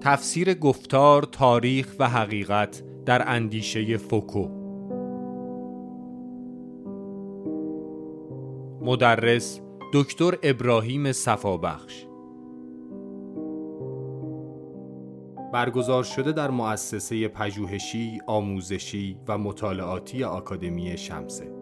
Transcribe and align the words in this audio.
تفسیر 0.00 0.54
گفتار، 0.54 1.22
تاریخ 1.22 1.94
و 1.98 2.08
حقیقت 2.08 2.82
در 3.06 3.22
اندیشه 3.26 3.96
فوکو. 3.96 4.48
مدرس 8.82 9.60
دکتر 9.92 10.34
ابراهیم 10.42 11.12
صفابخش. 11.12 12.06
برگزار 15.52 16.04
شده 16.04 16.32
در 16.32 16.50
مؤسسه 16.50 17.28
پژوهشی، 17.28 18.20
آموزشی 18.26 19.16
و 19.28 19.38
مطالعاتی 19.38 20.24
آکادمی 20.24 20.96
شمسه. 20.96 21.52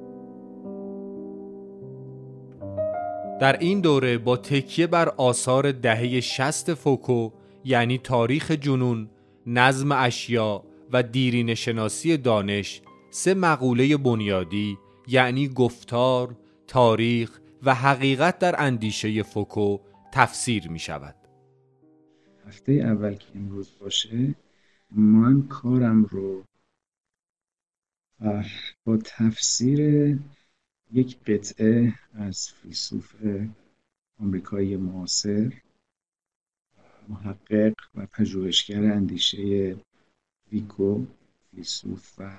در 3.41 3.59
این 3.59 3.81
دوره 3.81 4.19
با 4.19 4.37
تکیه 4.37 4.87
بر 4.87 5.09
آثار 5.09 5.73
دهه 5.73 6.21
شست 6.21 6.75
فوکو 6.75 7.31
یعنی 7.65 7.99
تاریخ 7.99 8.51
جنون، 8.51 9.11
نظم 9.47 9.93
اشیا 9.93 10.65
و 10.93 11.03
دیرین 11.03 11.55
شناسی 11.55 12.17
دانش 12.17 12.83
سه 13.11 13.35
مقوله 13.35 13.97
بنیادی 13.97 14.79
یعنی 15.07 15.49
گفتار، 15.49 16.37
تاریخ 16.67 17.41
و 17.63 17.75
حقیقت 17.75 18.39
در 18.39 18.63
اندیشه 18.63 19.23
فوکو 19.23 19.79
تفسیر 20.13 20.69
می 20.69 20.79
شود. 20.79 21.15
هفته 22.47 22.73
اول 22.73 23.15
که 23.15 23.27
امروز 23.35 23.71
باشه 23.81 24.35
من 24.91 25.43
کارم 25.43 26.05
رو 26.05 26.45
با 28.85 28.97
تفسیر 29.05 29.81
یک 30.93 31.19
قطعه 31.27 31.95
از 32.15 32.49
فیلسوف 32.49 33.15
آمریکایی 34.21 34.77
معاصر 34.77 35.53
محقق 37.09 37.75
و 37.95 38.07
پژوهشگر 38.07 38.93
اندیشه 38.93 39.77
ویکو 40.53 41.07
فیلسوف 41.51 42.15
و 42.19 42.31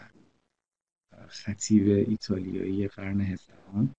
خطیب 1.28 1.88
ایتالیایی 2.10 2.88
قرن 2.88 3.22
هفدهم. 3.22 3.96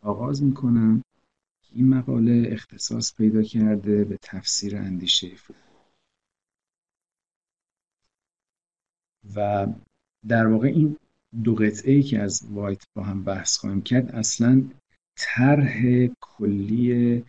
آغاز 0.00 0.42
می‌کنم 0.42 1.04
این 1.72 1.88
مقاله 1.88 2.48
اختصاص 2.52 3.14
پیدا 3.14 3.42
کرده 3.42 4.04
به 4.04 4.18
تفسیر 4.22 4.76
اندیشه 4.76 5.34
فوکو 5.34 5.58
و 9.34 9.66
در 10.28 10.46
واقع 10.46 10.68
این 10.68 10.96
دو 11.44 11.54
قطعه 11.54 11.92
ای 11.92 12.02
که 12.02 12.18
از 12.18 12.48
وایت 12.50 12.84
با 12.94 13.02
هم 13.02 13.24
بحث 13.24 13.56
خواهیم 13.56 13.82
کرد 13.82 14.10
اصلا 14.10 14.62
طرح 15.16 16.06
کلی 16.20 17.24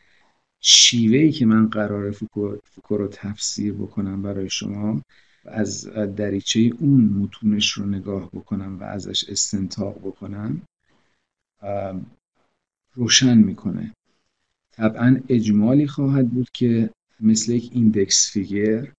شیوه 0.62 1.18
ای 1.18 1.32
که 1.32 1.46
من 1.46 1.68
قرار 1.68 2.12
فوکو, 2.12 2.56
رو 2.90 3.08
تفسیر 3.08 3.74
بکنم 3.74 4.22
برای 4.22 4.50
شما 4.50 5.02
از 5.46 5.90
دریچه 5.94 6.72
اون 6.80 7.02
متونش 7.02 7.72
رو 7.72 7.86
نگاه 7.86 8.30
بکنم 8.34 8.80
و 8.80 8.84
ازش 8.84 9.30
استنتاق 9.30 9.98
بکنم 9.98 10.62
روشن 12.96 13.38
می‌کنه. 13.38 13.94
طبعا 14.72 15.22
اجمالی 15.30 15.88
خواهد 15.88 16.30
بود 16.30 16.50
که 16.54 16.90
مثل 17.20 17.52
یک 17.52 17.70
index 17.74 18.32
finger 18.32 18.92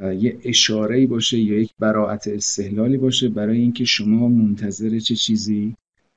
یه 0.00 0.38
اشاره 0.44 1.06
باشه 1.06 1.38
یا 1.38 1.60
یک 1.60 1.74
براعت 1.78 2.28
استهلالی 2.28 2.96
باشه 2.96 3.28
برای 3.28 3.58
اینکه 3.58 3.84
شما 3.84 4.28
منتظر 4.28 4.98
چه 4.98 5.14
چیزی 5.14 5.76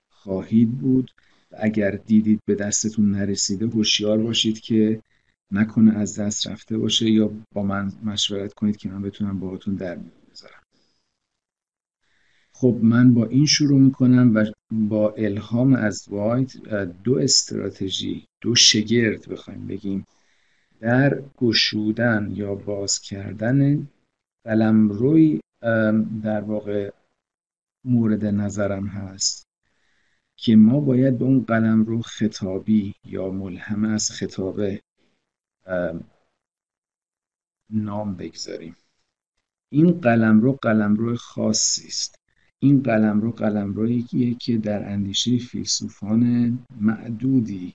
خواهید 0.10 0.72
بود. 0.78 1.12
اگر 1.58 1.92
دیدید 1.92 2.40
به 2.46 2.56
دستتون 2.56 3.12
نرسیده 3.12 3.68
هوشیار 3.68 4.18
باشید 4.18 4.60
که 4.60 5.02
نکنه 5.52 5.98
از 5.98 6.20
دست 6.20 6.48
رفته 6.48 6.78
باشه 6.78 7.10
یا 7.10 7.32
با 7.56 7.64
من 7.64 7.92
مشورت 8.04 8.54
کنید 8.54 8.78
که 8.78 8.90
من 8.90 9.02
بتونم 9.02 9.40
باهاتون 9.40 9.76
در 9.76 9.96
بذارم. 10.32 10.64
خب 12.56 12.80
من 12.82 13.14
با 13.14 13.26
این 13.26 13.46
شروع 13.46 13.80
می‌کنم 13.80 14.36
و 14.36 14.46
با 14.72 15.12
الهام 15.12 15.74
از 15.74 16.06
وایت 16.10 16.58
دو 17.04 17.20
استراتژی 17.20 18.26
دو 18.42 18.56
شگرد 18.56 19.30
بخوایم 19.30 19.68
بگیم. 19.68 20.06
در 20.80 21.24
گشودن 21.38 22.32
یا 22.36 22.56
باز 22.56 23.00
کردن 23.00 23.88
قلمروی 24.46 25.40
در 26.24 26.42
واقع 26.42 26.92
مورد 27.86 28.26
نظرم 28.26 28.88
هست. 28.88 29.44
که 30.44 30.56
ما 30.56 30.80
باید 30.80 31.18
به 31.18 31.26
اون 31.26 31.44
قلمرو 31.44 32.02
خطابی 32.02 32.96
یا 33.06 33.30
ملهم 33.30 33.86
از 33.86 34.12
خطابه 34.12 34.82
نام 37.70 38.16
بگذاریم. 38.16 38.76
این 39.72 39.92
قلمرو 39.92 40.52
قلمرو 40.52 41.16
خاصی 41.16 41.88
است. 41.88 42.20
این 42.60 42.84
قلمرو 42.84 43.32
قلمروییه 43.32 44.36
که 44.36 44.58
در 44.58 44.92
اندیشه 44.92 45.38
فیلسوفان 45.38 46.60
معدودی 46.82 47.74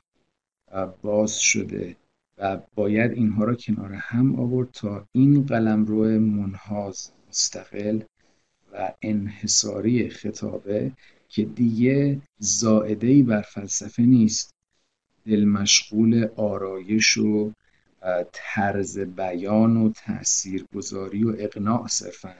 باز 1.03 1.39
شده 1.39 1.97
و 2.39 2.61
باید 2.75 3.13
اینها 3.13 3.45
را 3.45 3.55
کنار 3.55 3.93
هم 3.93 4.41
آورد 4.41 4.71
تا 4.71 5.09
این 5.13 5.47
قلمرو 5.47 6.19
منحاز 6.19 7.13
مستقل 7.29 8.01
و 8.73 8.93
انحصاری 9.03 10.09
خطابه 10.09 10.93
که 11.29 11.45
دیگه 11.45 12.21
زائدهی 12.39 13.23
بر 13.23 13.43
فلسفه 13.43 14.03
نیست. 14.03 14.51
دل 15.27 15.45
مشغول 15.45 16.29
آرایش 16.37 17.17
و 17.17 17.53
طرز 18.33 18.99
بیان 18.99 19.77
و 19.77 19.93
تاثیرگذاری 19.93 21.25
و 21.25 21.35
اقناع 21.39 21.87
صرفا 21.87 22.35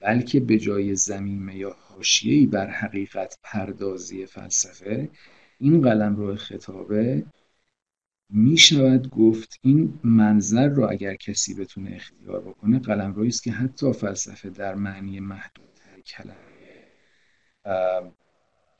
بلکه 0.00 0.40
به 0.40 0.58
جای 0.58 0.96
زمینه 0.96 1.56
یا 1.56 1.76
حاشیه‌ای 1.80 2.46
بر 2.46 2.70
حقیقت 2.70 3.38
پردازی 3.42 4.26
فلسفه 4.26 5.10
این 5.58 5.82
قلم 5.82 6.16
رو 6.16 6.36
خطابه 6.36 7.24
می 8.30 8.58
شود 8.58 9.10
گفت 9.10 9.58
این 9.62 9.98
منظر 10.04 10.68
رو 10.68 10.90
اگر 10.90 11.14
کسی 11.14 11.54
بتونه 11.54 11.90
اختیار 11.94 12.40
بکنه 12.40 12.78
قلم 12.78 13.20
است 13.20 13.42
که 13.42 13.52
حتی 13.52 13.92
فلسفه 13.92 14.50
در 14.50 14.74
معنی 14.74 15.20
محدودتر 15.20 16.00
کلمه 16.06 16.34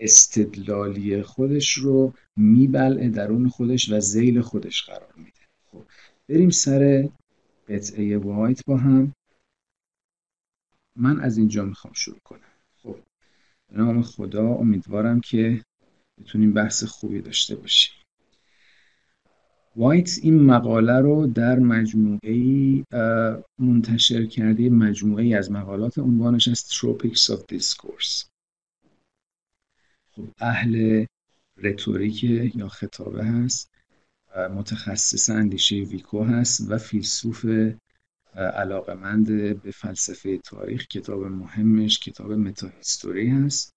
استدلالی 0.00 1.22
خودش 1.22 1.72
رو 1.72 2.14
میبلعه 2.36 3.08
درون 3.08 3.48
خودش 3.48 3.92
و 3.92 4.00
زیل 4.00 4.40
خودش 4.40 4.82
قرار 4.82 5.14
میده. 5.16 5.40
خب 5.72 5.82
بریم 6.28 6.50
سر 6.50 7.08
قطعه 7.68 8.18
وایت 8.18 8.64
با 8.66 8.76
هم. 8.76 9.12
من 10.96 11.20
از 11.20 11.38
اینجا 11.38 11.64
می‌خوام 11.64 11.92
شروع 11.92 12.18
کنم. 12.24 12.40
خب 12.82 12.96
به 13.72 13.78
نام 13.78 14.02
خدا 14.02 14.48
امیدوارم 14.48 15.20
که 15.20 15.64
بتونیم 16.20 16.52
بحث 16.52 16.84
خوبی 16.84 17.20
داشته 17.20 17.56
باشیم. 17.56 17.94
وایت 19.76 20.18
این 20.22 20.42
مقاله 20.42 21.00
رو 21.00 21.26
در 21.26 21.58
مجموعه 21.58 22.34
منتشر 23.58 24.26
کرده 24.26 24.70
مجموعه 24.70 25.36
از 25.36 25.50
مقالات 25.50 25.98
عنوانش 25.98 26.48
از 26.48 26.64
Tropics 26.64 27.34
of 27.34 27.56
Discourse. 27.56 28.33
خب 30.16 30.28
اهل 30.38 31.04
رتوریک 31.56 32.24
یا 32.56 32.68
خطابه 32.68 33.24
هست 33.24 33.70
متخصص 34.36 35.30
اندیشه 35.30 35.76
ویکو 35.76 36.24
هست 36.24 36.70
و 36.70 36.78
فیلسوف 36.78 37.46
علاقمند 38.34 39.26
به 39.62 39.70
فلسفه 39.70 40.38
تاریخ 40.38 40.86
کتاب 40.86 41.24
مهمش 41.24 41.98
کتاب 41.98 42.32
متاهیستوری 42.32 43.28
هست. 43.28 43.74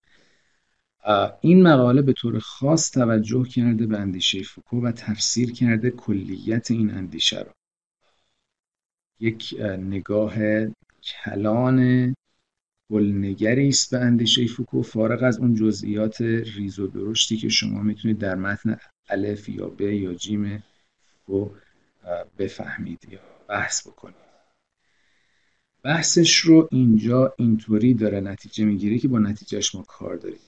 این 1.41 1.63
مقاله 1.63 2.01
به 2.01 2.13
طور 2.13 2.39
خاص 2.39 2.91
توجه 2.91 3.43
کرده 3.43 3.85
به 3.85 3.97
اندیشه 3.97 4.43
فوکو 4.43 4.81
و 4.81 4.91
تفسیر 4.91 5.51
کرده 5.51 5.91
کلیت 5.91 6.71
این 6.71 6.91
اندیشه 6.91 7.39
رو. 7.39 7.51
یک 9.19 9.55
نگاه 9.79 10.35
کلان 11.03 12.15
کل‌نگری 12.91 13.67
است 13.67 13.91
به 13.91 13.99
اندیشه 13.99 14.47
فوکو. 14.47 14.81
فارغ 14.81 15.23
از 15.23 15.39
اون 15.39 15.55
جزئیات 15.55 16.21
ریز 16.21 16.79
و 16.79 16.87
درشتی 16.87 17.37
که 17.37 17.49
شما 17.49 17.81
می‌تونید 17.81 18.17
در 18.17 18.35
متن 18.35 18.77
الف 19.09 19.49
یا 19.49 19.67
ب 19.67 19.81
یا 19.81 20.13
جیم 20.13 20.63
فوکو 21.25 21.49
بفهمید 22.37 23.07
یا 23.11 23.19
بحث 23.47 23.87
بکنید. 23.87 24.15
بحثش 25.83 26.37
رو 26.37 26.67
اینجا 26.71 27.33
اینطوری 27.37 27.93
داره 27.93 28.19
نتیجه 28.19 28.65
می‌گیره 28.65 28.97
که 28.97 29.07
با 29.07 29.19
نتیجهش 29.19 29.75
ما 29.75 29.81
کار 29.81 30.15
داریم. 30.15 30.39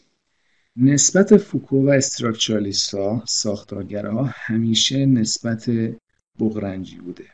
نسبت 0.75 1.37
فوکو 1.37 1.85
و 1.85 1.89
structuralist 1.89 3.14
ا 3.14 3.23
ساختارگرها 3.27 4.29
همیشه 4.33 5.05
نسبت 5.05 5.71
بغرنجی 6.39 6.97
بوده. 6.97 7.25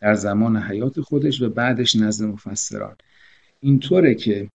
در 0.00 0.14
زمان 0.14 0.56
حیات 0.56 1.00
خودش 1.00 1.42
و 1.42 1.50
بعدش 1.50 1.96
نزد 1.96 2.24
مفسران. 2.24 2.96
اینطوره 3.60 4.14
که 4.14 4.50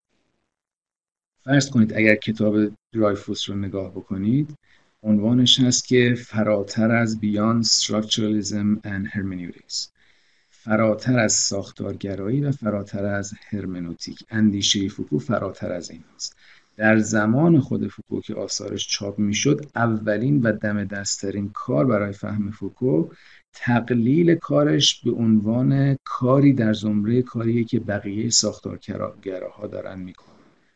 فرض 1.44 1.69
کنید 1.69 1.94
اگر 1.94 2.15
کتاب 2.15 2.55
درایفوس 2.94 3.50
رو 3.50 3.55
نگاه 3.55 3.91
بکنید 3.91 4.57
عنوانش 5.03 5.59
هست 5.59 5.88
که 5.88 6.15
فراتر 6.17 6.91
از 6.91 7.19
beyond 7.19 7.63
structuralism 7.63 8.79
and 8.85 9.07
hermeneutics. 9.13 9.94
فراتر 10.63 11.19
از 11.19 11.33
ساختارگرایی 11.33 12.41
و 12.41 12.51
فراتر 12.51 13.05
از 13.05 13.33
هرمنوتیک 13.50 14.23
اندیشه 14.29 14.88
فوکو 14.88 15.19
فراتر 15.19 15.71
از 15.71 15.91
این 15.91 16.03
هست 16.15 16.35
در 16.77 16.97
زمان 16.97 17.59
خود 17.59 17.88
فوکو 17.88 18.21
که 18.21 18.35
آثارش 18.35 18.88
چاپ 18.88 19.19
می‌شد 19.19 19.65
اولین 19.75 20.41
و 20.41 20.51
دم 20.51 20.83
دستترین 20.83 21.50
کار 21.50 21.85
برای 21.85 22.13
فهم 22.13 22.51
فوکو 22.51 23.09
تقلیل 23.53 24.35
کارش 24.35 25.01
به 25.01 25.11
عنوان 25.11 25.97
کاری 26.03 26.53
در 26.53 26.73
زمره 26.73 27.21
کاریه 27.21 27.63
که 27.63 27.79
بقیه 27.79 28.29
ساختارگراها 28.29 29.67
دارن 29.67 30.00
می‌کنن. 30.00 30.33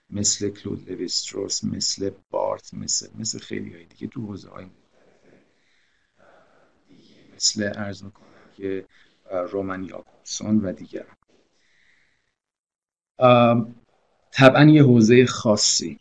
مثل 0.10 0.50
کلود 0.50 0.92
لویستروس 0.92 1.64
مثل 1.64 2.12
بارت 2.30 2.74
مثل 2.74 3.10
مثل 3.20 3.40
خیلی 3.40 3.74
های 3.74 3.86
دیگه 3.86 4.08
تو 4.08 4.22
حوزه 4.22 4.50
های 4.50 4.66
مثل 7.36 7.72
ارز 7.76 8.04
می‌کنم 8.04 8.26
که 8.58 8.86
رومن 9.52 9.84
یاکوبسون 9.84 10.60
و 10.60 10.74
دیگران. 10.74 11.16
طبعا 14.32 14.64
یه 14.64 14.84
حوزه 14.84 15.26
خاصی 15.26 16.00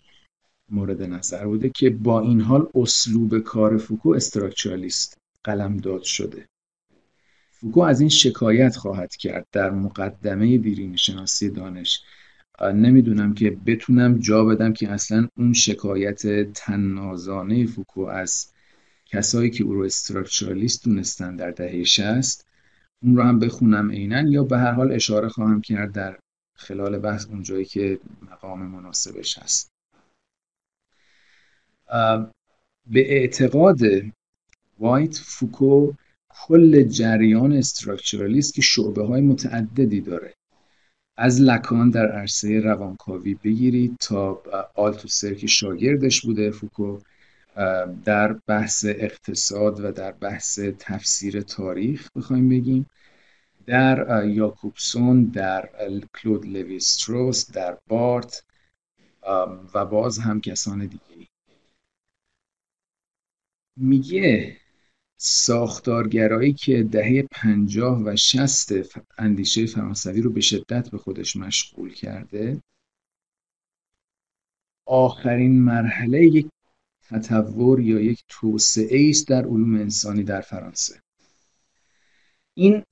مورد 0.71 1.03
نظر 1.03 1.47
بوده 1.47 1.69
که 1.69 1.91
با 1.91 2.21
این 2.21 2.41
حال 2.41 2.69
اسلوب 2.75 3.39
کار 3.39 3.79
فوکو 3.79 4.11
استراکچرالیست 4.11 5.19
قلمداد 5.45 6.03
شده. 6.03 6.47
فوکو 7.61 7.81
از 7.81 8.01
این 8.01 8.09
شکایت 8.09 8.77
خواهد 8.77 9.17
کرد 9.17 9.47
در 9.53 9.71
مقدمه 9.71 10.59
دیرین 10.59 10.97
شناسی 10.97 11.51
دانش 11.51 12.03
نمی‌دونم 12.75 13.35
که 13.35 13.51
بتونم 13.51 14.19
جا 14.19 14.45
بدم 14.45 14.73
که 14.73 14.89
اصلا 14.89 15.29
اون 15.37 15.53
شکایت 15.53 16.53
تنازانه 16.53 17.67
فوکو 17.67 18.01
از 18.01 18.53
کسایی 19.07 19.51
که 19.51 19.65
او 19.65 19.75
رو 19.75 19.85
استراکچرالیست 19.85 20.85
دونستن 20.85 21.37
در 21.37 21.51
دهه 21.51 21.85
60 21.85 22.47
اون 23.03 23.17
رو 23.17 23.23
هم 23.23 23.39
بخونم 23.39 23.91
عینا 23.91 24.21
یا 24.21 24.45
به 24.45 24.59
هر 24.59 24.73
حال 24.73 24.93
اشاره 24.93 25.29
خواهم 25.29 25.61
کرد 25.61 25.93
در 25.93 26.19
خلال 26.55 26.99
بحث 26.99 27.27
اونجایی 27.27 27.65
که 27.65 28.01
مقام 28.31 28.67
مناسبش 28.67 29.39
هست. 29.39 29.71
به 32.87 33.13
اعتقاد 33.13 33.79
وایت 34.79 35.17
فوکو 35.17 35.93
کل 36.41 36.83
جریان 36.83 37.53
structuralist 37.53 38.55
که 38.55 38.63
شعبه 38.63 39.07
های 39.07 39.21
متعددی 39.21 40.01
داره. 40.01 40.35
از 41.17 41.41
لکان 41.41 41.91
در 41.91 42.13
عرصه 42.13 42.61
روانکاوی 42.61 43.35
بگیرید 43.35 43.97
تا 44.01 44.43
آلتوسر 44.75 45.35
که 45.35 45.47
شاگردش 45.47 46.23
بوده 46.23 46.51
فوکو 46.51 46.99
در 48.05 48.33
بحث 48.33 48.85
اقتصاد 48.89 49.85
و 49.85 49.93
در 49.93 50.13
بحث 50.13 50.59
تفسیر 50.79 51.41
تاریخ 51.41 52.11
بخوایم 52.17 52.49
بگیم. 52.49 52.87
در 53.67 54.27
یاکوبسون 54.29 55.25
در 55.25 55.71
کلود 56.15 56.47
لوی 56.47 56.86
استروس 56.86 57.51
در 57.51 57.79
بارت 57.89 58.45
و 59.75 59.85
باز 59.85 60.19
هم 60.19 60.41
کسان 60.41 60.87
دیگه 60.87 61.29
میگه 63.77 64.57
ساختارگرایی 65.17 66.53
که 66.53 66.83
دهه 66.83 67.29
پنجاه 67.31 68.03
و 68.03 68.17
شست 68.17 68.73
اندیشه 69.19 69.67
فرانسوی 69.67 70.21
رو 70.21 70.33
به 70.33 70.41
شدت 70.41 70.91
به 70.91 70.99
خودش 70.99 71.37
مشغول 71.37 71.93
کرده. 71.93 72.63
آخرین 74.87 75.63
مرحله 75.63 76.27
یک 76.27 76.49
تطور 77.11 77.81
یا 77.81 78.01
یک 78.01 78.25
توسعه 78.29 79.11
است 79.11 79.29
در 79.29 79.45
علوم 79.45 79.75
انسانی 79.75 80.23
در 80.23 80.41
فرانسه. 80.41 81.01
این 82.55 82.83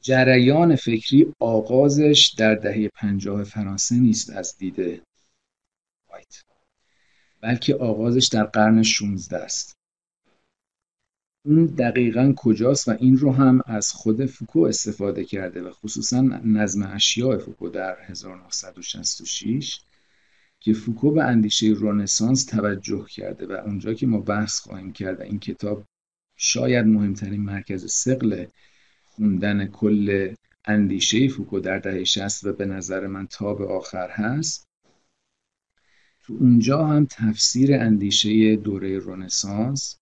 جریان 0.00 0.76
فکری 0.76 1.32
آغازش 1.40 2.34
در 2.38 2.54
دهه 2.54 2.88
پنجاه 2.88 3.44
فرانسه 3.44 3.94
نیست 3.94 4.30
از 4.30 4.56
دیده 4.58 5.02
بلکه 7.40 7.74
آغازش 7.74 8.28
در 8.32 8.44
قرن 8.44 8.82
16 8.82 9.36
است. 9.36 9.77
اون 11.48 11.66
دقیقا 11.66 12.32
کجاست 12.36 12.88
و 12.88 12.96
این 13.00 13.16
رو 13.16 13.32
هم 13.32 13.60
از 13.66 13.92
خود 13.92 14.26
فوکو 14.26 14.60
استفاده 14.60 15.24
کرده 15.24 15.62
و 15.62 15.70
خصوصا 15.70 16.20
نظم 16.44 16.82
اشیاء 16.82 17.38
فوکو 17.38 17.68
در 17.68 17.96
1966 18.06 19.80
که 20.60 20.72
فوکو 20.72 21.10
به 21.10 21.24
اندیشه 21.24 21.66
رنسانس 21.66 22.44
توجه 22.44 23.06
کرده 23.10 23.46
و 23.46 23.52
اونجا 23.52 23.94
که 23.94 24.06
ما 24.06 24.20
بحث 24.20 24.60
خواهیم 24.60 24.92
کرد 24.92 25.20
این 25.20 25.38
کتاب 25.38 25.84
شاید 26.36 26.86
مهمترین 26.86 27.40
مرکز 27.40 27.92
ثقل 27.92 28.46
خوندن 29.04 29.66
کل 29.66 30.34
اندیشه 30.64 31.28
فوکو 31.28 31.60
در 31.60 31.78
دهه 31.78 32.04
60 32.04 32.44
و 32.44 32.52
به 32.52 32.66
نظر 32.66 33.06
من 33.06 33.26
تا 33.26 33.54
به 33.54 33.66
آخر 33.66 34.10
هست. 34.10 34.68
تو 36.20 36.36
اونجا 36.40 36.86
هم 36.86 37.06
تفسیر 37.10 37.74
اندیشه 37.74 38.56
دوره 38.56 38.98
رونسانس 38.98 39.98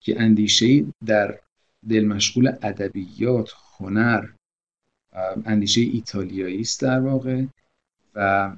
که 0.00 0.20
اندیشه 0.20 0.86
در 1.06 1.40
دل 1.88 2.04
مشغول 2.04 2.48
ادبیات 2.62 3.50
هنر 3.78 4.28
اندیشه 5.44 5.80
ایتالیایی 5.80 6.60
است 6.60 6.82
در 6.82 7.00
واقع 7.00 7.44
و 8.14 8.56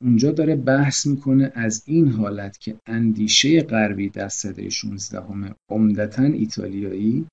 اونجا 0.00 0.32
داره 0.32 0.56
بحث 0.56 1.06
می‌کنه 1.06 1.52
از 1.54 1.82
این 1.86 2.08
حالت 2.08 2.58
که 2.58 2.80
اندیشه 2.86 3.62
غربی 3.62 4.08
در 4.08 4.28
سده 4.28 4.68
16 4.68 5.20
همه 5.20 5.54
عمدتا 5.68 6.22
ایتالیایی 6.22 7.26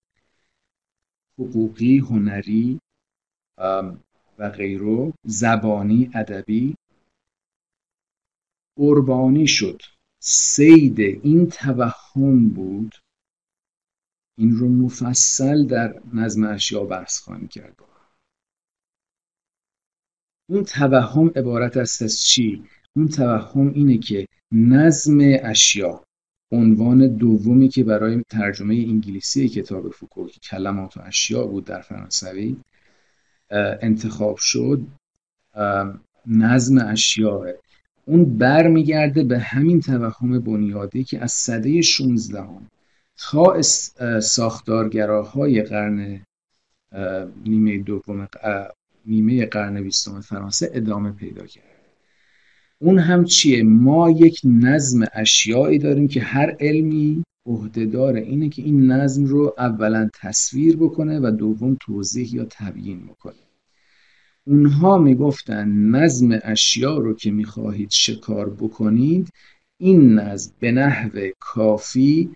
حقوقی 1.40 1.98
هنری 1.98 2.80
و 4.38 4.50
غیرو 4.50 5.14
زبانی 5.24 6.10
ادبی 6.14 6.76
قربانی 8.78 9.48
شد. 9.48 9.82
سید 10.20 11.00
این 11.00 11.50
توهم 11.50 12.50
بود 12.50 12.96
این 14.38 14.56
رو 14.56 14.70
مفصل 14.70 15.66
در 15.66 16.02
نظم 16.14 16.44
اشیا 16.44 16.84
بحث 16.84 17.20
خواهیم 17.20 17.48
کرد. 17.48 17.76
اون 20.50 20.64
توهم 20.64 21.32
عبارت 21.36 21.78
است 21.78 22.02
از 22.02 22.22
چی؟ 22.22 22.64
اون 22.96 23.08
توهم 23.08 23.74
اینه 23.74 23.98
که 23.98 24.28
نظم 24.52 25.18
اشیا 25.22 26.06
عنوان 26.52 27.08
دومی 27.08 27.70
که 27.70 27.84
برای 27.84 28.24
ترجمه 28.30 28.76
انگلیسی 28.76 29.50
کتاب 29.50 29.90
فوکو 29.90 30.28
که 30.28 30.40
کلمات 30.40 30.98
و 30.98 31.02
اشیا 31.04 31.48
بود 31.48 31.66
در 31.66 31.82
فرانسوی 31.82 32.58
انتخاب 33.82 34.38
شد 34.38 34.88
نظم 36.28 36.78
اشیاء 36.88 37.52
اون 38.06 38.38
برمیگرده 38.38 39.24
به 39.24 39.40
همین 39.40 39.82
توهم 39.82 40.40
بنیادی 40.40 41.04
که 41.04 41.24
از 41.24 41.32
صده 41.32 41.82
16 41.82 42.42
هم 42.42 42.68
تا 43.18 43.62
ساختارگراهای 44.22 45.62
قرن 45.62 46.26
نیمه 47.46 47.78
دوم 47.78 48.28
نیمه 49.06 49.46
قرن 49.46 49.82
بیستم 49.82 50.22
فرانسه 50.22 50.72
ادامه 50.74 51.12
پیدا 51.12 51.46
کرد. 51.46 51.64
اون 52.80 53.00
هم 53.00 53.26
چیه؟ 53.26 53.64
ما 53.64 54.10
یک 54.10 54.42
نظم 54.44 55.06
اشیایی 55.14 55.80
داریم 55.80 56.08
که 56.08 56.22
هر 56.22 56.56
علمی 56.60 57.24
عهدهدار 57.46 58.16
اینه 58.16 58.50
که 58.50 58.62
این 58.62 58.92
نظم 58.92 59.26
رو 59.26 59.56
اولا 59.58 60.10
تصویر 60.14 60.78
بکنه 60.78 61.20
و 61.20 61.32
دوم 61.32 61.78
توضیح 61.82 62.36
یا 62.36 62.46
تبیین 62.50 63.06
بکنه. 63.06 63.34
اونها 64.48 64.98
می‌گفتن 64.98 65.68
نظم 65.70 66.40
اشیا 66.44 66.98
رو 66.98 67.14
که 67.14 67.32
می‌خواهید 67.32 67.90
شکار 67.90 68.50
بکنید 68.50 69.30
این 69.78 70.20
نظم 70.20 70.52
به 70.60 70.72
نحو 70.72 71.20
کافی 71.40 72.30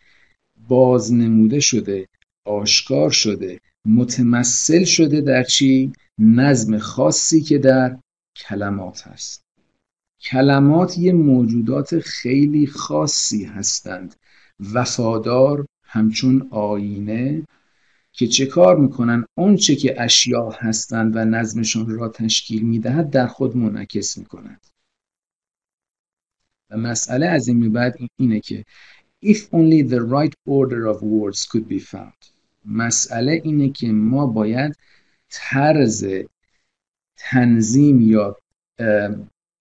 بازنموده 0.69 1.59
شده 1.59 2.07
آشکار 2.45 3.11
شده 3.11 3.59
متمثل 3.85 4.83
شده 4.83 5.21
در 5.21 5.43
چی؟ 5.43 5.91
نظم 6.17 6.77
خاصی 6.77 7.41
که 7.41 7.57
در 7.57 7.97
کلمات 8.35 9.07
هست. 9.07 9.43
کلمات 10.21 10.97
یه 10.97 11.13
موجودات 11.13 11.99
خیلی 11.99 12.67
خاصی 12.67 13.43
هستند. 13.43 14.15
وفادار 14.73 15.65
همچون 15.83 16.47
آینه 16.51 17.47
که 18.11 18.27
چه 18.27 18.45
کار 18.45 18.77
می‌کنن؟ 18.77 19.25
چه 19.59 19.75
که 19.75 20.01
اشیا 20.01 20.49
هستند 20.49 21.15
و 21.15 21.25
نظمشان 21.25 21.89
را 21.89 22.09
تشکیل 22.09 22.61
می‌دهد 22.61 23.09
در 23.09 23.27
خود 23.27 23.57
منعکس 23.57 24.17
می‌کنند. 24.17 24.67
و 26.69 26.77
مسئله 26.77 27.25
از 27.25 27.47
این 27.47 27.71
بعد 27.71 27.95
اینه 28.17 28.39
که 28.39 28.65
if 29.21 29.53
only 29.53 29.81
the 29.81 30.01
right 30.01 30.35
order 30.45 30.85
of 30.87 31.01
words 31.01 31.45
could 31.45 31.67
be 31.67 31.79
found. 31.79 32.13
مسئله 32.65 33.41
اینه 33.43 33.69
که 33.69 33.87
ما 33.91 34.25
باید 34.27 34.75
طرز 35.29 36.05
تنظیم 37.17 38.01
یا 38.01 38.37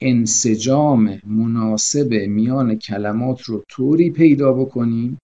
انسجام 0.01 1.21
مناسب 1.27 2.13
میان 2.13 2.79
کلمات 2.79 3.43
رو 3.43 3.65
طوری 3.69 4.11
پیدا 4.11 4.53
بکنیم 4.53 5.19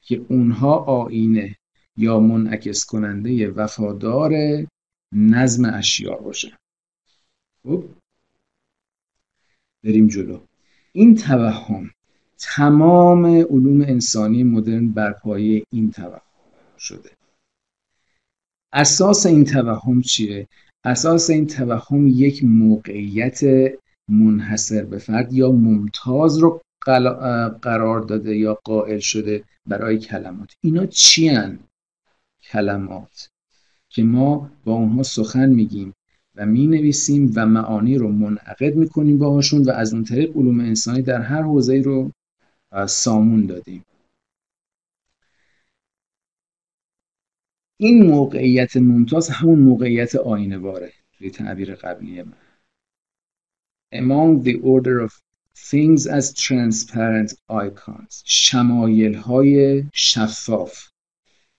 که 0.00 0.26
اونها 0.28 0.74
آینه 0.76 1.56
یا 1.96 2.20
منعکس 2.20 2.84
کننده 2.84 3.50
وفادار 3.50 4.32
نظم 5.12 5.74
اشیا 5.74 6.14
باشه. 6.16 6.58
خب؟ 7.62 7.84
بریم 9.84 10.06
جلو. 10.06 10.40
این 10.92 11.14
توهم 11.14 11.90
تمام 12.38 13.26
علوم 13.26 13.80
انسانی 13.80 14.44
مدرن 14.44 14.88
بر 14.88 15.12
پایه 15.12 15.64
این 15.70 15.90
توهم 15.90 16.20
شده. 16.78 17.10
اساس 18.72 19.26
این 19.26 19.44
توهم 19.44 20.00
چیه؟ 20.00 20.48
اساس 20.84 21.30
این 21.30 21.46
توهم 21.46 22.06
یک 22.06 22.44
موقعیت 22.44 23.40
منحصر 24.08 24.84
به 24.84 24.98
فرد 24.98 25.32
یا 25.32 25.52
ممتاز 25.52 26.38
رو 26.38 26.60
قرار 27.62 28.00
داده 28.00 28.36
یا 28.36 28.58
قائل 28.64 28.98
شده 28.98 29.44
برای 29.66 29.98
کلمات. 29.98 30.52
اینا 30.60 30.86
چی 30.86 31.38
کلمات. 32.42 33.28
که 33.88 34.02
ما 34.02 34.50
با 34.64 34.72
اونها 34.72 35.02
سخن 35.02 35.48
میگیم 35.48 35.94
و 36.34 36.46
می 36.46 36.66
نویسیم 36.66 37.32
و 37.34 37.46
معانی 37.46 37.98
رو 37.98 38.12
منعقد 38.12 38.76
می‌کنیم 38.76 39.18
باهاشون 39.18 39.62
و 39.62 39.70
از 39.70 39.94
اون 39.94 40.04
طریق 40.04 40.36
علوم 40.36 40.60
انسانی 40.60 41.02
در 41.02 41.20
هر 41.20 41.42
حوزه 41.42 41.80
رو 41.80 42.10
سامون 42.86 43.46
دادیم. 43.46 43.84
این 47.76 48.06
موقعیت 48.06 48.76
ممتاز 48.76 49.30
همون 49.30 49.58
موقعیت 49.58 50.14
آینواره 50.14 50.92
توی 51.18 51.30
تعبیر 51.30 51.74
قبلی 51.74 52.22
من. 52.22 52.32
Among 53.94 54.44
the 54.44 54.54
order 54.62 55.06
of 55.06 55.12
things 55.70 56.06
as 56.06 56.32
transparent 56.32 57.34
icons. 57.50 58.22
شمایل 58.24 59.14
های 59.14 59.84
شفاف. 59.92 60.88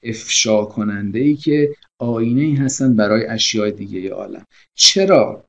افشا 0.04 0.66
کننده 0.66 1.20
ای 1.20 1.36
که 1.36 1.76
آینه 2.00 2.42
ای 2.42 2.56
هستن 2.56 2.96
برای 2.96 3.26
اشیاء 3.26 3.70
دیگه 3.70 4.10
عالم. 4.10 4.46
چرا؟ 4.74 5.46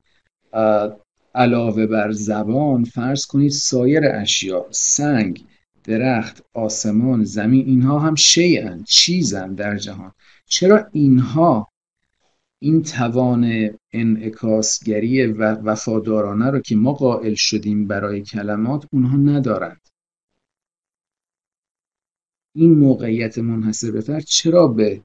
علاوه 1.35 1.85
بر 1.85 2.11
زبان 2.11 2.83
فرض 2.83 3.25
کنید 3.25 3.51
سایر 3.51 4.03
اشیاء. 4.05 4.71
سنگ. 4.71 5.45
درخت 5.89 6.43
آسمان 6.53 7.23
زمین 7.23 7.65
اینها 7.65 7.99
هم 7.99 8.15
شیئن 8.15 8.83
چیزن 8.83 9.53
در 9.53 9.77
جهان. 9.77 10.11
چرا 10.45 10.89
اینها 10.91 11.71
این 12.59 12.83
توان 12.83 13.69
انعکاسگری 13.91 15.25
و 15.25 15.43
وفادارانه 15.43 16.49
رو 16.49 16.59
که 16.59 16.75
ما 16.75 16.93
قائل 16.93 17.33
شدیم 17.33 17.87
برای 17.87 18.21
کلمات 18.21 18.87
اونها 18.91 19.17
ندارند؟ 19.17 19.81
این 22.55 22.73
موقعیت 22.73 23.37
منحصر 23.37 24.01
فرد 24.01 24.23
چرا 24.23 24.67
به 24.67 25.03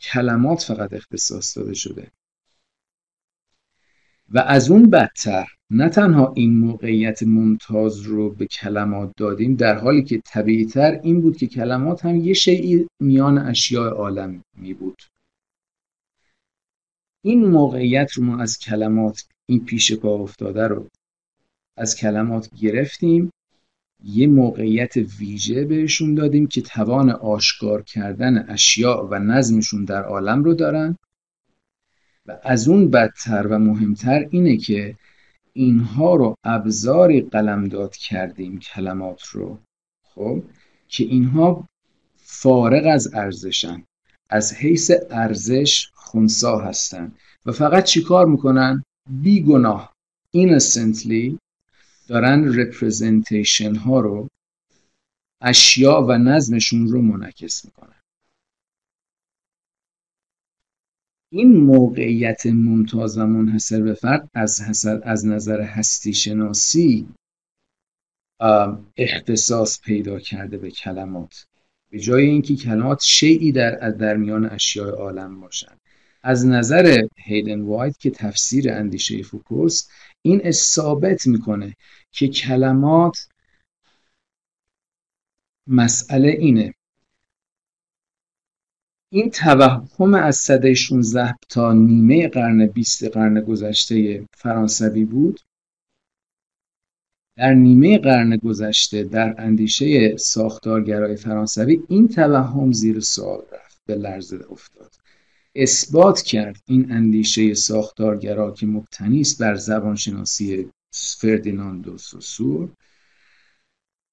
کلمات 0.00 0.62
فقط 0.62 0.92
اختصاص 0.92 1.58
داده 1.58 1.74
شده؟ 1.74 2.10
و 4.28 4.38
از 4.38 4.70
اون 4.70 4.90
بدتر 4.90 5.59
نه 5.72 5.88
تنها 5.88 6.32
این 6.36 6.58
موقعیت 6.58 7.22
ممتاز 7.22 8.00
رو 8.00 8.30
به 8.30 8.46
کلمات 8.46 9.12
دادیم 9.16 9.54
در 9.54 9.78
حالی 9.78 10.02
که 10.02 10.22
طبیعیتر 10.24 11.00
این 11.02 11.20
بود 11.20 11.36
که 11.36 11.46
کلمات 11.46 12.04
هم 12.04 12.16
یه 12.16 12.34
شیعی 12.34 12.86
میان 13.00 13.38
اشیاء 13.38 13.90
عالم 13.90 14.42
می 14.56 14.74
بود. 14.74 15.02
این 17.22 17.44
موقعیت 17.44 18.12
رو 18.12 18.24
ما 18.24 18.38
از 18.42 18.58
کلمات 18.58 19.24
این 19.46 19.64
پیش 19.64 19.92
پا 19.92 20.14
افتاده 20.14 20.66
رو 20.66 20.88
از 21.76 21.96
کلمات 21.96 22.50
گرفتیم 22.60 23.30
یه 24.04 24.26
موقعیت 24.26 24.96
ویژه 24.96 25.64
بهشون 25.64 26.14
دادیم 26.14 26.46
که 26.46 26.60
توان 26.62 27.10
آشکار 27.10 27.82
کردن 27.82 28.46
اشیاء 28.48 29.06
و 29.10 29.14
نظمشون 29.14 29.84
در 29.84 30.02
عالم 30.02 30.44
رو 30.44 30.54
دارن. 30.54 30.96
و 32.26 32.38
از 32.42 32.68
اون 32.68 32.90
بدتر 32.90 33.46
و 33.46 33.58
مهمتر 33.58 34.26
اینه 34.30 34.56
که 34.56 34.96
اینها 35.60 36.16
رو 36.16 36.34
ابزاری 36.44 37.20
قلمداد 37.20 37.96
کردیم 37.96 38.58
کلمات 38.58 39.22
رو 39.22 39.58
خب؟ 40.02 40.42
که 40.88 41.04
اینها 41.04 41.68
فارغ 42.16 42.86
از 42.86 43.14
ارزشن 43.14 43.84
از 44.30 44.54
حیث 44.54 44.90
ارزش 45.10 45.90
خونسا 45.94 46.58
هستن. 46.58 47.12
و 47.46 47.52
فقط 47.52 47.84
چیکار 47.84 48.26
می‌کنن؟ 48.26 48.84
بی 49.10 49.42
گناه 49.42 49.92
innocently 50.36 51.38
دارن 52.08 52.60
رپرزنتیشن 52.60 53.74
ها 53.74 54.00
رو 54.00 54.28
اشیاء 55.40 56.00
و 56.00 56.12
نظمشون 56.12 56.88
رو 56.88 57.02
منعکس 57.02 57.64
می‌کنن. 57.64 57.99
این 61.32 61.56
موقعیت 61.56 62.46
ممتاز 62.46 63.18
و 63.18 63.26
منحصر 63.26 63.82
به 63.82 63.94
فرد 63.94 64.30
از, 64.34 64.86
از 65.02 65.26
نظر 65.26 65.60
هستی 65.60 66.14
شناسی 66.14 67.08
اختصاص 68.96 69.80
پیدا 69.80 70.18
کرده 70.18 70.58
به 70.58 70.70
کلمات. 70.70 71.46
به 71.90 71.98
جای 71.98 72.26
اینکه 72.26 72.56
کلمات 72.56 73.02
شیعی 73.02 73.52
در 73.52 73.90
در 73.90 74.16
میان 74.16 74.50
اشیاء 74.50 74.90
عالم 74.90 75.40
باشند 75.40 75.80
از 76.22 76.46
نظر 76.46 77.06
هیدن 77.16 77.60
وایت 77.60 77.98
که 77.98 78.10
تفسیر 78.10 78.72
اندیشه 78.72 79.22
فوکوست 79.22 79.90
این 80.22 80.50
ثابت 80.50 81.26
می‌کنه 81.26 81.76
که 82.12 82.28
کلمات 82.28 83.28
مسئله 85.66 86.28
اینه. 86.28 86.74
این 89.12 89.30
توهم 89.30 90.14
از 90.14 90.36
صده 90.36 90.74
16 90.74 91.34
تا 91.48 91.72
نیمه 91.72 92.28
قرن 92.28 92.66
20 92.66 93.04
قرن 93.04 93.40
گذشته 93.40 94.26
فرانسوی 94.36 95.04
بود. 95.04 95.40
در 97.36 97.54
نیمه 97.54 97.98
قرن 97.98 98.36
گذشته 98.36 99.04
در 99.04 99.34
اندیشه 99.38 100.16
ساختارگرای 100.16 101.16
فرانسوی 101.16 101.82
این 101.88 102.08
توهم 102.08 102.72
زیر 102.72 103.00
سوال 103.00 103.42
رفت 103.52 103.80
به 103.86 103.94
لرزه 103.94 104.38
افتاد. 104.50 104.94
اثبات 105.54 106.22
کرد 106.22 106.62
این 106.66 106.92
اندیشه 106.92 107.54
ساختارگرا 107.54 108.50
که 108.50 108.66
مبتنی 108.66 109.20
است 109.20 109.42
بر 109.42 109.54
زبانشناسی 109.54 110.70
فردیناندو 111.20 111.98
سوسور 111.98 112.68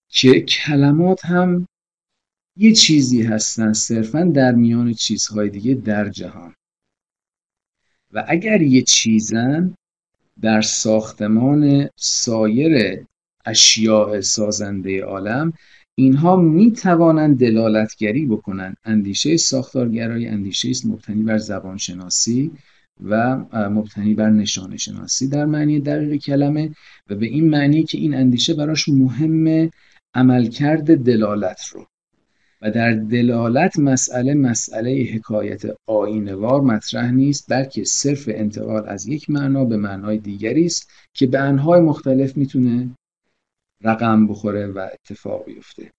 که 0.10 0.42
کلمات 0.42 1.26
هم 1.26 1.68
یه 2.60 2.74
چیزی 2.74 3.24
هستن 3.24 3.74
صرفا 3.74 4.24
در 4.24 4.52
میان 4.52 4.94
چیزهای 4.94 5.50
دیگه 5.50 5.74
در 5.74 6.10
جهان. 6.10 6.54
و 8.14 8.26
اگر 8.28 8.62
یه 8.62 8.82
چیزن 8.82 9.76
در 10.42 10.62
ساختمان 10.62 11.90
سایر 11.96 13.06
اشیاء 13.46 14.22
سازنده 14.22 15.04
عالم 15.04 15.54
اینها 15.96 16.36
می 16.36 16.72
توانند 16.72 17.40
دلالتگری 17.40 18.26
بکنند 18.26 18.78
اندیشه 18.86 19.38
ساختارگرای 19.38 20.28
اندیشه 20.28 20.70
است 20.70 20.86
مبتنی 20.86 21.24
بر 21.24 21.38
زبانشناسی 21.38 22.52
و 23.04 23.38
مبتنی 23.54 24.14
بر 24.14 24.30
نشانه 24.30 24.78
شناسی 24.78 25.28
در 25.28 25.46
معنی 25.46 25.80
دقیق 25.80 26.22
کلمه 26.22 26.72
و 27.10 27.16
به 27.16 27.26
این 27.26 27.50
معنی 27.50 27.84
که 27.84 27.98
این 27.98 28.14
اندیشه 28.14 28.54
براش 28.54 28.90
مهم 28.90 29.70
عملکرد 30.14 31.04
دلالت 31.04 31.62
رو. 31.74 31.88
و 32.62 32.72
در 32.72 32.94
دلالت 32.94 33.80
مسئله 33.80 34.34
مسئله 34.34 35.04
حکایت 35.04 35.62
آینوار 35.88 36.62
مطرح 36.62 37.12
نیست 37.12 37.46
بلکه 37.50 37.84
صرف 37.84 38.30
انتقال 38.34 38.90
از 38.90 39.08
یک 39.08 39.30
معنا 39.30 39.66
به 39.66 39.78
معنای 39.78 40.18
دیگری 40.18 40.66
است 40.66 40.92
که 41.14 41.28
به 41.28 41.40
انهای 41.40 41.82
مختلف 41.82 42.38
می‌تونه 42.38 42.90
رقم 43.84 44.28
بخوره 44.28 44.68
و 44.68 44.90
اتفاق 44.94 45.46
بیفته. 45.46 45.92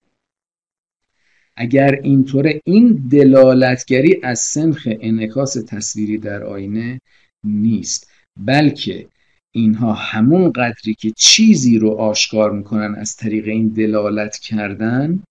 اگر 1.55 1.99
اینطور 2.03 2.59
این 2.65 3.07
دلالتگری 3.11 4.19
از 4.23 4.39
سنخ 4.39 4.87
انعکاس 5.01 5.53
تصویری 5.53 6.17
در 6.17 6.43
آینه 6.43 7.01
نیست 7.43 8.11
بلکه 8.37 9.07
اینها 9.51 9.93
همون 9.93 10.51
قدری 10.51 10.93
که 10.93 11.11
چیزی 11.17 11.79
رو 11.79 11.89
آشکار 11.91 12.51
می‌کنن 12.51 12.95
از 12.95 13.15
طریق 13.15 13.47
این 13.47 13.67
دلالت 13.67 14.37
کردن 14.37 15.23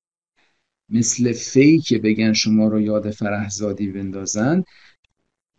مثل 0.91 1.33
فی 1.33 1.79
که 1.79 1.99
بگن 1.99 2.33
شما 2.33 2.69
رو 2.69 2.81
یاد 2.81 3.11
فرهزادی 3.11 3.89
بندازن 3.89 4.65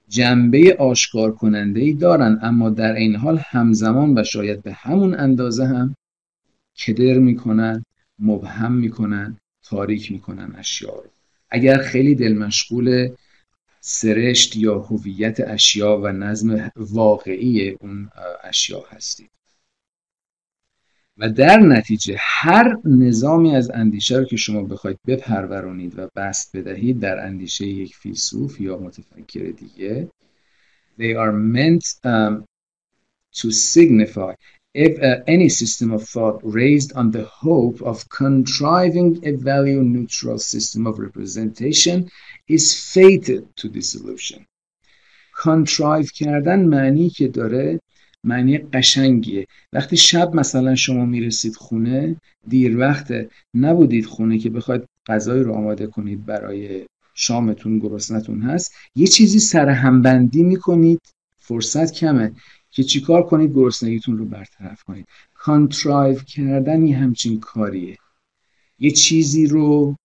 جنبه 0.09 0.75
آشکار 0.79 1.31
کننده 1.31 1.79
ای 1.81 1.93
دارن. 1.93 2.39
اما 2.41 2.69
در 2.69 2.93
این 2.93 3.15
حال 3.15 3.41
همزمان 3.45 4.17
و 4.17 4.23
شاید 4.23 4.63
به 4.63 4.73
همون 4.73 5.19
اندازه 5.19 5.65
هم 5.65 5.95
کدر 6.85 7.17
می‌کنن 7.17 7.85
مبهم 8.19 8.71
می‌کنن 8.71 9.37
تاریک 9.63 10.11
می‌کنن 10.11 10.55
اشیا 10.57 10.89
رو. 10.89 11.09
اگر 11.49 11.77
خیلی 11.77 12.15
دل 12.15 12.33
مشغول 12.33 13.09
سرشت 13.81 14.55
یا 14.55 14.79
هویت 14.79 15.39
اشیا 15.39 15.97
و 15.97 16.11
نظم 16.11 16.71
واقعی 16.75 17.69
اون 17.69 18.09
اشیا 18.43 18.83
هستید. 18.91 19.29
و 21.19 21.29
در 21.29 21.59
نتیجه 21.59 22.15
هر 22.19 22.77
نظامی 22.85 23.55
از 23.55 23.71
اندیشه 23.71 24.17
رو 24.17 24.25
که 24.25 24.37
شما 24.37 24.63
بخواید 24.63 24.99
بپرورونید 25.07 25.99
و 25.99 26.09
بست 26.15 26.57
بدهید 26.57 26.99
در 26.99 27.25
اندیشه 27.25 27.67
یک 27.67 27.95
فیلسوف 27.95 28.61
یا 28.61 28.77
متفکر 28.77 29.43
دیگه 29.43 30.07
they 30.99 31.15
are 31.15 31.31
meant 31.31 31.85
um, 32.03 32.43
to 33.39 33.51
signify 33.51 34.33
if 34.73 34.93
uh, 35.01 35.19
any 35.35 35.49
system 35.49 35.91
of 35.91 36.03
thought 36.03 36.39
raised 36.43 36.91
on 36.93 37.11
the 37.11 37.25
hope 37.43 37.81
of 37.91 37.97
contriving 38.23 39.09
a 39.29 39.31
value 39.49 39.83
neutral 39.95 40.39
system 40.53 40.81
of 40.87 40.99
representation 40.99 41.97
is 42.47 42.65
fated 42.93 43.43
to 43.59 43.67
dissolution 43.67 44.39
contrive 45.43 46.11
کردن 46.13 46.65
معنی 46.65 47.09
که 47.09 47.27
داره 47.27 47.79
معنی 48.23 48.57
قشنگیه. 48.57 49.47
وقتی 49.73 49.97
شب 49.97 50.35
مثلا 50.35 50.75
شما 50.75 51.05
می‌رسید 51.05 51.55
خونه 51.55 52.15
دیر 52.47 52.77
وقت 52.77 53.13
نبودید 53.53 54.05
خونه 54.05 54.37
که 54.37 54.49
بخواید 54.49 54.83
غذایی 55.07 55.43
رو 55.43 55.53
آماده 55.53 55.87
کنید 55.87 56.25
برای 56.25 56.85
شامتون 57.13 57.79
گرسنتون 57.79 58.41
هست. 58.41 58.73
یه 58.95 59.07
چیزی 59.07 59.39
سر 59.39 59.69
همبندی 59.69 60.43
می‌کنید. 60.43 61.01
فرصت 61.39 61.93
کمه 61.93 62.31
که 62.71 62.83
چیکار 62.83 63.23
کنید؟ 63.23 63.53
گرسنگیتون 63.53 64.17
رو 64.17 64.25
برطرف 64.25 64.83
کنید. 64.83 65.05
contrive 65.33 66.19
کردن 66.19 66.83
یه 66.83 66.97
همچین 66.97 67.39
کاریه. 67.39 67.97
یه 68.79 68.91
چیزی 68.91 69.47
رو 69.47 69.95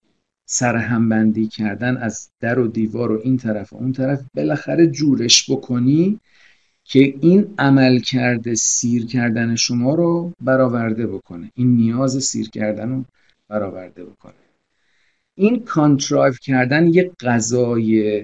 سر 0.46 0.76
همبندی 0.76 1.46
کردن 1.46 1.96
از 1.96 2.30
در 2.40 2.58
و 2.58 2.68
دیوار 2.68 3.12
و 3.12 3.20
این 3.24 3.36
طرف 3.36 3.72
و 3.72 3.76
اون 3.76 3.92
طرف 3.92 4.20
بالاخره 4.34 4.86
جورش 4.86 5.50
بکنی. 5.50 6.20
که 6.84 7.14
این 7.20 7.54
عمل 7.58 7.98
کرده 7.98 8.54
سیر 8.54 9.06
کردن 9.06 9.56
شما 9.56 9.94
رو 9.94 10.32
برآورده 10.40 11.06
بکنه. 11.06 11.50
این 11.54 11.76
نیاز 11.76 12.24
سیر 12.24 12.50
کردن 12.50 12.88
رو 12.90 13.04
برآورده 13.48 14.04
بکنه. 14.04 14.34
این 15.34 15.64
contrive 15.64 16.34
کردن 16.42 16.86
یه 16.86 17.10
غذای 17.20 18.22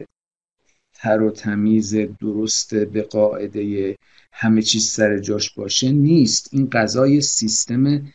تر 0.95 1.23
و 1.23 1.31
تمیز 1.31 1.95
درست 1.95 2.75
به 2.75 3.03
قاعده 3.03 3.97
همه 4.33 4.63
چیز 4.63 4.89
سر 4.89 5.19
جاش 5.19 5.55
باشه 5.55 5.93
نیست. 5.93 6.49
این 6.53 6.69
غذای 6.71 7.21
سیستم 7.21 8.13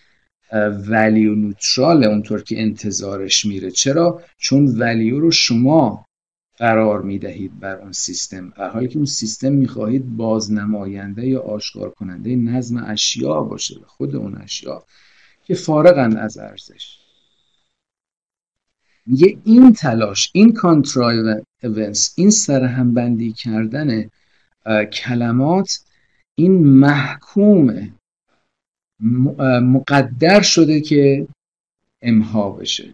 value 0.87 1.35
neutral 1.35 2.03
اونطور 2.03 2.43
که 2.43 2.61
انتظارش 2.61 3.45
میره. 3.45 3.71
چرا؟ 3.71 4.21
چون 4.37 4.65
value 4.65 5.19
رو 5.19 5.31
شما 5.31 6.05
قرار 6.57 7.01
می‌دهید 7.01 7.59
بر 7.59 7.75
اون 7.75 7.91
سیستم. 7.91 8.49
در 8.49 8.69
حالی 8.69 8.87
که 8.87 8.95
اون 8.95 9.05
سیستم 9.05 9.51
می‌خواهید 9.51 10.17
بازنماینده 10.17 11.27
یا 11.27 11.41
آشکار 11.41 11.89
کننده 11.89 12.35
نظم 12.35 12.83
اشیا 12.87 13.41
باشه 13.41 13.75
خود 13.85 14.15
اون 14.15 14.35
اشیا 14.35 14.85
که 15.43 15.55
فارغند 15.55 16.17
از 16.17 16.37
ارزش. 16.37 16.99
میگه 19.05 19.37
این 19.43 19.73
تلاش 19.73 20.31
این 20.33 20.53
contrivance 20.53 22.13
این 22.17 22.29
سرهمبندی 22.29 23.31
کردن 23.31 24.09
کلمات 24.93 25.79
این 26.35 26.67
محکوم 26.67 27.93
مقدر 29.61 30.41
شده 30.41 30.81
که 30.81 31.27
امها 32.01 32.51
بشه. 32.51 32.93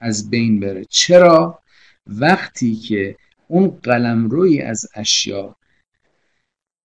از 0.00 0.30
بین 0.30 0.60
بره. 0.60 0.84
چرا؟ 0.84 1.58
وقتی 2.08 2.74
که 2.74 3.16
اون 3.48 3.68
قلمروی 3.82 4.60
از 4.60 4.86
اشیا 4.94 5.56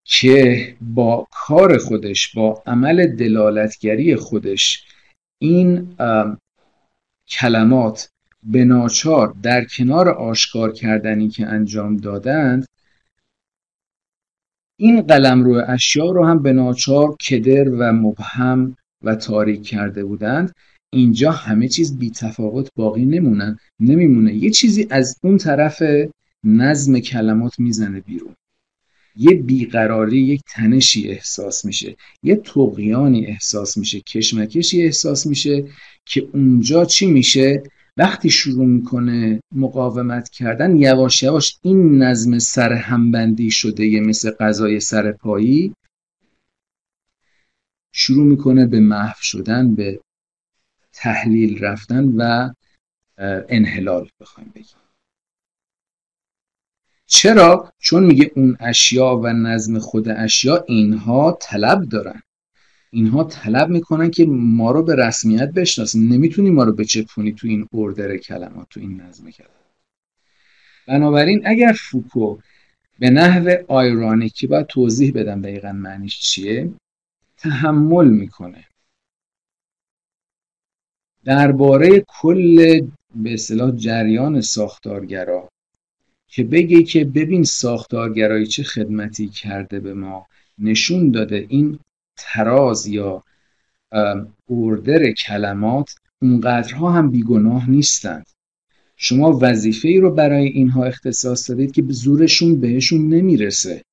که 0.06 0.76
با 0.82 1.28
کار 1.32 1.78
خودش 1.78 2.36
با 2.36 2.64
عمل 2.66 3.08
دلالتگری 3.08 4.16
خودش 4.16 4.84
این 5.40 5.96
کلمات 7.28 8.10
به 8.44 8.66
ناچار 8.66 9.36
در 9.44 9.66
کنار 9.66 10.10
آشکار 10.10 10.74
کردنی 10.74 11.30
که 11.30 11.48
انجام 11.48 11.98
دادند 11.98 12.68
این 14.78 15.02
قلم 15.02 15.44
رو 15.44 15.64
اشیا 15.68 16.12
رو 16.12 16.26
هم 16.26 16.42
به 16.42 16.54
ناچار 16.54 17.16
کدر 17.16 17.70
و 17.70 17.94
مبهم 17.94 18.78
و 19.02 19.16
تاریک 19.16 19.64
کرده 19.64 20.06
بودند. 20.06 20.56
اینجا 20.94 21.32
همه 21.32 21.68
چیز 21.68 21.98
بی 21.98 22.10
تفاوت 22.10 22.70
باقی 22.76 23.06
نمونن 23.06 23.58
نمیمونه. 23.80 24.34
یه 24.34 24.50
چیزی 24.50 24.88
از 24.90 25.18
اون 25.24 25.38
طرف 25.38 25.84
نظم 26.44 27.00
کلمات 27.00 27.60
می‌زنه 27.60 28.00
بیرون. 28.00 28.36
یه 29.16 29.34
بیقراری 29.34 30.18
یک 30.18 30.42
تنشی 30.48 31.10
احساس 31.10 31.66
میشه. 31.66 31.96
یه 32.24 32.36
تقیانی 32.36 33.26
احساس 33.26 33.78
میشه 33.78 34.02
کشمکشی 34.02 34.84
احساس 34.84 35.28
میشه 35.28 35.66
که 36.06 36.30
اونجا 36.34 36.86
چی 36.86 37.08
میشه؟ 37.08 37.64
وقتی 37.98 38.30
شروع 38.30 38.66
می‌کنه 38.66 39.42
مقاومت 39.56 40.30
کردن 40.30 40.78
یواش 40.78 41.24
یواش 41.24 41.58
این 41.62 42.04
نظم 42.04 42.40
سر 42.40 42.74
همبندی 42.74 43.52
شده 43.52 43.86
یه 43.86 44.00
مثل 44.00 44.32
غذای 44.32 44.80
سر 44.80 45.12
پایی 45.12 45.74
شروع 47.94 48.26
می‌کنه 48.26 48.66
به 48.66 48.80
محو 48.80 49.18
شدن 49.22 49.76
به 49.76 50.00
تحلیل 50.94 51.64
رفتن 51.64 52.06
و 52.18 52.54
انحلال 53.50 54.10
بخوایم 54.20 54.52
بگیم. 54.56 54.78
چرا؟ 57.06 57.74
چون 57.80 58.04
میگه 58.04 58.32
اون 58.36 58.58
اشیا 58.60 59.18
و 59.24 59.28
نظم 59.28 59.80
خود 59.80 60.10
اشیا 60.10 60.64
اینها 60.68 61.38
طلب 61.42 61.84
دارن. 61.90 62.22
اینها 62.92 63.24
طلب 63.24 63.70
می‌کنن 63.70 64.12
که 64.12 64.26
ما 64.26 64.72
رو 64.72 64.84
به 64.84 64.96
رسمیت 64.96 65.52
بشناسن. 65.52 66.00
نمی‌تونی 66.00 66.50
ما 66.50 66.64
رو 66.64 66.72
بچپونی 66.74 67.34
تو 67.34 67.48
این 67.48 67.68
اردر 67.74 68.18
کلمات 68.18 68.70
تو 68.70 68.80
این 68.80 69.02
نظم 69.02 69.32
کلمات. 69.32 69.54
بنابراین 70.88 71.48
اگر 71.48 71.76
فوکو 71.80 72.38
به 73.00 73.10
نحو 73.10 73.56
آیرانیکی 73.68 74.48
باید 74.48 74.68
توضیح 74.68 75.12
بدم 75.16 75.42
دقیقا 75.42 75.72
معنیش 75.72 76.20
چیه 76.20 76.74
تحمل 77.38 78.08
می‌کنه. 78.08 78.66
درباره 81.26 82.04
کل 82.08 82.82
به 83.16 83.34
اصطلاح 83.34 83.72
جریان 83.72 84.42
ساختارگرا 84.42 85.50
که 86.28 86.44
بگه 86.44 86.84
که 86.84 87.06
ببین 87.06 87.44
ساختارگرایی 87.44 88.48
چه 88.48 88.64
خدمتی 88.64 89.28
کرده 89.28 89.80
به 89.80 89.94
ما 89.94 90.28
نشون 90.60 91.12
داده 91.12 91.46
این 91.50 91.80
تراز 92.18 92.88
یا 92.88 93.24
اوردر 94.46 95.12
کلمات 95.12 95.96
اونقدرها 96.22 96.92
هم 96.92 97.12
بیگناه 97.12 97.70
نیستند. 97.70 98.26
شما 98.96 99.40
وظیفه 99.42 99.88
ای 99.88 99.98
رو 100.00 100.12
برای 100.12 100.48
اینها 100.48 100.84
اختصاص 100.84 101.50
دادید 101.50 101.72
که 101.72 101.82
به 101.82 101.94
زورشون 101.94 102.62
بهشون 102.62 103.08
نمی‌رسه. 103.14 103.84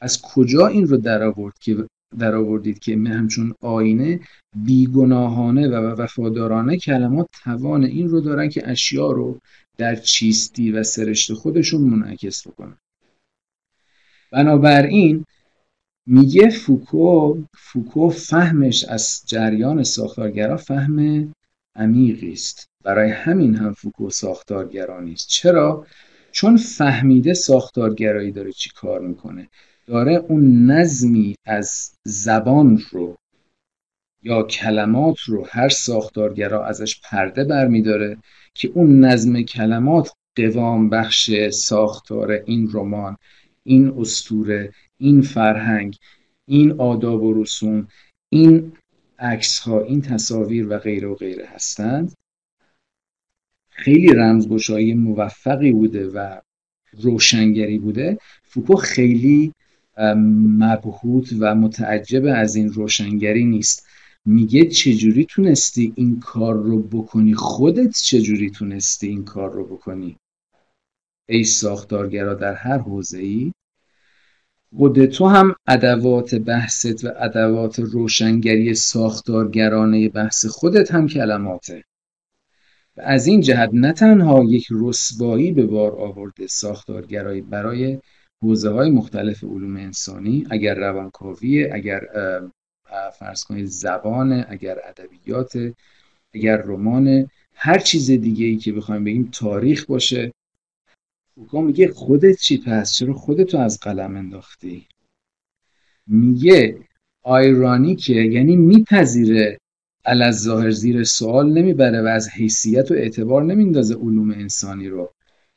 از 0.00 0.22
کجا 0.22 0.66
این 0.66 0.86
رو 0.86 0.96
در 0.96 1.22
آورد 1.22 1.58
که 1.60 1.88
در 2.18 2.34
آوردید 2.34 2.78
که 2.78 2.96
همچون 2.96 3.54
آینه 3.60 4.20
بیگناهانه 4.56 5.68
و 5.68 6.02
وفادارانه 6.02 6.76
کلمات 6.76 7.28
توان 7.44 7.84
این 7.84 8.08
رو 8.08 8.20
دارن 8.20 8.48
که 8.48 8.70
اشیا 8.70 9.10
رو 9.10 9.38
در 9.78 9.96
چیستی 9.96 10.72
و 10.72 10.82
سرشت 10.82 11.32
خودشون 11.32 11.80
منعکس 11.80 12.46
بکنن. 12.46 12.76
بنابراین 14.32 15.24
میگه 16.06 16.50
فوکو 16.50 17.42
فوکو 17.54 18.08
فهمش 18.08 18.84
از 18.84 19.22
جریان 19.26 19.82
ساختارگرا 19.82 20.56
فهم 20.56 21.28
عمیقی 21.76 22.32
است. 22.32 22.68
برای 22.84 23.10
همین 23.10 23.54
هم 23.54 23.72
فوکو 23.72 24.10
ساختارگرا 24.10 25.00
نیست. 25.00 25.28
چرا؟ 25.28 25.86
چون 26.32 26.56
فهمیده 26.56 27.34
ساختارگرایی 27.34 28.32
داره 28.32 28.52
چی 28.52 28.70
کار 28.70 29.00
می‌کنه. 29.00 29.48
داره 29.92 30.12
اون 30.28 30.70
نظمی 30.70 31.34
از 31.44 31.90
زبان 32.04 32.82
رو 32.90 33.16
یا 34.22 34.42
کلمات 34.42 35.18
رو 35.20 35.46
هر 35.50 35.68
ساختارگرا 35.68 36.66
ازش 36.66 37.00
پرده 37.00 37.44
برمیداره 37.44 38.16
که 38.54 38.70
اون 38.74 39.04
نظم 39.04 39.42
کلمات 39.42 40.12
قوام 40.36 40.90
بخش 40.90 41.30
ساختار 41.48 42.30
این 42.30 42.70
رمان 42.72 43.16
این 43.64 43.94
استوره 43.98 44.72
این 44.98 45.22
فرهنگ 45.22 45.96
این 46.46 46.80
آداب 46.80 47.22
و 47.22 47.42
رسوم 47.42 47.88
این 48.28 48.72
عکس 49.18 49.58
ها 49.58 49.80
این 49.80 50.02
تصاویر 50.02 50.68
و 50.68 50.78
غیره 50.78 51.08
و 51.08 51.14
غیره 51.14 51.46
هستند. 51.46 52.12
خیلی 53.70 54.14
رمزگشایی 54.14 54.94
موفقی 54.94 55.72
بوده 55.72 56.08
و 56.08 56.40
روشنگری 56.92 57.78
بوده. 57.78 58.18
فوکو 58.42 58.76
خیلی 58.76 59.52
مبهوت 59.98 61.28
و 61.38 61.54
متعجب 61.54 62.24
از 62.34 62.56
این 62.56 62.72
روشنگری 62.72 63.44
نیست. 63.44 63.86
میگه 64.24 64.64
چجوری 64.64 65.24
تونستی 65.24 65.92
این 65.96 66.20
کار 66.20 66.54
رو 66.54 66.82
بکنی؟ 66.82 67.34
خودت 67.34 67.96
چجوری 67.96 68.50
تونستی 68.50 69.08
این 69.08 69.24
کار 69.24 69.52
رو 69.52 69.64
بکنی؟ 69.64 70.16
ای 71.28 71.44
ساختارگرا 71.44 72.34
در 72.34 72.54
هر 72.54 72.78
حوزه 72.78 73.18
ای 73.18 73.52
خود 74.76 75.04
تو 75.06 75.26
هم 75.26 75.54
ادوات 75.66 76.34
بحثت 76.34 77.04
و 77.04 77.08
ادوات 77.18 77.78
روشنگری 77.78 78.74
ساختارگرانه 78.74 80.08
بحث 80.08 80.46
خودت 80.46 80.94
هم 80.94 81.08
کلماته. 81.08 81.84
و 82.96 83.00
از 83.00 83.26
این 83.26 83.40
جهت 83.40 83.70
نه 83.72 83.92
تنها 83.92 84.44
یک 84.44 84.66
رسوایی 84.70 85.52
به 85.52 85.66
بار 85.66 85.92
آورده 86.00 86.46
ساختارگرایی 86.46 87.40
برای 87.40 87.98
حوزه 88.42 88.70
های 88.70 88.90
مختلف 88.90 89.44
علوم 89.44 89.76
انسانی 89.76 90.46
اگر 90.50 90.74
روانکاویه 90.74 91.70
اگر 91.72 92.00
فرض 93.18 93.44
کنید 93.44 93.66
زبان 93.66 94.44
اگر 94.48 94.78
ادبیات 94.84 95.72
اگر 96.34 96.56
رمان 96.56 97.28
هر 97.54 97.78
چیز 97.78 98.10
دیگه 98.10 98.46
ای 98.46 98.56
که 98.56 98.72
بخوایم 98.72 99.04
بگیم 99.04 99.28
تاریخ 99.32 99.86
باشه. 99.86 100.32
فوکو 101.34 101.62
میگه 101.62 101.88
خودت 101.88 102.36
چی 102.36 102.58
پس؟ 102.58 102.92
چرا 102.92 103.12
خودتو 103.14 103.58
از 103.58 103.80
قلم 103.80 104.16
انداختی؟ 104.16 104.86
میگه 106.06 106.78
آیرانیکه 107.22 108.14
یعنی 108.14 108.56
میپذیره. 108.56 109.58
ظاهر 110.30 110.70
زیر 110.70 111.04
سوال 111.04 111.52
نمی‌بره 111.52 112.02
و 112.02 112.06
از 112.06 112.28
حیثیت 112.28 112.90
و 112.90 112.94
اعتبار 112.94 113.42
نمیندازه 113.42 113.94
علوم 113.94 114.30
انسانی 114.30 114.88
رو. 114.88 115.12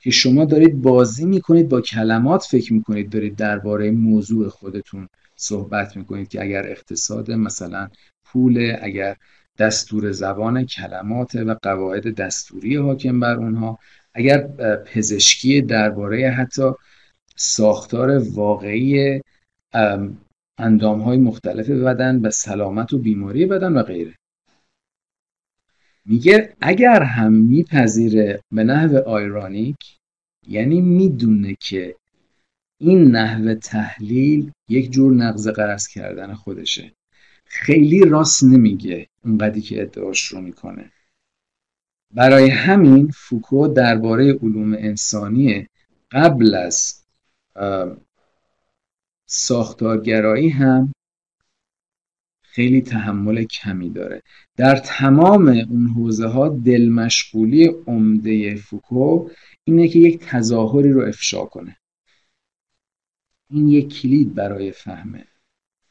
که 0.05 0.11
شما 0.11 0.45
دارید 0.45 0.81
بازی 0.81 1.25
می‌کنید 1.25 1.69
با 1.69 1.81
کلمات 1.81 2.43
فکر 2.43 2.73
می‌کنید 2.73 3.09
دارید 3.09 3.35
درباره 3.35 3.91
موضوع 3.91 4.49
خودتون 4.49 5.07
صحبت 5.35 5.97
می‌کنید 5.97 6.27
که 6.27 6.41
اگر 6.41 6.67
اقتصاد 6.67 7.31
مثلا 7.31 7.89
پول 8.25 8.75
اگر 8.81 9.15
دستور 9.57 10.11
زبان 10.11 10.65
کلمات 10.65 11.35
و 11.35 11.55
قواعد 11.61 12.15
دستوری 12.15 12.75
حاکم 12.75 13.19
بر 13.19 13.35
اونها 13.35 13.79
اگر 14.13 14.47
پزشکی 14.77 15.61
درباره 15.61 16.29
حتی 16.29 16.71
ساختار 17.35 18.17
واقعی 18.33 19.21
اندام 20.57 21.01
های 21.01 21.17
مختلف 21.17 21.69
بدن 21.69 22.21
و 22.21 22.29
سلامت 22.29 22.93
و 22.93 22.97
بیماری 22.97 23.45
بدن 23.45 23.73
و 23.73 23.83
غیره. 23.83 24.15
میگه 26.05 26.55
اگر 26.61 27.03
هم 27.03 27.33
میپذیره 27.33 28.41
به 28.51 28.63
نحو 28.63 28.97
آیرانیک 28.97 29.77
یعنی 30.47 30.81
می‌دونه 30.81 31.55
که 31.59 31.95
این 32.77 33.03
نحو 33.03 33.53
تحلیل 33.53 34.51
یک 34.69 34.91
جور 34.91 35.13
نقض 35.13 35.47
قرض 35.47 35.87
کردن 35.87 36.33
خودشه. 36.33 36.93
خیلی 37.45 38.05
راست 38.05 38.43
نمیگه 38.43 39.07
اونقدی 39.23 39.61
که 39.61 39.81
ادعاش 39.81 40.23
رو 40.23 40.41
می‌کنه. 40.41 40.91
برای 42.13 42.49
همین 42.49 43.11
فوکو 43.11 43.67
درباره 43.67 44.33
علوم 44.33 44.73
انسانی 44.73 45.67
قبل 46.11 46.55
از 46.55 47.03
ساختارگرایی 49.25 50.49
هم 50.49 50.93
خیلی 52.55 52.81
تحمل 52.81 53.43
کمی 53.43 53.89
داره. 53.89 54.21
در 54.57 54.75
تمام 54.75 55.47
اون 55.47 55.87
حوزه 55.87 56.27
ها 56.27 56.49
دل 56.49 56.89
مشغولی 56.89 57.65
عمده 57.87 58.55
فوکو 58.55 59.29
اینه 59.63 59.87
که 59.87 59.99
یک 59.99 60.19
تظاهری 60.19 60.91
رو 60.91 61.01
افشا 61.01 61.45
کنه. 61.45 61.77
این 63.49 63.67
یک 63.67 64.01
کلید 64.01 64.33
برای 64.33 64.71
فهم 64.71 65.21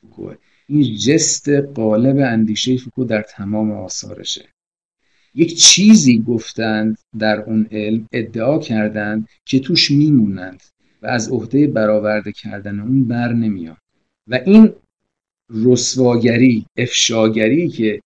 فوکو 0.01 0.33
این 0.67 0.97
ژست 0.97 1.49
غالب 1.49 2.17
اندیشه 2.17 2.77
فوکو 2.77 3.05
در 3.05 3.23
تمام 3.23 3.73
آثارشه. 3.73 4.49
یک 5.35 5.57
چیزی 5.59 6.19
گفتند 6.19 6.99
در 7.19 7.41
اون 7.41 7.67
علم 7.71 8.09
ادعا 8.13 8.59
کردند 8.59 9.29
که 9.45 9.59
توش 9.59 9.91
میمونند 9.91 10.63
و 11.03 11.07
از 11.07 11.29
عهده 11.29 11.67
برآورده 11.67 12.33
کردن 12.33 12.81
اون 12.81 13.05
بر 13.05 13.33
نمیاد. 13.33 13.77
و 14.27 14.35
این 14.35 14.73
رسواگری 15.51 16.67
افشاگری 16.77 17.69
که 17.69 18.01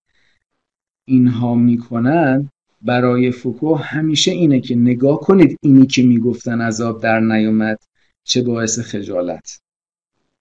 اینها 1.09 1.55
می‌کنن 1.55 2.51
برای 2.83 3.31
فوکو 3.31 3.75
همیشه 3.75 4.31
اینه 4.31 4.61
که 4.61 4.75
نگاه 4.75 5.21
کنید 5.21 5.59
اینی 5.63 5.87
که 5.87 6.03
می‌گفتن 6.03 6.61
عذاب 6.61 7.03
در 7.03 7.21
نیومد 7.21 7.79
چه 8.25 8.43
باعث 8.43 8.79
خجالت. 8.79 9.59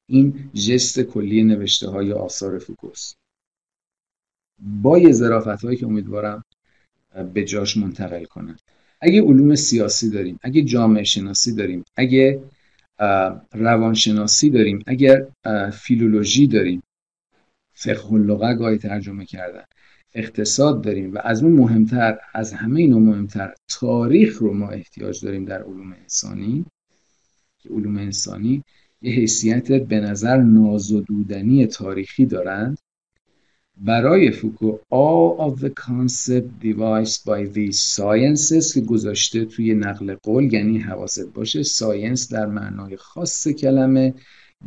این 0.10 0.50
جست 0.54 1.00
کلی 1.00 1.44
نوشته 1.44 1.90
های 1.90 2.12
آثار 2.12 2.60
فوکوست 2.60 3.16
با 4.82 4.98
یه 5.00 5.12
ظرافت 5.12 5.64
هایی 5.64 5.78
که 5.78 5.86
امیدوارم 5.86 6.44
به 7.34 7.44
جاش 7.44 7.78
منتقل 7.78 8.24
کنن. 8.24 8.58
اگه 9.02 9.22
علوم 9.22 9.56
سیاسی 9.56 10.10
داریم 10.10 10.40
اگه 10.42 10.62
جامعه 10.62 11.04
شناسی 11.04 11.56
داریم 11.56 11.84
اگه 11.96 12.44
روانشناسی 13.54 14.50
داریم 14.50 14.84
اگر 14.88 15.28
فیلولوژی 15.74 16.48
داریم 16.48 16.84
فقه 17.80 18.14
اللغه 18.14 18.54
گاهی 18.54 18.78
ترجمه 18.78 19.26
کردن. 19.26 19.64
اقتصاد 20.14 20.84
داریم 20.84 21.14
و 21.14 21.20
از 21.24 21.44
اون 21.44 21.54
مهمتر 21.54 22.18
از 22.34 22.54
همه 22.54 22.80
اینا 22.80 23.00
مهمتر 23.00 23.54
تاریخ 23.68 24.38
رو 24.38 24.54
ما 24.54 24.70
احتیاج 24.70 25.26
داریم 25.26 25.46
در 25.46 25.64
علوم 25.64 25.94
انسانی. 25.94 26.66
که 27.60 27.70
علوم 27.70 27.98
انسانی 27.98 28.64
یه 29.02 29.14
حیثیت 29.14 29.72
به 29.72 30.00
نظر 30.00 30.38
نازدودنی 30.38 31.66
تاریخی 31.66 32.26
دارند 32.26 32.78
برای 33.78 34.32
فوکو 34.32 34.78
all 34.78 35.40
of 35.48 35.62
the 35.62 35.70
concept 35.70 36.50
devised 36.64 37.26
by 37.26 37.46
these 37.56 37.80
sciences 37.80 38.74
که 38.74 38.82
گذاشته 38.82 39.46
توی 39.46 39.74
نقل 39.74 40.16
قول 40.16 40.54
یعنی 40.54 40.80
حواست 40.80 41.34
باشه 41.34 41.64
science 41.64 42.34
در 42.34 42.46
معنای 42.46 42.98
خاص 42.98 43.48
کلمه 43.48 44.14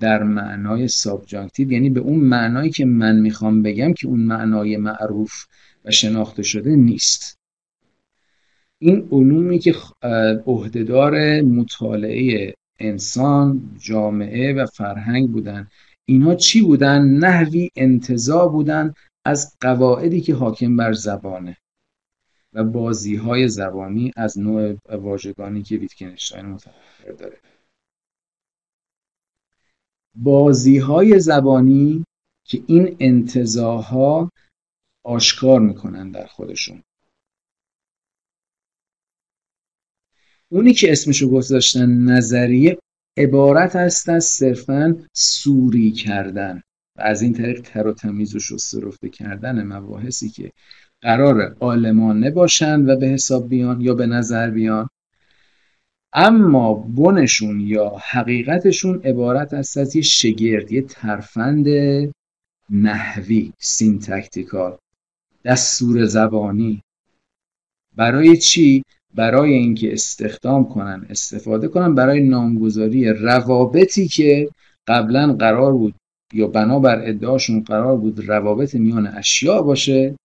در 0.01 0.23
معنای 0.23 0.89
subjunctive 0.89 1.73
یعنی 1.73 1.91
به 1.91 2.01
اون 2.01 2.19
معنایی 2.19 2.71
که 2.71 2.85
من 2.85 3.17
می‌خوام 3.21 3.63
بگم 3.63 3.93
که 3.93 4.07
اون 4.07 4.21
معنای 4.21 4.77
معروف 4.77 5.33
و 5.85 5.91
شناخته 5.91 6.43
شده 6.43 6.77
نیست. 6.77 7.39
این 8.79 9.09
علومی 9.13 9.59
که 9.59 9.75
عهدهدار 10.47 11.41
مطالعه 11.41 12.55
انسان 12.79 13.77
جامعه 13.79 14.55
و 14.55 14.67
فرهنگ 14.67 15.31
بودن 15.31 15.69
اینها 16.05 16.35
چی 16.35 16.63
بودن؟ 16.63 17.05
نحوی 17.05 17.71
انتظا 17.77 18.49
بودن 18.49 18.95
از 19.25 19.57
قواعدی 19.61 20.21
که 20.21 20.35
حاکم 20.35 20.77
بر 20.77 20.93
زبانه 20.93 21.57
و 22.53 22.65
بازی 22.65 23.17
های 23.17 23.49
زبانی 23.49 24.13
از 24.17 24.39
نوع 24.39 24.77
واژگانی 24.91 25.63
که 25.63 25.77
ویتکنشتاین 25.77 26.47
متفکر 26.47 27.13
داره. 27.19 27.37
بازی 30.15 30.79
های 30.79 31.21
زبانی 31.21 32.05
که 32.45 32.63
این 32.67 32.97
انتظاها 33.01 34.31
آشکار 35.05 35.61
می‌کنن 35.61 36.11
در 36.11 36.27
خودشون. 36.27 36.83
اونی 40.53 40.73
که 40.75 40.93
اسمشو 40.93 41.31
گذاشتن 41.31 41.91
نظریه 41.91 42.79
عبارت 43.17 43.77
است 43.77 44.09
از 44.09 44.25
صرفا 44.25 44.97
صوری 45.13 45.93
کردن 45.93 46.63
و 46.99 47.03
از 47.03 47.23
این 47.23 47.33
طریق 47.33 47.61
تر 47.61 47.87
و 47.87 47.93
تمیز 47.93 48.35
و 48.35 48.39
شسته 48.39 49.09
کردن 49.09 49.63
مباحثی 49.63 50.29
که 50.29 50.53
قراره 51.01 51.57
عالمانه 51.61 52.31
باشند 52.31 52.89
و 52.89 52.97
به 52.97 53.07
حساب 53.07 53.49
بیان 53.49 53.81
یا 53.81 53.95
به 53.95 54.07
نظر 54.07 54.51
بیان. 54.51 54.89
اما 56.13 56.75
بنشون 56.75 57.61
یا 57.61 57.97
حقیقتشون 58.11 59.03
عبارت 59.05 59.55
است 59.55 59.79
از 59.79 59.97
یه 59.97 60.03
شگرد 60.03 60.73
یه 60.73 60.83
ترفند 60.83 61.67
نحوی 62.71 63.53
syntactical 63.59 64.79
دستور 65.45 66.05
زبانی. 66.05 66.83
برای 67.97 68.37
چی؟ 68.37 68.83
برای 69.15 69.53
اینکه 69.53 69.93
استخدام 69.93 70.69
کنن 70.69 71.07
استفاده 71.11 71.69
کنن 71.69 71.95
برای 71.95 72.29
نامگذاری 72.29 73.09
روابطی 73.09 74.09
که 74.09 74.49
قبلا 74.87 75.33
قرار 75.33 75.73
بود 75.73 75.95
یا 76.33 76.47
بنابر 76.47 77.09
ادعاشون 77.09 77.63
قرار 77.63 77.97
بود 77.97 78.29
روابط 78.29 78.75
میان 78.75 79.07
اشیاء 79.07 79.63
باشه 79.63 80.17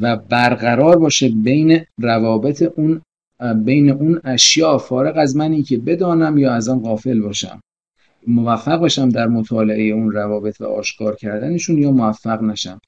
و 0.00 0.16
برقرار 0.16 0.98
باشه 0.98 1.28
بین 1.28 1.84
روابط 1.98 2.62
اون 2.62 3.02
بین 3.64 3.90
اون 3.90 4.20
اشیاء 4.24 4.78
فارغ 4.78 5.16
از 5.16 5.36
منی 5.36 5.62
که 5.62 5.76
بدانم 5.76 6.38
یا 6.38 6.52
از 6.52 6.68
آن 6.68 6.80
غافل 6.80 7.20
باشم. 7.20 7.60
موفق 8.26 8.76
باشم 8.76 9.08
در 9.08 9.26
مطالعه 9.26 9.82
اون 9.82 10.10
روابط 10.10 10.60
و 10.60 10.64
آشکار 10.64 11.16
کردنشون 11.16 11.78
یا 11.78 11.90
موفق 11.90 12.42
نشم. 12.42 12.80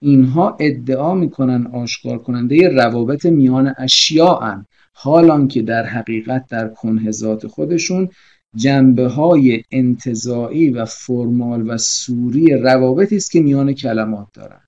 اینها 0.00 0.56
ادعا 0.60 1.14
می‌کنن 1.14 1.66
آشکار 1.66 2.18
کننده 2.18 2.68
روابط 2.68 3.26
میان 3.26 3.74
اشیاء 3.78 4.62
حالان 4.92 5.48
که 5.48 5.62
در 5.62 5.86
حقیقت 5.86 6.46
در 6.50 6.68
کنهزات 6.68 7.46
خودشون 7.46 8.08
جنبه 8.54 9.08
های 9.08 9.62
انتظاعی 9.70 10.70
و 10.70 10.84
فرمال 10.84 11.70
و 11.70 11.78
سوری 11.78 12.54
روابطی 12.54 13.16
است 13.16 13.30
که 13.30 13.40
میان 13.40 13.72
کلمات 13.72 14.28
دارن. 14.34 14.60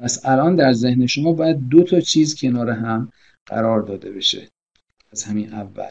پس 0.00 0.20
الان 0.24 0.56
در 0.56 0.72
ذهن 0.72 1.06
شما 1.06 1.32
باید 1.32 1.68
دو 1.68 1.82
تا 1.82 2.00
چیز 2.00 2.40
کنار 2.40 2.70
هم 2.70 3.12
قرار 3.46 3.82
داده 3.82 4.12
بشه. 4.12 4.48
از 5.12 5.24
همین 5.24 5.52
اول. 5.52 5.90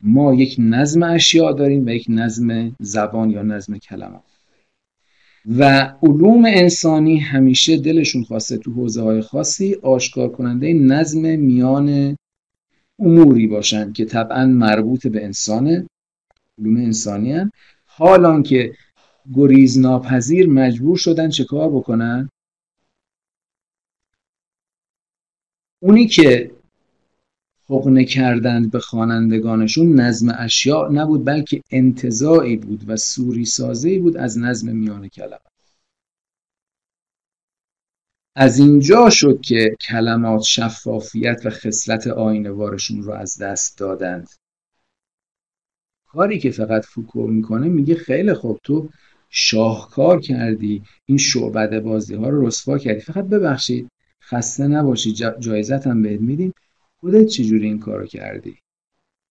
ما 0.00 0.34
یک 0.34 0.56
نظم 0.58 1.02
اشیاء 1.02 1.52
داریم 1.52 1.86
و 1.86 1.88
یک 1.88 2.06
نظم 2.08 2.76
زبان 2.80 3.30
یا 3.30 3.42
نظم 3.42 3.78
کلمات. 3.78 4.22
و 5.58 5.92
علوم 6.02 6.44
انسانی 6.44 7.18
همیشه 7.18 7.76
دلشون 7.76 8.24
خواسته 8.24 8.56
تو 8.56 8.72
حوزه 8.72 9.02
های 9.02 9.20
خاصی 9.20 9.74
آشکار 9.74 10.28
کننده 10.28 10.72
نظم 10.72 11.20
میان 11.20 12.16
اموری 12.98 13.46
باشن 13.46 13.92
که 13.92 14.04
طبعا 14.04 14.46
مربوط 14.46 15.06
به 15.06 15.24
انسانه 15.24 15.86
علوم 16.58 16.76
انسانی 16.76 17.32
هن. 17.32 17.50
حالان 17.84 18.42
که 18.42 18.74
گریز 19.34 19.78
ناپذیر 19.78 20.48
مجبور 20.48 20.96
شدن 20.96 21.28
چه 21.28 21.44
کار 21.44 21.70
بکنن؟ 21.70 22.30
اونی 25.80 26.06
که 26.06 26.50
حقنه 27.70 28.04
کردند 28.04 28.70
به 28.70 28.80
خوانندگانشون 28.80 30.00
نظم 30.00 30.34
اشیاء 30.38 30.88
نبود 30.88 31.24
بلکه 31.24 31.62
انتظاعی 31.70 32.56
بود 32.56 32.84
و 32.86 32.96
سوری 32.96 33.44
سازی 33.44 33.98
بود 33.98 34.16
از 34.16 34.38
نظم 34.38 34.76
میان 34.76 35.08
کلمات 35.08 35.40
از 38.36 38.58
اینجا 38.58 39.10
شد 39.10 39.40
که 39.40 39.76
کلمات 39.88 40.42
شفافیت 40.42 41.40
و 41.44 41.50
خصلت 41.50 42.06
آینوارشون 42.06 43.02
رو 43.02 43.12
از 43.12 43.38
دست 43.38 43.78
دادند. 43.78 44.28
کاری 46.06 46.38
که 46.38 46.50
فقط 46.50 46.84
فوکو 46.84 47.26
می‌کنه 47.26 47.68
میگه 47.68 47.94
خیلی 47.94 48.34
خوب 48.34 48.60
تو 48.62 48.88
شاهکار 49.30 50.20
کردی 50.20 50.82
این 51.06 51.18
شعبده 51.18 51.80
بازی 51.80 52.14
ها 52.14 52.28
رو 52.28 52.46
رسوا 52.46 52.78
کردی. 52.78 53.00
فقط 53.00 53.24
ببخشید 53.24 53.88
خسته 54.22 54.66
نباشی 54.66 55.12
جایزت 55.40 55.86
هم 55.86 56.02
بهت 56.02 56.20
میدیم. 56.20 56.52
خودت 57.00 57.26
چجوری 57.26 57.66
این 57.66 57.78
کارو 57.78 58.06
کردی؟ 58.06 58.58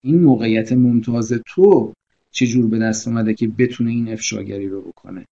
این 0.04 0.22
موقعیت 0.22 0.72
ممتاز 0.72 1.34
تو 1.48 1.94
چجور 2.32 2.68
به 2.68 2.80
دست 2.80 3.08
اومده 3.08 3.34
که 3.34 3.48
بتونه 3.48 3.92
این 3.92 4.14
افشاگری 4.14 4.68
رو 4.68 4.82
بکنه؟ 4.82 5.26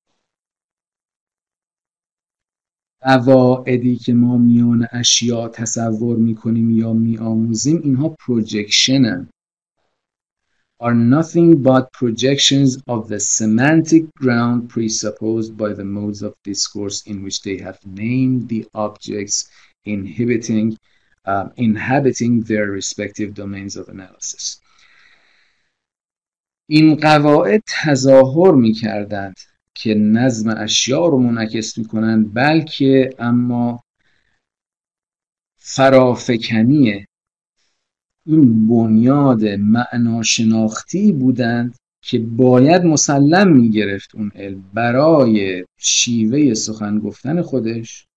قواعدی 3.01 3.95
که 3.95 4.13
ما 4.13 4.37
میان 4.37 4.87
اشیاء 4.91 5.47
تصور 5.47 6.17
می‌کنیم 6.17 6.69
یا 6.69 6.93
میآموزیم 6.93 7.81
اینها 7.83 8.09
پروجکشنن 8.09 9.29
are 10.79 10.93
nothing 10.93 11.63
but 11.63 11.91
projections 11.93 12.77
of 12.87 13.07
the 13.07 13.19
semantic 13.19 14.03
ground 14.15 14.69
presupposed 14.69 15.55
by 15.55 15.71
the 15.71 15.85
modes 15.85 16.21
of 16.21 16.35
discourse 16.43 17.01
in 17.07 17.23
which 17.23 17.41
they 17.43 17.57
have 17.57 17.79
named 17.85 18.49
the 18.49 18.67
objects 18.75 19.49
inhibiting, 19.85 20.77
um, 21.25 21.51
inhabiting 21.57 22.41
their 22.41 22.71
respective 22.71 23.33
domains 23.33 23.75
of 23.75 23.89
analysis. 23.89 24.61
این 26.69 26.95
قواعد 26.95 27.63
تظاهر 27.67 28.51
می 28.51 28.73
کردند 28.73 29.35
که 29.73 29.93
نظم 29.93 30.53
اشیاء 30.57 31.07
رو 31.07 31.19
منعکس 31.19 31.77
می 31.77 31.85
کنند 31.85 32.33
بلکه 32.33 33.09
اما 33.19 33.83
فرافکنی 35.57 37.05
این 38.25 38.67
بنیاد 38.67 39.45
معناشناختی 39.45 41.11
بودند 41.11 41.75
که 42.01 42.19
باید 42.19 42.83
مسلم 42.83 43.51
می‌گرفت 43.51 44.15
اون 44.15 44.31
علم 44.35 44.63
برای 44.73 45.65
شیوه 45.77 46.53
سخن 46.53 46.99
گفتن 46.99 47.41
خودش 47.41 48.07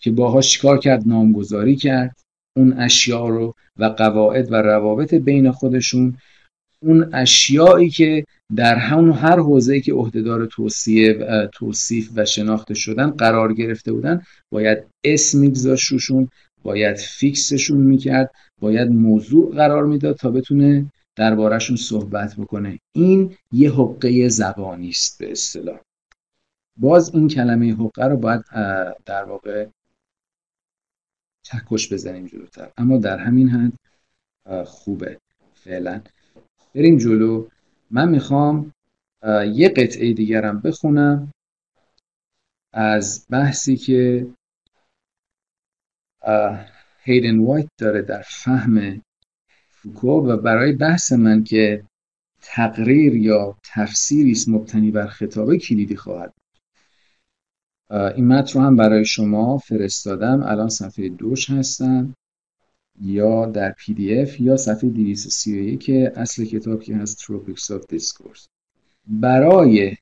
که 0.00 0.10
باهاش 0.10 0.52
چیکار 0.52 0.78
کرد؟ 0.78 1.08
نامگذاری 1.08 1.76
کرد. 1.76 2.16
اون 2.56 2.72
اشیاء 2.72 3.28
رو 3.28 3.54
و 3.76 3.84
قواعد 3.84 4.52
و 4.52 4.54
روابط 4.54 5.14
بین 5.14 5.50
خودشون 5.50 6.16
اون 6.82 7.14
اشیایی 7.14 7.90
که 7.90 8.24
در 8.56 8.74
همون 8.74 9.12
هر 9.12 9.38
حوزه‌ای 9.38 9.80
که 9.80 9.92
عهدهدار 9.92 10.46
توصیه 10.46 11.48
توصیف 11.52 12.10
و 12.16 12.24
شناخته 12.24 12.74
شدن 12.74 13.10
قرار 13.10 13.54
گرفته 13.54 13.92
بودن 13.92 14.22
باید 14.52 14.78
اسم 15.04 15.38
میگذاشت 15.38 15.92
روشون 15.92 16.28
باید 16.62 16.96
فیکسشون 16.96 17.80
می‌کرد 17.80 18.30
باید 18.60 18.88
موضوع 18.88 19.54
قرار 19.54 19.86
می‌داد 19.86 20.16
تا 20.16 20.30
بتونه 20.30 20.86
دربارهشون 21.16 21.76
صحبت 21.76 22.36
بکنه. 22.36 22.78
این 22.96 23.34
یه 23.52 23.70
حقه 23.70 24.28
زبانی 24.28 24.88
است 24.88 25.18
به 25.18 25.30
اصطلاح. 25.30 25.78
باز 26.78 27.14
این 27.14 27.28
کلمه 27.28 27.74
حقه 27.74 28.04
رو 28.04 28.16
باید 28.16 28.44
در 29.06 29.24
واقع 29.24 29.66
چکش 31.42 31.92
بزنیم 31.92 32.26
جلوتر. 32.26 32.72
اما 32.76 32.98
در 32.98 33.18
همین 33.18 33.48
حد 33.48 33.72
خوبه. 34.64 35.18
فعلا. 35.54 36.02
بریم 36.74 36.98
جلو. 36.98 37.48
من 37.90 38.08
می‌خوام 38.08 38.72
یه 39.54 39.68
قطعه 39.68 40.12
دیگرم 40.12 40.60
بخونم 40.60 41.32
از 42.72 43.26
بحثی 43.30 43.76
که 43.76 44.26
هیدن 47.02 47.38
وایت 47.38 47.68
داره 47.78 48.02
در 48.02 48.22
فهم 48.22 49.02
فوکو 49.68 50.08
و 50.08 50.36
برای 50.36 50.72
بحث 50.72 51.12
من 51.12 51.44
که 51.44 51.84
تقریر 52.42 53.16
یا 53.16 53.58
تفسیری 53.64 54.30
است 54.30 54.48
مبتنی 54.48 54.90
بر 54.90 55.06
خطابه 55.06 55.58
کلیدی 55.58 55.96
خواهد 55.96 56.34
این 57.90 58.26
متن 58.26 58.58
رو 58.58 58.64
هم 58.64 58.76
برای 58.76 59.04
شما 59.04 59.58
فرستادم. 59.58 60.42
الان 60.42 60.68
صفحه 60.68 61.08
دوش 61.08 61.50
هستم. 61.50 62.14
یا 63.02 63.46
در 63.46 63.72
PDF 63.72 64.40
یا 64.40 64.56
صفحه 64.56 64.90
231 64.90 65.80
که 65.80 66.12
اصل 66.16 66.44
کتاب 66.44 66.82
که 66.82 66.96
هست 66.96 67.18
Tropics 67.18 67.64
of 67.64 67.96
Discourse. 67.96 68.48
برای 69.06 69.96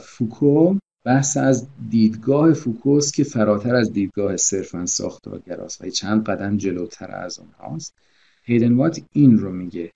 فوکو 0.00 0.78
بحث 1.04 1.36
از 1.36 1.68
دیدگاه 1.90 2.52
فوکوس 2.52 3.12
که 3.12 3.24
فراتر 3.24 3.74
از 3.74 3.92
دیدگاه 3.92 4.36
صرفا 4.36 4.86
ساختارگراست 4.86 5.84
و 5.84 5.90
چند 5.90 6.24
قدم 6.24 6.56
جلوتر 6.56 7.10
از 7.10 7.38
اونهاست. 7.38 7.94
هیدن 8.42 8.72
وایت 8.72 9.00
این 9.12 9.38
رو 9.38 9.52
میگه. 9.52 9.92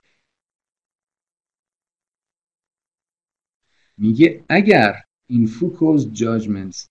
میگه 3.98 4.44
اگر 4.48 4.94
این 5.28 5.46
فوکوز 5.46 6.12
جاجمنت 6.12 6.86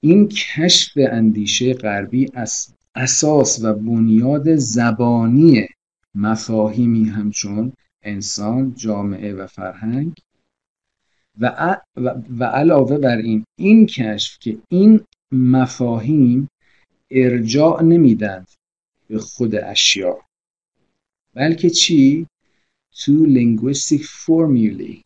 این 0.00 0.28
کشف 0.28 0.92
اندیشه 0.96 1.74
غربی 1.74 2.28
از 2.34 2.74
اساس 2.94 3.64
و 3.64 3.74
بنیاد 3.74 4.56
زبانی 4.56 5.68
مفاهیمی 6.14 7.04
همچون 7.04 7.72
انسان، 8.02 8.74
جامعه 8.74 9.34
و 9.34 9.46
فرهنگ 9.46 10.12
و, 11.40 11.76
و 12.38 12.44
علاوه 12.44 12.98
بر 12.98 13.16
این 13.16 13.44
این 13.58 13.86
کشف 13.86 14.38
که 14.38 14.58
این 14.68 15.00
مفاهیم 15.32 16.48
ارجاع 17.10 17.82
نمیدند 17.82 18.48
به 19.08 19.18
خود 19.18 19.54
اشیا 19.54 20.18
بلکه 21.34 21.70
چی؟ 21.70 22.26
to 22.94 23.12
linguistic 23.26 24.04
formulae 24.04 25.02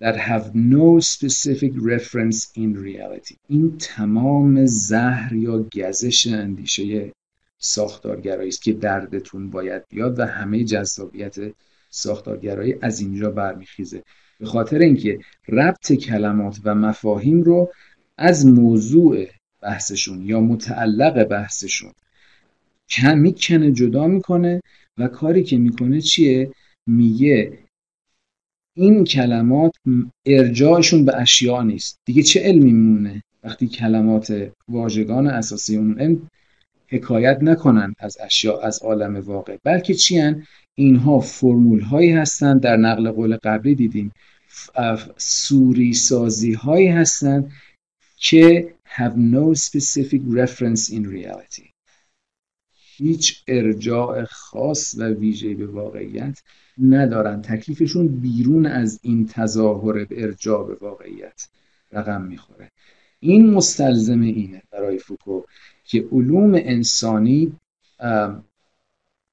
that 0.00 0.16
have 0.16 0.54
no 0.54 1.00
specific 1.00 1.72
reference 1.76 2.38
in 2.56 2.70
reality. 2.74 3.36
این 3.48 3.78
تمام 3.78 4.64
زهر 4.66 5.32
یا 5.32 5.66
گزش 5.76 6.26
اندیشه 6.26 7.12
ساختارگرایی 7.58 8.48
است 8.48 8.62
که 8.62 8.72
دردتون 8.72 9.50
باید 9.50 9.82
بیاد 9.88 10.18
و 10.18 10.26
همه 10.26 10.64
جذابیت 10.64 11.36
ساختارگرایی 11.90 12.74
از 12.80 13.00
اینجا 13.00 13.30
برمیخیزه. 13.30 14.02
به 14.40 14.46
خاطر 14.46 14.78
اینکه 14.78 15.18
ربط 15.48 15.92
کلمات 15.92 16.60
و 16.64 16.74
مفاهیم 16.74 17.42
رو 17.42 17.72
از 18.18 18.46
موضوع 18.46 19.26
بحثشون 19.62 20.22
یا 20.22 20.40
متعلق 20.40 21.24
بحثشون 21.24 21.92
کم 22.88 23.18
می‌کنه 23.18 23.72
جدا 23.72 24.06
می‌کنه 24.06 24.60
و 24.98 25.08
کاری 25.08 25.44
که 25.44 25.58
می‌کنه 25.58 26.00
چیه؟ 26.00 26.52
میگه 26.86 27.58
این 28.78 29.04
کلمات 29.04 29.74
ارجاعشون 30.26 31.04
به 31.04 31.16
اشیاء 31.16 31.62
نیست. 31.62 32.00
دیگه 32.04 32.22
چه 32.22 32.40
علمی 32.40 32.72
میمونه 32.72 33.22
وقتی 33.44 33.68
کلمات 33.68 34.52
واژگان 34.68 35.26
اساسی 35.26 35.76
اون 35.76 36.00
علم 36.00 36.28
حکایت 36.88 37.38
نکنن 37.42 37.94
از 37.98 38.16
اشیاء 38.20 38.60
از 38.60 38.82
عالم 38.82 39.20
واقع؟ 39.20 39.56
بلکه 39.64 39.94
چی 39.94 40.34
اینها 40.74 41.20
فرمول 41.20 41.80
هایی 41.80 42.12
هستند. 42.12 42.60
در 42.60 42.76
نقل 42.76 43.10
قول 43.10 43.36
قبلی 43.36 43.74
دیدیم. 43.74 44.12
سوری 45.16 45.94
سازی 45.94 46.52
هایی 46.52 46.88
هستند 46.88 47.52
که 48.16 48.74
have 48.84 49.16
no 49.16 49.54
specific 49.54 50.22
reference 50.40 50.90
in 50.90 51.04
reality. 51.06 51.70
هیچ 52.96 53.44
ارجاع 53.48 54.24
خاص 54.24 54.94
و 54.98 55.04
ویژه 55.04 55.54
به 55.54 55.66
واقعیت 55.66 56.38
ندارن. 56.82 57.42
تکلیفشون 57.42 58.08
بیرون 58.08 58.66
از 58.66 59.00
این 59.02 59.26
تظاهر 59.26 60.06
ارجاع 60.10 60.66
به 60.66 60.74
واقعیت 60.74 61.48
رقم 61.92 62.22
می‌خوره. 62.22 62.70
این 63.20 63.50
مستلزم 63.50 64.20
اینه 64.20 64.62
برای 64.70 64.98
فوکو 64.98 65.42
که 65.84 66.08
علوم 66.12 66.54
انسانی 66.54 67.52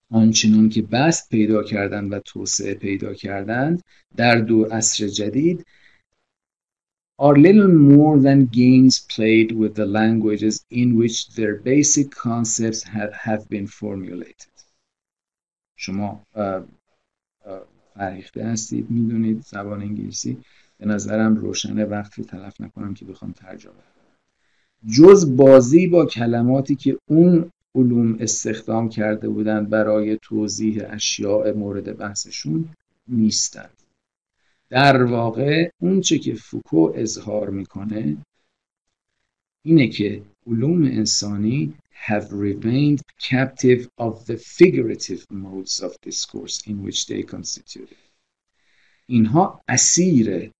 آنچنان 0.09 0.69
که 0.69 0.81
بست 0.81 1.29
پیدا 1.29 1.63
کردند 1.63 2.13
و 2.13 2.19
توسعه 2.19 2.73
پیدا 2.73 3.13
کردند 3.13 3.83
در 4.15 4.35
دور 4.35 4.71
عصر 4.71 5.07
جدید 5.07 5.65
are 7.17 7.37
little 7.37 7.73
more 7.93 8.19
than 8.27 8.45
games 8.45 8.99
played 8.99 9.51
with 9.61 9.73
the 9.75 9.85
languages 9.85 10.65
in 10.69 10.97
which 10.99 11.17
their 11.35 11.55
basic 11.71 12.07
concepts 12.11 12.83
have 12.83 13.49
been 13.49 13.67
formulated. 13.67 14.51
شما 15.75 16.25
فرهیخته 17.95 18.45
هستید 18.45 18.91
می‌دونید 18.91 19.41
زبان 19.41 19.81
انگلیسی 19.81 20.37
به 20.77 20.85
نظرم 20.85 21.35
روشنه. 21.35 21.85
وقتی 21.85 22.23
تلف 22.23 22.61
نکنم 22.61 22.93
که 22.93 23.05
بخوام 23.05 23.31
ترجمه 23.31 23.73
جز 24.87 25.35
بازی 25.35 25.87
با 25.87 26.05
کلماتی 26.05 26.75
که 26.75 26.97
اون 27.09 27.51
علوم 27.75 28.17
استخدام 28.19 28.89
کرده 28.89 29.29
بودند 29.29 29.69
برای 29.69 30.17
توضیح 30.21 30.83
اشیاء 30.89 31.53
مورد 31.53 31.97
بحثشون 31.97 32.69
نیستند 33.07 33.69
در 34.69 35.03
واقع 35.03 35.69
اونچه 35.79 36.19
که 36.19 36.35
فوکو 36.35 36.91
اظهار 36.95 37.49
می‌کنه 37.49 38.17
اینه 39.63 39.87
که 39.87 40.21
علوم 40.47 40.83
انسانی 40.83 41.73
have 41.95 42.31
remained 42.31 43.01
captive 43.19 43.87
of 43.97 44.25
the 44.25 44.37
figurative 44.37 45.25
modes 45.29 45.81
of 45.81 45.99
discourse 46.01 46.61
in 46.67 46.83
which 46.83 47.07
they 47.07 47.23
constituted. 47.23 47.97
اینها 49.07 49.61
اسیر 49.67 50.51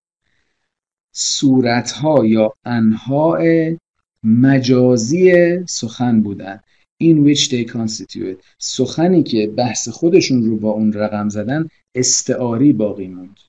صورتها 1.14 2.26
یا 2.26 2.54
انواع 2.66 3.76
مجازی 4.24 5.32
سخن 5.68 6.22
بودن 6.22 6.60
in 7.04 7.24
which 7.26 7.50
they 7.50 7.66
constitute 7.66 8.44
سخنی 8.60 9.24
که 9.24 9.48
بحث 9.48 9.90
خودشون 9.90 10.46
رو 10.46 10.58
با 10.58 10.72
اون 10.72 10.94
رقم 10.94 11.30
زدن 11.30 11.70
استعاری 11.96 12.74
باقی 12.74 13.08
موند 13.08 13.40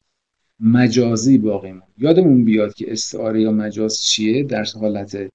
مجازی 0.61 1.38
باقی 1.38 1.72
موند 1.72 1.92
یادمون 1.99 2.44
بیاد 2.44 2.75
که 2.75 2.92
استعاره 2.92 3.42
یا 3.42 3.53
مجاز 3.53 4.03
چیه 4.03 4.42
در 4.42 4.64
حالت 4.81 5.31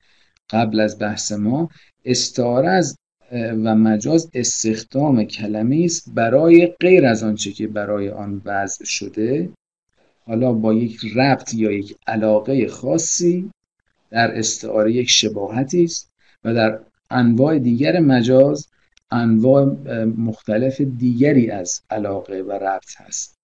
قبل 0.52 0.80
از 0.80 1.00
بحث 1.00 1.32
ما 1.32 1.70
استعاره 2.06 2.70
از 2.70 2.98
و 3.34 3.76
مجاز 3.76 4.30
استخدام 4.34 5.24
کلمه 5.24 5.82
است 5.86 6.10
برای 6.16 6.68
غیر 6.68 7.06
از 7.06 7.24
آنچه 7.24 7.52
که 7.52 7.68
برای 7.68 8.10
آن 8.10 8.42
وضع 8.46 8.86
شده. 8.86 9.50
حالا 10.26 10.54
با 10.54 10.74
یک 10.74 11.00
ربط 11.16 11.54
یا 11.54 11.72
یک 11.72 11.96
علاقه 12.08 12.68
خاصی 12.68 13.52
در 14.10 14.38
استعاره 14.38 14.94
یک 14.94 15.10
شباهتی 15.10 15.84
است 15.84 16.12
و 16.44 16.54
در 16.54 16.80
انواع 17.10 17.60
دیگر 17.60 18.00
مجاز 18.00 18.68
انواع 19.12 19.66
مختلف 20.06 20.82
دیگری 20.82 21.52
از 21.52 21.82
علاقه 21.90 22.42
و 22.42 22.52
ربط 22.52 22.96
هست. 22.98 23.36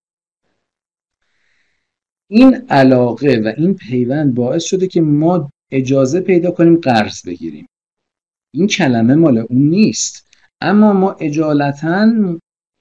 این 2.30 2.56
علاقه 2.70 3.42
و 3.46 3.54
این 3.58 3.76
پیوند 3.76 4.36
باعث 4.36 4.64
شده 4.64 4.88
که 4.88 5.02
ما 5.02 5.50
اجازه 5.72 6.22
پیدا 6.22 6.52
کنیم 6.52 6.76
قرض 6.76 7.22
بگیریم. 7.28 7.68
این 8.54 8.68
کلمه 8.68 9.16
مال 9.16 9.38
اون 9.38 9.70
نیست. 9.70 10.28
اما 10.62 10.94
ما 10.94 11.12
اجالتا 11.12 12.08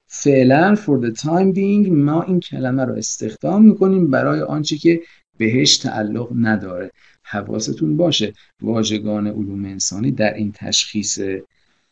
فعلا 0.06 0.76
for 0.76 1.04
the 1.04 1.20
time 1.20 1.54
being 1.56 1.88
ما 1.88 2.22
این 2.22 2.40
کلمه 2.40 2.84
رو 2.84 2.94
استخدام 2.94 3.64
می‌کنیم 3.64 4.10
برای 4.10 4.40
آنچه 4.40 4.76
که 4.76 5.00
بهش 5.38 5.76
تعلق 5.76 6.28
نداره. 6.40 6.90
حواستون 7.22 7.96
باشه 7.96 8.32
واژگان 8.62 9.26
علوم 9.26 9.64
انسانی 9.64 10.10
در 10.10 10.34
این 10.34 10.52
تشخیص 10.52 11.18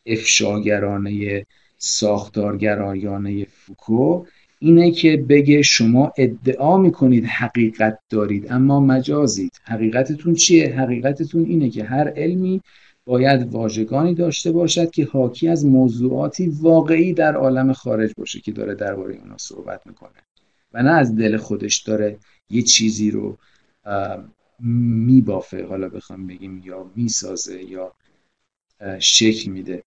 افشاگرانه 0.07 1.47
ساختارگرایانه 1.79 3.45
فوکو 3.45 4.25
اینه 4.65 4.91
که 4.91 5.17
بگه 5.17 5.63
شما 5.63 6.13
ادعا 6.19 6.79
می‌کنید 6.79 7.25
حقیقت 7.25 7.99
دارید. 8.11 8.53
اما 8.53 8.81
مجازید. 8.81 9.53
حقیقتتون 9.65 10.35
چیه؟ 10.35 10.81
حقیقتتون 10.81 11.45
اینه 11.45 11.71
که 11.71 11.85
هر 11.85 12.09
علمی 12.09 12.61
باید 13.07 13.53
واژگانی 13.55 14.15
داشته 14.15 14.53
باشد 14.53 14.91
که 14.91 15.05
حاکی 15.05 15.49
از 15.49 15.67
موضوعاتی 15.67 16.49
واقعی 16.49 17.13
در 17.13 17.35
عالم 17.35 17.73
خارج 17.73 18.13
باشه 18.17 18.41
که 18.41 18.53
داره 18.53 18.75
درباره 18.75 19.15
اونا 19.15 19.39
صحبت 19.39 19.87
می‌کنه. 19.87 20.23
و 20.73 20.83
نه 20.83 20.91
از 20.91 21.17
دل 21.17 21.37
خودش 21.37 21.83
داره 21.83 22.19
یه 22.51 22.63
چیزی 22.63 23.11
رو 23.11 23.39
میبافه. 24.61 25.67
حالا 25.67 25.89
بخوام 25.89 26.27
بگیم 26.27 26.63
یا 26.65 26.91
می‌سازه 26.97 27.63
یا 27.63 27.93
شکل 28.99 29.51
میده. 29.51 29.83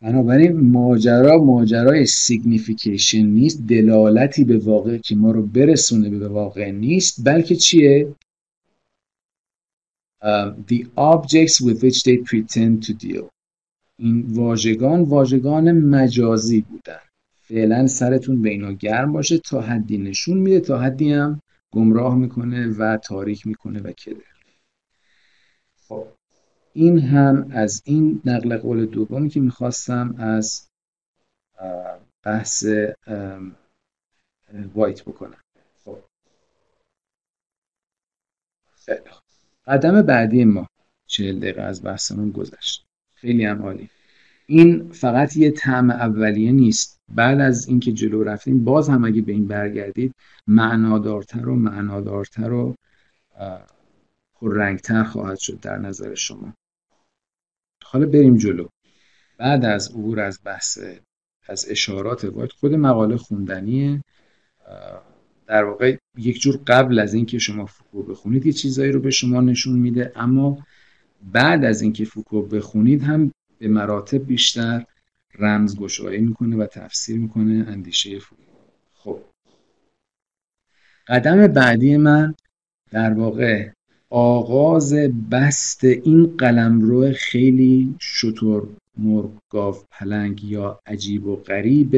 بنابراین 0.00 0.70
ماجرا 0.70 1.44
ماجرای 1.44 2.06
سیگنیفیکیشن 2.06 3.26
نیست 3.26 3.66
دلالتی 3.68 4.44
به 4.44 4.58
واقع 4.58 4.98
که 4.98 5.16
ما 5.16 5.30
رو 5.30 5.46
برسونه 5.46 6.10
به 6.10 6.28
واقع 6.28 6.70
نیست 6.70 7.24
بلکه 7.24 7.56
چیه؟ 7.56 8.14
the 10.68 10.80
objects 10.96 11.60
with 11.60 11.82
which 11.82 12.02
they 12.02 12.16
pretend 12.30 12.86
to 12.86 12.92
deal. 13.06 13.24
این 13.98 14.24
واژگان 14.28 15.00
واژگان 15.00 15.72
مجازی 15.72 16.60
بودن. 16.60 17.00
فعلا 17.42 17.86
سرتون 17.86 18.42
به 18.42 18.50
اینا 18.50 18.72
گرم 18.72 19.12
باشه 19.12 19.38
تا 19.38 19.60
حدی 19.60 19.98
نشون 19.98 20.38
میده 20.38 20.60
تا 20.60 20.78
حدی 20.78 21.12
هم 21.12 21.40
گمراه 21.70 22.14
می‌کنه 22.16 22.68
و 22.68 22.96
تاریک 22.96 23.46
می‌کنه 23.46 23.80
و 23.80 23.92
کده. 23.92 24.24
خب. 25.88 26.06
این 26.78 26.98
هم 26.98 27.50
از 27.50 27.82
این 27.84 28.22
نقل 28.24 28.56
قول 28.56 28.86
دومی 28.86 29.28
که 29.28 29.40
می‌خواستم 29.40 30.14
از 30.18 30.68
بحث 32.22 32.66
وایت 34.74 35.02
بکنم. 35.02 35.40
خب. 35.84 35.98
قدم 39.66 40.02
بعدی 40.02 40.44
ما 40.44 40.68
چهل 41.06 41.38
دقیقه 41.38 41.62
از 41.62 41.84
بحثمون 41.84 42.30
گذشت. 42.30 42.86
خیلی 43.14 43.44
هم 43.44 43.62
عالی. 43.62 43.90
این 44.46 44.92
فقط 44.92 45.36
یه 45.36 45.50
طعم 45.50 45.90
اولیه 45.90 46.52
نیست. 46.52 47.00
بعد 47.08 47.40
از 47.40 47.68
اینکه 47.68 47.92
جلو 47.92 48.24
رفتیم 48.24 48.64
باز 48.64 48.88
هم 48.88 49.04
اگه 49.04 49.22
به 49.22 49.32
این 49.32 49.48
برگردید 49.48 50.14
معنادارتر 50.46 51.48
و 51.48 51.54
معنادارتر 51.54 52.52
و 52.52 52.74
پررنگتر 54.34 55.04
خواهد 55.04 55.38
شد 55.38 55.60
در 55.60 55.78
نظر 55.78 56.14
شما. 56.14 56.54
حالا 57.90 58.06
بریم 58.06 58.36
جلو. 58.36 58.68
بعد 59.38 59.64
از 59.64 59.90
عبور 59.90 60.20
از 60.20 60.40
بحث 60.44 60.78
از 61.46 61.66
اشارات 61.70 62.24
وایت 62.24 62.52
خود 62.52 62.74
مقاله 62.74 63.16
خوندنیه. 63.16 64.04
در 65.46 65.64
واقع 65.64 65.96
یک 66.16 66.40
جور 66.40 66.60
قبل 66.66 66.98
از 66.98 67.14
اینکه 67.14 67.38
شما 67.38 67.66
فوکو 67.66 68.02
بخونید 68.02 68.46
یه 68.46 68.52
چیزایی 68.52 68.92
رو 68.92 69.00
به 69.00 69.10
شما 69.10 69.40
نشون 69.40 69.78
میده. 69.78 70.12
اما 70.16 70.66
بعد 71.32 71.64
از 71.64 71.82
اینکه 71.82 72.04
فوکو 72.04 72.42
بخونید 72.42 73.02
هم 73.02 73.32
به 73.58 73.68
مراتب 73.68 74.26
بیشتر 74.26 74.84
رمز 75.38 75.76
گشایی 75.76 76.20
می‌کنه 76.20 76.56
و 76.56 76.66
تفسیر 76.66 77.18
می‌کنه 77.18 77.64
اندیشه 77.68 78.18
فوکو. 78.18 78.42
خب. 78.94 79.20
قدم 81.08 81.46
بعدی 81.46 81.96
من 81.96 82.34
در 82.90 83.12
واقع 83.12 83.70
آغاز 84.10 84.94
بست 85.30 85.84
این 85.84 86.36
قلمرو 86.36 87.12
خیلی 87.12 87.96
شطور 88.00 88.68
مرغ 88.96 89.38
گاو 89.50 89.76
پلنگ 89.90 90.44
یا 90.44 90.80
عجیب 90.86 91.26
و 91.26 91.36
غریب 91.36 91.94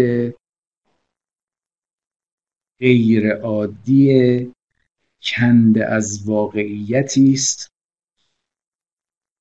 غیر 2.78 3.32
عادی 3.32 4.52
کنده 5.22 5.86
از 5.86 6.28
واقعیتی 6.28 7.32
است 7.32 7.70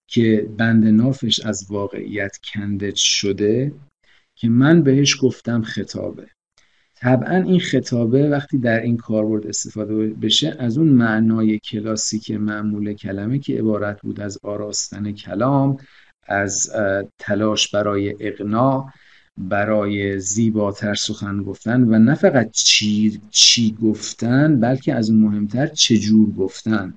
که 0.08 0.50
بند 0.58 0.86
نافش 0.86 1.40
از 1.40 1.72
واقعیت 1.72 2.38
کنده 2.44 2.96
شده 2.96 3.74
که 4.36 4.50
من 4.50 4.84
بهش 4.84 5.18
گفتم 5.22 5.62
خطابه. 5.62 6.30
طبعا 7.02 7.36
این 7.36 7.60
خطابه 7.60 8.30
وقتی 8.30 8.58
در 8.58 8.80
این 8.82 8.98
کاربرد 8.98 9.48
استفاده 9.48 10.08
بشه 10.08 10.56
از 10.60 10.78
اون 10.78 10.88
معنای 10.88 11.60
کلاسیک 11.60 12.32
معمول 12.32 12.94
کلمه 12.94 13.40
که 13.40 13.58
عبارت 13.58 14.02
بود 14.02 14.20
از 14.20 14.40
آراستن 14.44 15.12
کلام 15.12 15.78
از 16.28 16.72
تلاش 17.20 17.72
برای 17.76 18.16
اقناع 18.20 18.90
برای 19.38 20.20
زیباتر 20.20 20.94
سخن 20.94 21.44
گفتن 21.44 21.84
و 21.84 22.00
نه 22.00 22.16
فقط 22.16 22.52
چی, 22.52 23.22
چی 23.30 23.78
گفتن 23.84 24.60
بلکه 24.60 24.94
از 24.94 25.10
اون 25.10 25.20
مهمتر 25.20 25.68
چجور 25.68 26.32
گفتن. 26.32 26.94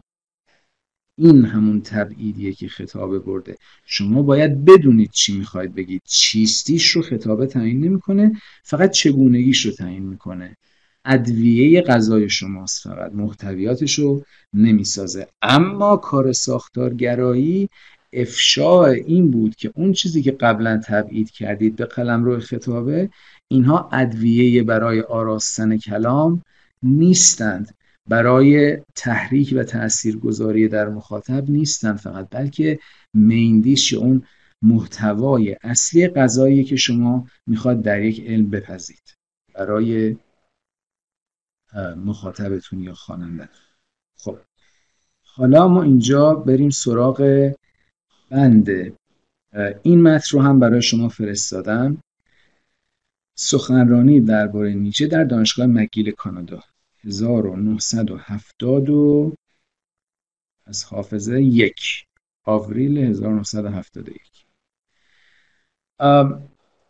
این 1.18 1.44
همون 1.44 1.80
تبعیدیه 1.80 2.52
که 2.52 2.68
خطابه 2.68 3.18
برده. 3.18 3.56
شما 3.86 4.22
باید 4.22 4.64
بدونید 4.64 5.10
چی 5.10 5.38
می‌خواید 5.38 5.74
بگید. 5.74 6.02
چیستیش 6.04 6.88
رو 6.88 7.02
خطابه 7.02 7.46
تعیین 7.46 7.84
نمی‌کنه 7.84 8.32
فقط 8.62 8.90
چگونگیش 8.90 9.66
رو 9.66 9.72
تعیین 9.72 10.02
می‌کنه. 10.02 10.56
ادویه 11.04 11.82
غذای 11.82 12.30
شماست 12.30 12.82
فقط 12.82 13.12
محتویاتش 13.12 13.98
رو 13.98 14.24
نمی‌سازه. 14.54 15.26
اما 15.42 15.96
کار 15.96 16.32
ساختارگرایی 16.32 17.68
افشاء 18.12 18.84
این 18.84 19.30
بود 19.30 19.56
که 19.56 19.72
اون 19.74 19.92
چیزی 19.92 20.22
که 20.22 20.30
قبلا 20.30 20.80
تبعید 20.84 21.30
کردید 21.30 21.76
به 21.76 21.84
قلم 21.84 22.24
روی 22.24 22.40
خطابه 22.40 23.10
اینها 23.48 23.88
ادویه 23.92 24.62
برای 24.62 25.00
آراستن 25.00 25.76
کلام 25.76 26.42
نیستند. 26.82 27.74
برای 28.12 28.78
تحریک 28.94 29.54
و 29.56 29.64
تاثیرگذاری 29.64 30.68
در 30.68 30.88
مخاطب 30.88 31.50
نیستند 31.50 31.96
فقط 31.98 32.28
بلکه 32.30 32.78
میندیش 33.14 33.94
اون 33.94 34.22
محتوای 34.62 35.56
اصلی 35.62 36.08
غذایی 36.08 36.64
که 36.64 36.76
شما 36.76 37.26
می‌خواد 37.46 37.82
در 37.82 38.02
یک 38.02 38.26
علم 38.26 38.50
بپذید 38.50 39.14
برای 39.54 40.16
مخاطبتون 41.96 42.80
یا 42.80 42.94
خواننده 42.94 43.48
خب 44.16 44.38
حالا 45.24 45.68
ما 45.68 45.82
اینجا 45.82 46.34
بریم 46.34 46.70
سراغ 46.70 47.50
بند. 48.30 48.68
این 49.82 50.02
متن 50.02 50.38
رو 50.38 50.42
هم 50.42 50.58
برای 50.58 50.82
شما 50.82 51.08
فرستادم. 51.08 52.02
سخنرانی 53.38 54.20
درباره 54.20 54.74
نیچه 54.74 55.06
در 55.06 55.24
دانشگاه 55.24 55.66
مگیل 55.66 56.10
کانادا. 56.10 56.62
1970 57.04 58.90
و 58.90 59.34
از 60.66 60.84
حافظه 60.84 61.42
یک. 61.42 62.06
آوریل 62.44 62.98
1971 62.98 64.46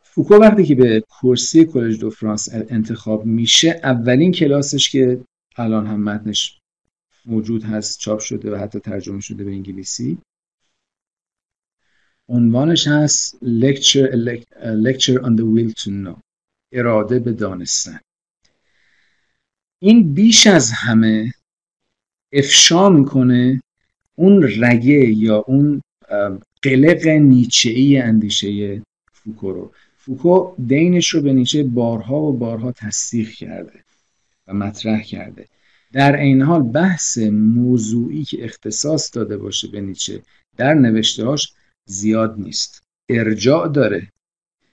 فوکو 0.02 0.34
وقتی 0.34 0.64
که 0.64 0.74
به 0.74 1.04
کرسی 1.22 1.64
کلج 1.64 2.00
دو 2.00 2.10
فرانس 2.10 2.48
انتخاب 2.52 3.26
میشه 3.26 3.80
اولین 3.82 4.32
کلاسش 4.32 4.90
که 4.90 5.24
الان 5.56 5.86
هم 5.86 6.02
متنش 6.02 6.58
موجود 7.26 7.64
هست 7.64 7.98
چاپ 7.98 8.20
شده 8.20 8.52
و 8.52 8.56
حتی 8.56 8.80
ترجمه 8.80 9.20
شده 9.20 9.44
به 9.44 9.50
انگلیسی. 9.50 10.18
عنوانش 12.28 12.86
هست 12.86 13.36
Lecture, 13.36 14.08
Lecture 14.86 15.22
on 15.22 15.36
the 15.36 15.44
Will 15.44 15.72
to 15.82 15.88
Know 15.88 16.20
اراده 16.72 17.18
به 17.18 17.32
دانستن. 17.32 18.00
این 19.84 20.14
بیش 20.14 20.46
از 20.46 20.72
همه 20.72 21.32
افشا 22.32 22.88
می‌کنه 22.88 23.62
اون 24.14 24.42
رگه 24.42 25.06
یا 25.08 25.38
اون 25.38 25.82
قلق 26.62 27.06
نیچه 27.06 27.70
ای 27.70 27.98
اندیشه 27.98 28.82
فوکو 29.12 29.52
رو. 29.52 29.72
فوکو 29.96 30.54
دینش 30.66 31.08
رو 31.08 31.20
به 31.20 31.32
نیچه 31.32 31.62
بارها 31.62 32.20
و 32.20 32.32
بارها 32.32 32.72
تصدیق 32.72 33.30
کرده 33.30 33.84
و 34.46 34.54
مطرح 34.54 35.02
کرده. 35.02 35.46
در 35.92 36.16
این 36.16 36.42
حال 36.42 36.62
بحث 36.62 37.18
موضوعی 37.32 38.24
که 38.24 38.44
اختصاص 38.44 39.10
داده 39.16 39.36
باشه 39.36 39.68
به 39.68 39.80
نیچه 39.80 40.22
در 40.56 40.74
نوشتهاش 40.74 41.52
زیاد 41.86 42.34
نیست. 42.38 42.82
ارجاع 43.08 43.68
داره 43.68 44.08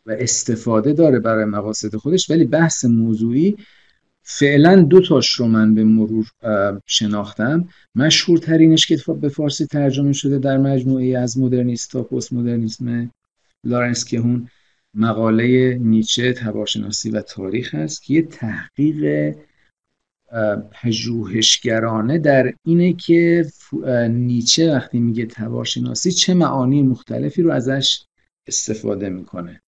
و 0.06 0.12
استفاده 0.12 0.94
داره 0.94 1.20
برای 1.20 1.46
مقاصد 1.46 1.96
خودش 1.96 2.30
ولی 2.30 2.46
بحث 2.46 2.86
موضوعی 2.86 3.58
فعلا 4.32 4.82
دو 4.82 5.02
تاش 5.02 5.32
رو 5.32 5.48
من 5.48 5.74
به 5.74 5.84
مرور 5.84 6.32
شناختم. 6.86 7.68
مشهورترینش 7.96 8.88
که 8.88 8.98
به 9.22 9.30
فارسی 9.30 9.66
ترجمه 9.66 10.14
شده 10.14 10.40
در 10.40 10.58
مجموعه 10.58 11.18
از 11.18 11.38
مدرنیست 11.38 11.92
تا 11.92 12.04
پست 12.04 12.34
مدرنیسم 12.34 13.12
لارنس 13.64 14.06
کهون 14.06 14.48
مقاله 14.94 15.78
نیچه 15.82 16.34
تبارشناسی 16.34 17.10
و 17.10 17.22
تاریخ 17.22 17.76
است. 17.76 18.04
که 18.04 18.14
یه 18.14 18.22
تحقیق 18.22 19.36
پژوهشگرانه 20.72 22.18
در 22.18 22.54
اینه 22.66 22.94
که 22.94 23.46
نیچه 24.10 24.74
وقتی 24.74 25.00
میگه 25.00 25.26
تبارشناسی 25.26 26.12
چه 26.12 26.34
معانی 26.34 26.84
مختلفی 26.84 27.42
رو 27.42 27.52
ازش 27.52 28.04
استفاده 28.48 29.10
می‌کنه. 29.10 29.62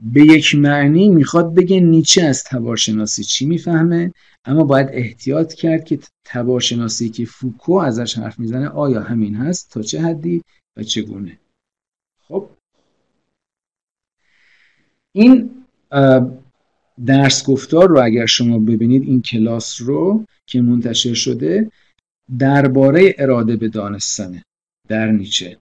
به 0.00 0.20
یک 0.20 0.54
معنی 0.54 1.08
می‌خواد 1.08 1.54
بگه 1.54 1.80
نیچه 1.80 2.22
از 2.22 2.44
تبارشناسی 2.44 3.24
چی 3.24 3.46
می‌فهمه 3.46 4.12
اما 4.44 4.64
باید 4.64 4.88
احتیاط 4.92 5.54
کرد 5.54 5.84
که 5.84 5.98
تبارشناسی 6.24 7.08
که 7.08 7.24
فوکو 7.24 7.72
ازش 7.72 8.18
حرف 8.18 8.38
می‌زنه 8.38 8.68
آیا 8.68 9.02
همین 9.02 9.34
هست 9.34 9.70
تا 9.70 9.82
چه 9.82 10.02
حدی 10.02 10.42
و 10.76 10.82
چگونه. 10.82 11.38
خب. 12.28 12.48
این 15.12 15.50
درس 17.06 17.46
گفتار 17.46 17.88
رو 17.88 18.04
اگر 18.04 18.26
شما 18.26 18.58
ببینید 18.58 19.02
این 19.02 19.22
کلاس 19.22 19.82
رو 19.82 20.24
که 20.46 20.60
منتشر 20.60 21.14
شده 21.14 21.70
درباره 22.38 23.14
اراده 23.18 23.56
به 23.56 23.68
دانستنه 23.68 24.42
در 24.88 25.06
نیچه. 25.06 25.58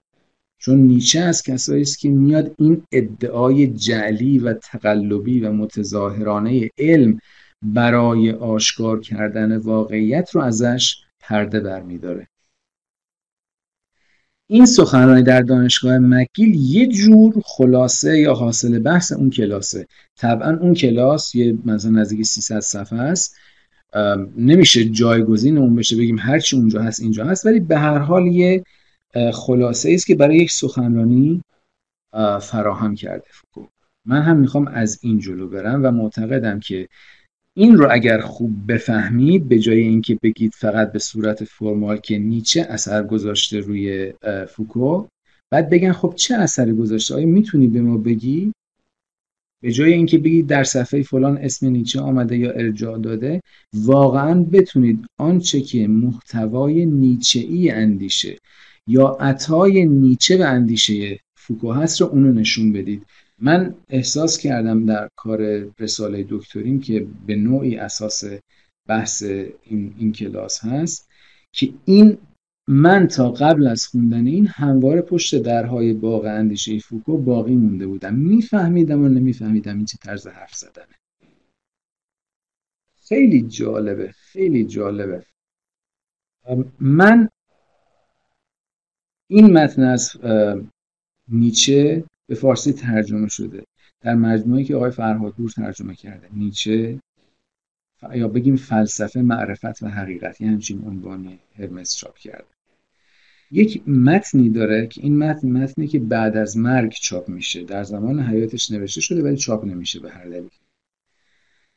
چون 0.65 0.79
نیچه 0.79 1.19
از 1.19 1.43
کسایی 1.43 1.81
است 1.81 1.99
که 1.99 2.09
میاد 2.09 2.55
این 2.59 2.83
ادعای 2.91 3.67
جعلی 3.67 4.39
و 4.39 4.53
تقلبی 4.53 5.39
و 5.39 5.51
متظاهرانه 5.51 6.69
علم 6.77 7.19
برای 7.61 8.31
آشکار 8.31 8.99
کردن 8.99 9.57
واقعیت 9.57 10.35
رو 10.35 10.41
ازش 10.41 10.95
پرده 11.19 11.59
برمیداره. 11.59 12.27
این 14.47 14.65
سخنرانی 14.65 15.23
در 15.23 15.41
دانشگاه 15.41 15.97
مکیل 15.97 16.55
یه 16.55 16.87
جور 16.87 17.33
خلاصه 17.45 18.19
یا 18.19 18.33
حاصل 18.33 18.79
بحث 18.79 19.11
اون 19.11 19.29
کلاسه. 19.29 19.87
طبعا 20.15 20.57
اون 20.57 20.73
کلاس 20.73 21.35
یه 21.35 21.57
مثلا 21.65 21.91
نزدیک 21.91 22.25
300 22.25 22.59
صفحه 22.59 22.99
است. 22.99 23.35
نمیشه 24.37 24.85
جایگزین 24.85 25.57
اون 25.57 25.75
بشه 25.75 25.95
بگیم 25.95 26.19
هرچی 26.19 26.55
اونجا 26.55 26.81
هست 26.81 26.99
اینجا 26.99 27.25
هست 27.25 27.45
ولی 27.45 27.59
به 27.59 27.77
هر 27.77 27.97
حال 27.97 28.27
یه 28.27 28.63
خلاصه 29.33 29.93
است 29.93 30.07
که 30.07 30.15
برای 30.15 30.37
یک 30.37 30.51
سخنرانی 30.51 31.41
فراهم 32.41 32.95
کرده. 32.95 33.25
فوکو 33.29 33.67
من 34.05 34.21
هم 34.21 34.37
می‌خوام 34.37 34.67
از 34.67 34.99
این 35.03 35.19
جلو 35.19 35.47
برم 35.49 35.85
و 35.85 35.91
معتقدم 35.91 36.59
که 36.59 36.87
این 37.57 37.77
رو 37.77 37.87
اگر 37.91 38.21
خوب 38.21 38.71
بفهمید 38.71 39.49
به 39.49 39.59
جای 39.59 39.81
اینکه 39.81 40.17
بگید 40.23 40.53
فقط 40.53 40.91
به 40.91 40.99
صورت 40.99 41.43
فرمال 41.43 41.97
که 41.97 42.17
نیچه 42.17 42.61
اثر 42.61 43.03
گذاشته 43.03 43.59
روی 43.59 44.13
فوکو 44.49 45.07
بعد 45.51 45.69
بگن 45.69 45.91
خب 45.91 46.13
چه 46.15 46.35
اثر 46.35 46.73
گذاشته؟ 46.73 47.15
آیا 47.15 47.27
می‌تونی 47.27 47.67
به 47.67 47.81
ما 47.81 47.97
بگی؟ 47.97 48.53
به 49.63 49.71
جای 49.71 49.93
اینکه 49.93 50.17
بگید 50.17 50.47
در 50.47 50.63
صفحه 50.63 51.03
فلان 51.03 51.37
اسم 51.37 51.67
نیچه 51.67 52.01
آمده 52.01 52.37
یا 52.37 52.51
ارجاع 52.51 52.99
داده 52.99 53.41
واقعا 53.73 54.43
بتونید 54.43 55.05
آنچه 55.19 55.61
که 55.61 55.87
محتوای 55.87 56.85
نیچه 56.85 57.39
ای 57.39 57.71
اندیشه 57.71 58.37
یا 58.87 59.17
عطای 59.19 59.85
نیچه 59.85 60.37
به 60.37 60.45
اندیشه 60.45 61.19
فوکو 61.35 61.71
هست 61.71 62.01
رو 62.01 62.07
اونو 62.07 62.33
نشون 62.33 62.73
بدید. 62.73 63.05
من 63.39 63.75
احساس 63.89 64.37
کردم 64.37 64.85
در 64.85 65.09
کار 65.15 65.39
رساله 65.79 66.25
دکتریم 66.29 66.79
که 66.79 67.07
به 67.27 67.35
نوعی 67.35 67.77
اساس 67.77 68.23
بحث 68.87 69.23
این, 69.23 69.95
این 69.97 70.11
کلاس 70.11 70.65
هست 70.65 71.09
که 71.51 71.73
این 71.85 72.17
من 72.67 73.07
تا 73.07 73.31
قبل 73.31 73.67
از 73.67 73.87
خوندن 73.87 74.27
این 74.27 74.47
همواره 74.47 75.01
پشت 75.01 75.41
درهای 75.41 75.93
باغ 75.93 76.25
اندیشه 76.25 76.79
فوکو 76.79 77.17
باقی 77.17 77.55
مونده 77.55 77.87
بودم. 77.87 78.15
میفهمیدم 78.15 79.01
و 79.01 79.07
نمیفهمیدم 79.09 79.77
این 79.77 79.85
چه 79.85 79.97
طرز 79.97 80.27
حرف 80.27 80.55
زدنه. 80.55 80.95
خیلی 83.07 83.41
جالبه 83.41 84.11
خیلی 84.11 84.65
جالبه. 84.65 85.25
من 86.79 87.29
این 89.33 89.53
متن 89.53 89.83
از 89.83 90.11
نیچه 91.27 92.03
به 92.27 92.35
فارسی 92.35 92.73
ترجمه 92.73 93.27
شده. 93.27 93.63
در 94.01 94.15
مجموعه 94.15 94.63
که 94.63 94.75
آقای 94.75 94.91
فرهادپور 94.91 95.49
ترجمه 95.49 95.95
کرده. 95.95 96.27
نیچه 96.33 96.99
یا 98.15 98.27
بگیم 98.27 98.55
فلسفه 98.55 99.21
معرفت 99.21 99.83
و 99.83 99.87
حقیقت. 99.87 100.41
یه 100.41 100.47
همچین 100.47 100.85
عنوانی 100.85 101.39
هرمس 101.59 101.95
چاپ 101.95 102.17
کرده. 102.17 102.45
یک 103.51 103.89
متنی 103.89 104.49
داره 104.49 104.87
که 104.87 105.01
این 105.01 105.17
متن 105.17 105.51
متنی 105.51 105.87
که 105.87 105.99
بعد 105.99 106.37
از 106.37 106.57
مرگ 106.57 106.91
چاپ 106.91 107.29
میشه. 107.29 107.63
در 107.63 107.83
زمان 107.83 108.19
حیاتش 108.19 108.71
نوشته 108.71 109.01
شده 109.01 109.23
ولی 109.23 109.37
چاپ 109.37 109.65
نمیشه 109.65 109.99
به 109.99 110.11
هر 110.11 110.25
دلیل 110.25 110.49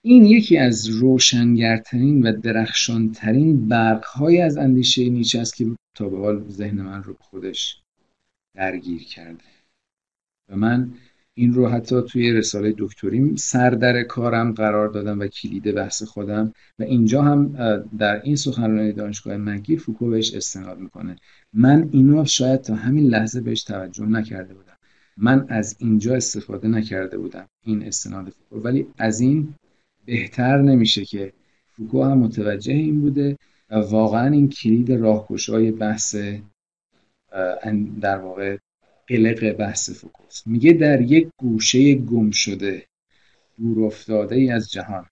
این 0.09 0.25
یکی 0.25 0.59
از 0.59 0.89
روشنگرترین 0.89 2.23
و 2.23 2.33
درخشانترین 2.33 3.69
برقهای 3.69 4.41
از 4.41 4.57
اندیشه 4.57 5.09
نیچه 5.09 5.41
است 5.41 5.57
که 5.57 5.67
تا 5.95 6.09
به 6.09 6.19
حال 6.19 6.49
ذهن 6.49 6.83
من 6.83 7.03
رو 7.03 7.17
خودش 7.21 7.83
درگیر 8.55 9.05
کرده. 9.05 9.45
و 10.49 10.57
من 10.57 10.93
این 11.35 11.53
رو 11.53 11.69
حتی 11.69 12.03
توی 12.03 12.33
رساله 12.33 12.75
دکتریم 12.79 13.37
سر 13.37 13.71
در 13.71 14.03
کارم 14.03 14.53
قرار 14.53 14.89
دادم 14.89 15.21
و 15.21 15.27
کلید 15.27 15.75
بحث 15.75 16.03
خودم 16.03 16.53
و 16.79 16.83
اینجا 16.83 17.23
هم 17.23 17.49
در 17.99 18.23
این 18.23 18.37
سخنرانی 18.37 18.93
دانشگاه 18.93 19.37
مگیر 19.37 19.79
فوکو 19.79 20.11
بهش 20.11 20.35
استناد 20.35 20.79
می‌کنه. 20.79 21.17
من 21.53 21.89
اینو 21.93 22.25
شاید 22.25 22.61
تا 22.61 22.75
همین 22.75 23.07
لحظه 23.07 23.41
بهش 23.41 23.65
توجه 23.65 24.07
نکرده 24.07 24.55
بودم. 24.55 24.77
من 25.17 25.47
از 25.49 25.77
اینجا 25.79 26.15
استفاده 26.15 26.69
نکرده 26.69 27.19
بودم 27.19 27.49
این 27.65 27.83
استناد 27.83 28.29
فوکو. 28.29 28.61
ولی 28.61 28.87
از 28.99 29.21
این 29.21 29.55
بهتر 30.07 30.63
نمیشه 30.63 31.05
که 31.05 31.33
فوکو 31.67 32.03
هم 32.03 32.19
متوجه 32.19 32.73
این 32.73 33.01
بوده 33.01 33.39
و 33.71 33.75
واقعا 33.75 34.33
این 34.33 34.49
کلید 34.49 34.93
راهگشای 34.93 35.71
بحث 35.71 36.17
در 38.01 38.19
واقع 38.19 38.59
قلق 39.07 39.53
بحث 39.53 39.91
فوکوس 39.91 40.47
میگه 40.47 40.73
در 40.73 41.01
یک 41.01 41.29
گوشه 41.37 41.95
گم 41.95 42.31
شده 42.31 42.87
دور 43.59 43.85
افتاده 43.87 44.35
ای 44.35 44.51
از 44.51 44.71
جهان. 44.71 45.07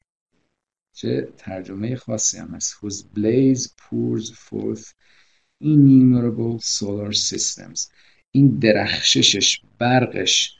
چه 0.94 1.28
ترجمه 1.36 1.96
خاصی 1.96 2.38
هم 2.38 2.54
هست. 2.54 2.74
Whose 2.74 3.02
blaze 3.16 3.68
pours 3.68 4.30
forth 4.30 4.92
innumerable 5.62 6.60
solar 6.60 7.12
systems. 7.12 7.90
این 8.30 8.58
درخششش 8.58 9.60
برقش 9.78 10.58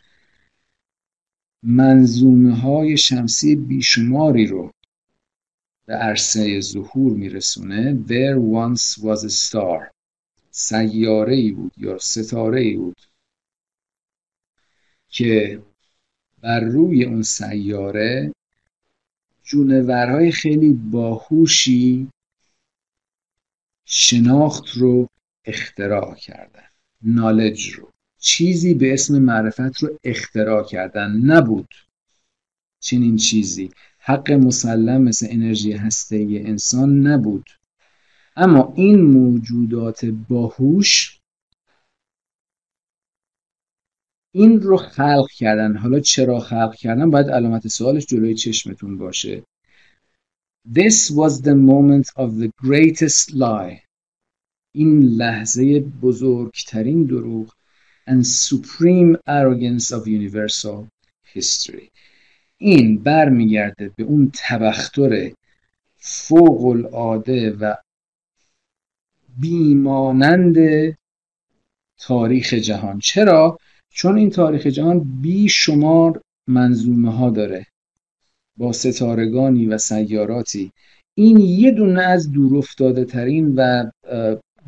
منظومه 1.65 2.55
های 2.55 2.97
شمسی 2.97 3.57
بیشماری 3.57 4.47
رو 4.47 4.71
به 5.87 5.95
عرصه 5.95 6.61
ظهور 6.61 7.13
میرسونه. 7.13 8.05
There 8.07 8.39
once 8.39 8.99
was 8.99 9.25
a 9.25 9.31
star. 9.31 9.95
سیاره 10.51 11.35
ای 11.35 11.53
بود 11.53 11.73
یا 11.77 11.99
ستاره 11.99 12.61
ای 12.61 12.77
بود 12.77 13.01
که 15.09 15.63
بر 16.41 16.61
روی 16.61 17.05
اون 17.05 17.23
سیاره 17.23 18.33
جونورهای 19.45 20.33
خیلی 20.33 20.73
باهوشی 20.73 22.09
شناخت 23.85 24.69
رو 24.69 25.09
اختراع 25.45 26.15
کردن. 26.15 26.69
نالج 27.03 27.71
رو. 27.71 27.94
چیزی 28.25 28.75
به 28.75 28.95
اسم 28.95 29.19
معرفت 29.19 29.83
رو 29.83 29.99
اختراع 30.05 30.65
کردن 30.65 31.11
نبود. 31.11 31.69
چنین 32.81 33.17
چیزی. 33.17 33.71
حق 33.99 34.33
مسلم 34.33 35.03
مثل 35.03 35.27
انرژی 35.31 35.73
هسته 35.73 36.27
انسان 36.45 37.07
نبود. 37.07 37.45
اما 38.37 38.73
این 38.77 39.01
موجودات 39.01 40.05
باهوش 40.05 41.21
این 44.35 44.61
رو 44.61 44.77
خلق 44.77 45.31
کردن. 45.31 45.77
حالا 45.77 46.01
چرا 46.01 46.41
خلق 46.41 46.75
کردن؟ 46.75 47.11
باید 47.11 47.31
علامت 47.31 47.69
سوالش 47.69 48.07
جلوی 48.07 48.35
چشمتون 48.35 48.99
باشه. 48.99 49.43
This 50.73 51.11
was 51.11 51.43
the 51.43 51.55
moment 51.55 52.07
of 52.17 52.31
the 52.41 52.51
greatest 52.65 53.31
lie. 53.31 53.81
این 54.75 55.03
لحظه 55.03 55.81
بزرگترین 55.81 57.05
دروغ 57.05 57.55
and 58.07 58.27
supreme 58.27 59.17
arrogance 59.27 59.93
of 59.93 60.07
universal 60.07 60.89
history. 61.35 61.91
این 62.59 62.99
برمیگرده 63.03 63.91
به 63.97 64.05
اون 64.05 64.31
تبختر 64.35 65.33
فوق 65.97 66.65
العاده 66.65 67.51
و 67.51 67.75
بیمانند 69.41 70.57
تاریخ 71.99 72.55
جهان. 72.55 72.99
چرا؟ 72.99 73.59
چون 73.91 74.17
این 74.19 74.31
تاریخ 74.31 74.67
جهان 74.67 75.21
بی 75.23 75.49
شمار 75.49 76.21
منظومه 76.49 77.13
ها 77.13 77.31
داره 77.31 77.67
با 78.57 78.73
ستارگانی 78.73 79.67
و 79.67 79.79
سیاراتی. 79.79 80.73
این 81.15 81.41
یه 81.41 81.71
دونه 81.71 82.03
از 82.03 82.33
دور 82.33 82.57
افتاده 82.59 83.05
ترین 83.05 83.55
و 83.57 83.91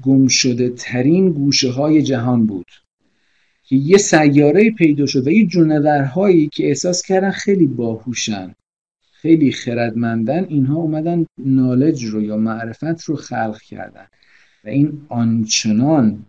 گم 0.03 0.28
شده 0.28 0.70
ترین 0.70 1.32
گوشه 1.32 1.70
های 1.70 2.03
جهان 2.03 2.47
بود. 2.47 2.66
که 3.66 3.76
یه 3.76 3.98
سیاره 3.98 4.70
پیدا 4.70 5.06
شد 5.06 5.26
و 5.26 5.30
یه 5.30 5.46
جونورهایی 5.46 6.48
که 6.48 6.68
احساس 6.68 7.02
کردن 7.02 7.30
خیلی 7.30 7.66
باهوشن 7.66 8.54
خیلی 9.12 9.52
خردمندن 9.52 10.44
اینها 10.44 10.76
اومدن 10.76 11.26
نالج 11.38 12.04
رو 12.04 12.22
یا 12.22 12.36
معرفت 12.36 13.04
رو 13.04 13.16
خلق 13.16 13.60
کردن. 13.60 14.06
و 14.64 14.68
این 14.68 15.06
آنچنان 15.08 16.26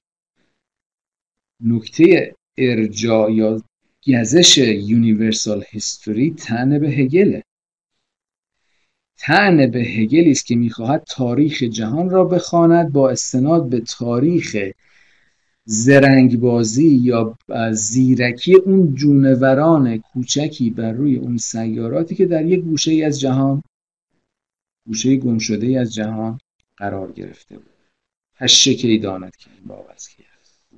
نکته 1.63 2.35
ارجاع 2.57 3.31
یا 3.31 3.61
گزش 4.07 4.57
یونیورسال 4.57 5.63
هیستوری 5.69 6.33
تنه 6.37 6.79
به 6.79 6.89
هگله. 6.89 7.43
تنه 9.17 9.67
به 9.67 9.79
هگلی 9.79 10.31
است 10.31 10.45
که 10.45 10.55
می‌خواهد 10.55 11.03
تاریخ 11.03 11.63
جهان 11.63 12.09
را 12.09 12.23
بخواند 12.23 12.91
با 12.91 13.09
استناد 13.09 13.69
به 13.69 13.79
تاریخ 13.79 14.57
زرنگ 15.69 16.39
بازی 16.39 16.87
یا 16.87 17.37
زیرکی 17.71 18.55
اون 18.55 18.95
جونوران 18.95 19.97
کوچکی 19.97 20.69
بر 20.69 20.91
روی 20.91 21.15
اون 21.15 21.37
سیاراتی 21.37 22.15
که 22.15 22.25
در 22.25 22.45
یک 22.45 22.59
گوشه 22.59 22.91
ای 22.91 23.03
از 23.03 23.19
جهان 23.19 23.63
گوشه 24.85 25.15
گم 25.15 25.37
شده 25.37 25.67
ای 25.67 25.77
از 25.77 25.93
جهان 25.93 26.39
قرار 26.77 27.11
گرفته 27.11 27.57
بود. 27.57 27.73
هشه 28.35 28.73
کی 28.73 28.99
داند 28.99 29.35
که 29.35 29.49
این 29.51 29.67
باوز 29.67 30.07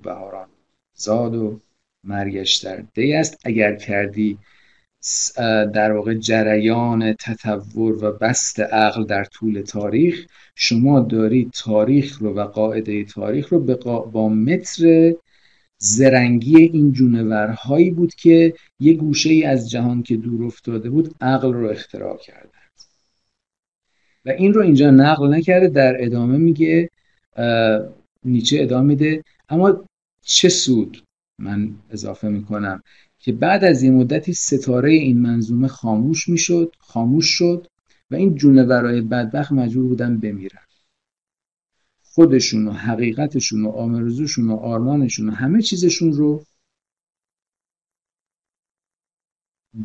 بهاران 0.03 0.47
زاد 0.93 1.35
و 1.35 1.59
مرگش 2.03 2.55
در 2.55 2.83
دی 2.93 3.13
است. 3.13 3.37
اگر 3.43 3.75
کردی 3.75 4.37
در 5.73 5.91
واقع 5.91 6.13
جریان 6.13 7.13
تطور 7.13 8.05
و 8.05 8.11
بست 8.11 8.59
عقل 8.59 9.03
در 9.05 9.23
طول 9.23 9.61
تاریخ 9.61 10.25
شما 10.55 10.99
دارید 10.99 11.51
تاریخ 11.51 12.21
رو 12.21 12.33
و 12.33 12.43
قاعده 12.43 13.03
تاریخ 13.03 13.49
رو 13.49 13.59
با 14.11 14.29
متر 14.29 15.13
زرنگی 15.77 16.57
این 16.57 16.91
جونورهایی 16.91 17.91
بود 17.91 18.15
که 18.15 18.53
یه 18.79 18.93
گوشه 18.93 19.29
ای 19.29 19.43
از 19.43 19.69
جهان 19.69 20.03
که 20.03 20.17
دور 20.17 20.43
افتاده 20.45 20.89
بود 20.89 21.15
عقل 21.21 21.53
رو 21.53 21.69
اختراع 21.69 22.17
کرده. 22.17 22.49
و 24.25 24.29
این 24.29 24.53
رو 24.53 24.61
اینجا 24.61 24.91
نقل 24.91 25.33
نکرده 25.33 25.67
در 25.67 26.03
ادامه 26.03 26.37
میگه 26.37 26.89
نیچه 28.25 28.61
ادامه 28.61 28.87
میده. 28.87 29.23
اما 29.49 29.85
چه 30.21 30.49
سود 30.49 31.03
من 31.39 31.71
اضافه 31.89 32.27
می‌کنم؟ 32.27 32.83
که 33.29 33.35
بعد 33.35 33.63
از 33.63 33.83
این 33.83 33.93
مدتی 33.93 34.33
ستاره 34.33 34.91
این 34.91 35.19
منظومه 35.19 35.67
خاموش 35.67 36.29
می‌شد 36.29 36.75
خاموش 36.79 37.25
شد 37.25 37.67
و 38.11 38.15
این 38.15 38.35
جونورای 38.35 39.01
بدبخت 39.01 39.51
مجبور 39.51 39.87
بودن 39.87 40.17
بمیرن. 40.17 40.65
خودشون 42.03 42.67
و 42.67 42.71
حقیقتشون 42.71 43.65
و 43.65 43.69
آمرزوشون 43.69 44.49
و 44.49 44.55
آرمانشون 44.55 45.29
و 45.29 45.31
همه 45.31 45.61
چیزشون 45.61 46.13
رو 46.13 46.43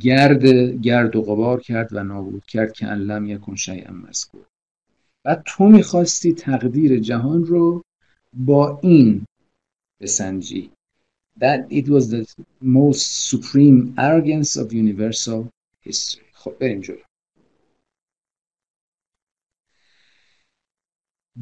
گرد 0.01 0.47
گرد 0.81 1.17
و 1.17 1.23
غبار 1.23 1.61
کرد 1.61 1.89
و 1.93 2.05
نابود 2.05 2.47
کرد 2.47 2.73
که 2.73 2.87
علم 2.87 3.27
یکن 3.27 3.55
شیئا 3.55 3.93
مذکور 3.93 4.47
و 5.25 5.43
تو 5.47 5.69
می‌خواستی 5.69 6.33
تقدیر 6.33 6.99
جهان 6.99 7.45
رو 7.45 7.83
با 8.33 8.81
این 8.83 9.27
بسنجی. 10.01 10.71
That 11.41 11.61
it 11.71 11.89
was 11.89 12.11
the 12.11 12.25
most 12.61 13.31
supreme 13.31 13.95
arrogance 13.99 14.57
of 14.57 14.73
universal 14.73 15.49
history. 15.83 16.25
خب 16.33 16.57
بریم 16.61 16.81
جلو 16.81 16.97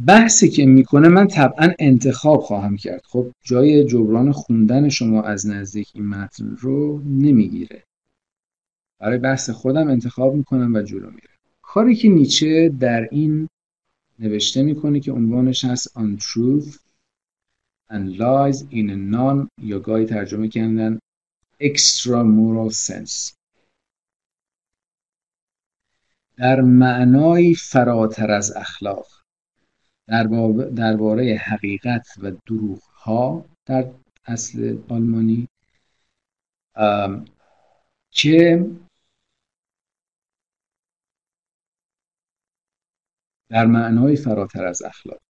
بحثی 0.06 0.48
که 0.48 0.66
می‌کنه 0.66 1.08
من 1.08 1.26
طبعا 1.26 1.72
انتخاب 1.78 2.40
خواهم 2.40 2.76
کرد. 2.76 3.02
خب 3.04 3.26
جای 3.44 3.84
جبران 3.84 4.32
خوندن 4.32 4.88
شما 4.88 5.22
از 5.22 5.46
نزدیک 5.46 5.90
این 5.94 6.06
متن 6.06 6.56
رو 6.56 6.98
نمی‌گیره. 6.98 7.84
برای 8.98 9.18
بحث 9.18 9.50
خودم 9.50 9.88
انتخاب 9.88 10.34
می‌کنم 10.34 10.74
و 10.74 10.82
جلو 10.82 11.10
میره 11.10 11.28
کاری 11.62 11.94
که 11.94 12.08
نیچه 12.08 12.68
در 12.80 13.08
این 13.10 13.48
نوشته 14.18 14.62
می‌کنه 14.62 15.00
که 15.00 15.12
عنوانش 15.12 15.64
هست 15.64 15.98
On 15.98 16.18
Truth 16.22 16.78
and 17.92 18.18
Lies 18.18 18.58
in 18.70 18.90
a 18.90 18.96
Non 18.96 19.48
یا 19.62 19.78
گاهی 19.78 20.06
ترجمه 20.06 20.48
کردن 20.48 20.98
Extramural 21.60 22.72
Sense. 22.72 23.32
در 26.36 26.60
معنای 26.60 27.54
فراتر 27.54 28.30
از 28.30 28.56
اخلاق 28.56 29.06
درباره 30.76 31.36
حقیقت 31.36 32.06
و 32.18 32.30
دروغ 32.46 32.82
ها 32.82 33.44
در 33.66 33.94
اصل 34.24 34.78
آلمانی 34.88 35.48
که 38.10 38.70
در 43.48 43.66
معنای 43.66 44.16
فراتر 44.16 44.64
از 44.64 44.82
اخلاق 44.82 45.20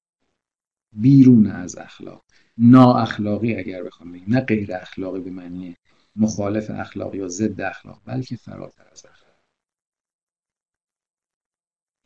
بیرون 0.93 1.47
از 1.47 1.77
اخلاق. 1.77 2.25
نا 2.59 2.99
اخلاقی 2.99 3.55
اگر 3.55 3.83
بخوام 3.83 4.13
بگیم 4.13 4.25
نه 4.29 4.41
غیر 4.41 4.75
اخلاقی 4.75 5.21
به 5.21 5.31
معنی 5.31 5.77
مخالف 6.17 6.71
اخلاق 6.71 7.15
یا 7.15 7.29
ضد 7.29 7.61
اخلاق 7.61 8.03
بلکه 8.05 8.37
فراتر 8.37 8.85
از 8.93 9.07
اخلاق. 9.07 9.37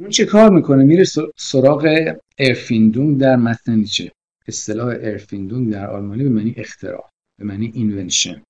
اون 0.01 0.11
چه 0.11 0.25
کار 0.25 0.51
می‌کنه؟ 0.51 0.85
میره 0.85 1.05
سراغ 1.37 2.15
ارفیندونگ 2.39 3.21
در 3.21 3.37
متن 3.37 3.75
نیچه. 3.75 4.13
اصطلاح 4.49 4.89
ارفیندونگ 5.01 5.73
در 5.73 5.87
آلمانی 5.91 6.23
به 6.23 6.31
معنی 6.31 6.55
اختراع 6.57 7.11
به 7.39 7.45
معنی 7.45 7.73
اینونشن. 7.75 8.43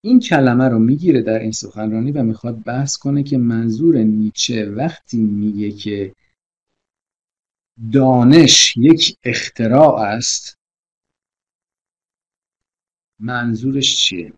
این 0.00 0.20
کلمه 0.20 0.68
رو 0.68 0.78
می‌گیره 0.78 1.22
در 1.22 1.38
این 1.38 1.52
سخنرانی 1.52 2.12
و 2.12 2.22
می‌خواد 2.22 2.62
بحث 2.62 2.96
کنه 2.96 3.22
که 3.22 3.38
منظور 3.38 3.96
نیچه 3.96 4.70
وقتی 4.70 5.18
میگه 5.18 5.70
که 5.70 6.14
دانش 7.92 8.76
یک 8.76 9.16
اختراع 9.24 10.00
است 10.00 10.58
منظورش 13.18 13.96
چیه؟ 13.96 14.32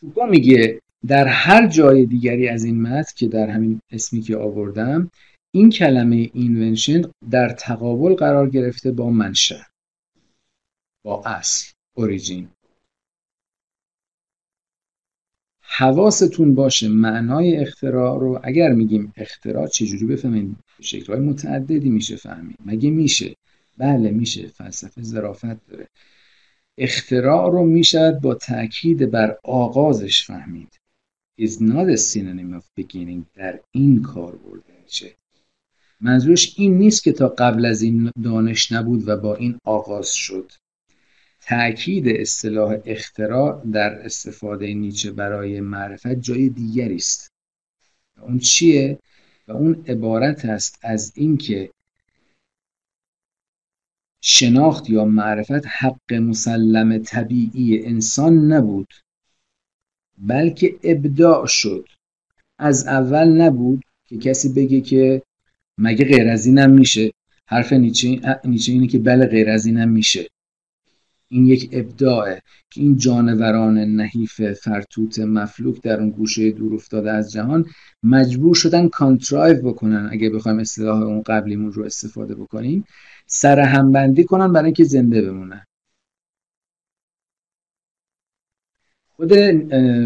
فوکو 0.00 0.26
میگه 0.26 0.80
در 1.06 1.26
هر 1.26 1.66
جای 1.66 2.06
دیگری 2.06 2.48
از 2.48 2.64
این 2.64 2.82
متن 2.82 3.12
که 3.16 3.28
در 3.28 3.50
همین 3.50 3.80
اسمی 3.90 4.20
که 4.20 4.36
آوردم 4.36 5.10
این 5.54 5.70
کلمه 5.70 6.30
اینونشن 6.34 7.02
در 7.30 7.48
تقابل 7.48 8.14
قرار 8.14 8.50
گرفته 8.50 8.92
با 8.92 9.10
منشأ 9.10 9.62
با 11.04 11.22
اصل 11.26 11.72
اوریجین. 11.96 12.48
حواستون 15.76 16.54
باشه 16.54 16.88
معنای 16.88 17.56
اختراع 17.56 18.20
رو 18.20 18.40
اگر 18.42 18.72
میگیم 18.72 19.12
اختراع 19.16 19.66
چجوری 19.66 20.06
بفهمیم؟ 20.06 20.58
شکلهای 20.80 21.20
متعددی 21.20 21.90
میشه 21.90 22.16
فهمید 22.16 22.58
مگه 22.66 22.90
میشه؟ 22.90 23.34
بله 23.78 24.10
میشه 24.10 24.46
فلسفه 24.46 25.02
ظرافت 25.02 25.66
داره. 25.66 25.88
اختراع 26.78 27.50
رو 27.50 27.66
می‌شد 27.66 28.20
با 28.20 28.34
تاکید 28.34 29.10
بر 29.10 29.38
آغازش 29.44 30.26
فهمید. 30.26 30.68
Is 31.40 31.52
not 31.52 31.88
a 31.88 31.96
synonym 31.96 32.60
of 32.60 32.64
beginning. 32.80 33.22
در 33.34 33.60
این 33.72 34.02
کار 34.02 34.36
برده 34.36 34.72
میشه. 34.84 35.16
منظورش 36.00 36.54
این 36.58 36.78
نیست 36.78 37.04
که 37.04 37.12
تا 37.12 37.28
قبل 37.28 37.66
از 37.66 37.82
این 37.82 38.10
دانش 38.24 38.72
نبود 38.72 39.08
و 39.08 39.16
با 39.16 39.34
این 39.34 39.58
آغاز 39.64 40.14
شد. 40.14 40.52
تأکید 41.46 42.08
اصطلاح 42.08 42.76
اختراع 42.84 43.62
در 43.72 43.94
استفاده 43.94 44.74
نیچه 44.74 45.12
برای 45.12 45.60
معرفت 45.60 46.14
جای 46.14 46.48
دیگری 46.48 46.96
است. 46.96 47.32
اون 48.20 48.38
چیه؟ 48.38 48.98
و 49.48 49.52
اون 49.52 49.84
عبارت 49.88 50.44
است 50.44 50.78
از 50.82 51.12
اینکه 51.14 51.70
شناخت 54.22 54.90
یا 54.90 55.04
معرفت 55.04 55.66
حق 55.66 56.12
مسلم 56.12 56.98
طبیعی 56.98 57.86
انسان 57.86 58.52
نبود 58.52 58.94
بلکه 60.18 60.78
ابداع 60.82 61.46
شد. 61.46 61.88
از 62.58 62.86
اول 62.86 63.28
نبود 63.28 63.84
که 64.08 64.18
کسی 64.18 64.48
بگه 64.52 64.80
که 64.80 65.22
مگه 65.78 66.04
غیر 66.04 66.28
از 66.28 66.46
اینم 66.46 66.70
میشه. 66.70 67.12
حرف 67.46 67.72
نیچه, 67.72 68.20
نیچه 68.44 68.72
اینه 68.72 68.86
که 68.86 68.98
بله 68.98 69.26
غیر 69.26 69.50
از 69.50 69.66
اینم 69.66 69.88
میشه. 69.88 70.28
این 71.28 71.46
یک 71.46 71.68
ابداعه 71.72 72.42
که 72.70 72.80
این 72.80 72.96
جانوران 72.96 73.78
نحیف 73.78 74.52
فرتوت 74.52 75.18
مفلوک 75.18 75.82
در 75.82 76.00
اون 76.00 76.10
گوشه 76.10 76.50
دور 76.50 76.74
افتاده 76.74 77.12
از 77.12 77.32
جهان 77.32 77.66
مجبور 78.02 78.54
شدن 78.54 78.88
contrive 78.88 79.62
بکنن 79.62 80.08
اگه 80.12 80.30
بخوایم 80.30 80.58
اصطلاح 80.58 81.02
اون 81.02 81.22
قبلیمون 81.22 81.72
رو 81.72 81.84
استفاده 81.84 82.34
بکنیم 82.34 82.84
سر 83.26 83.60
همبندی 83.60 84.24
کنن 84.24 84.52
برای 84.52 84.64
اینکه 84.64 84.84
زنده 84.84 85.22
بمونن. 85.22 85.64
خود 89.16 89.32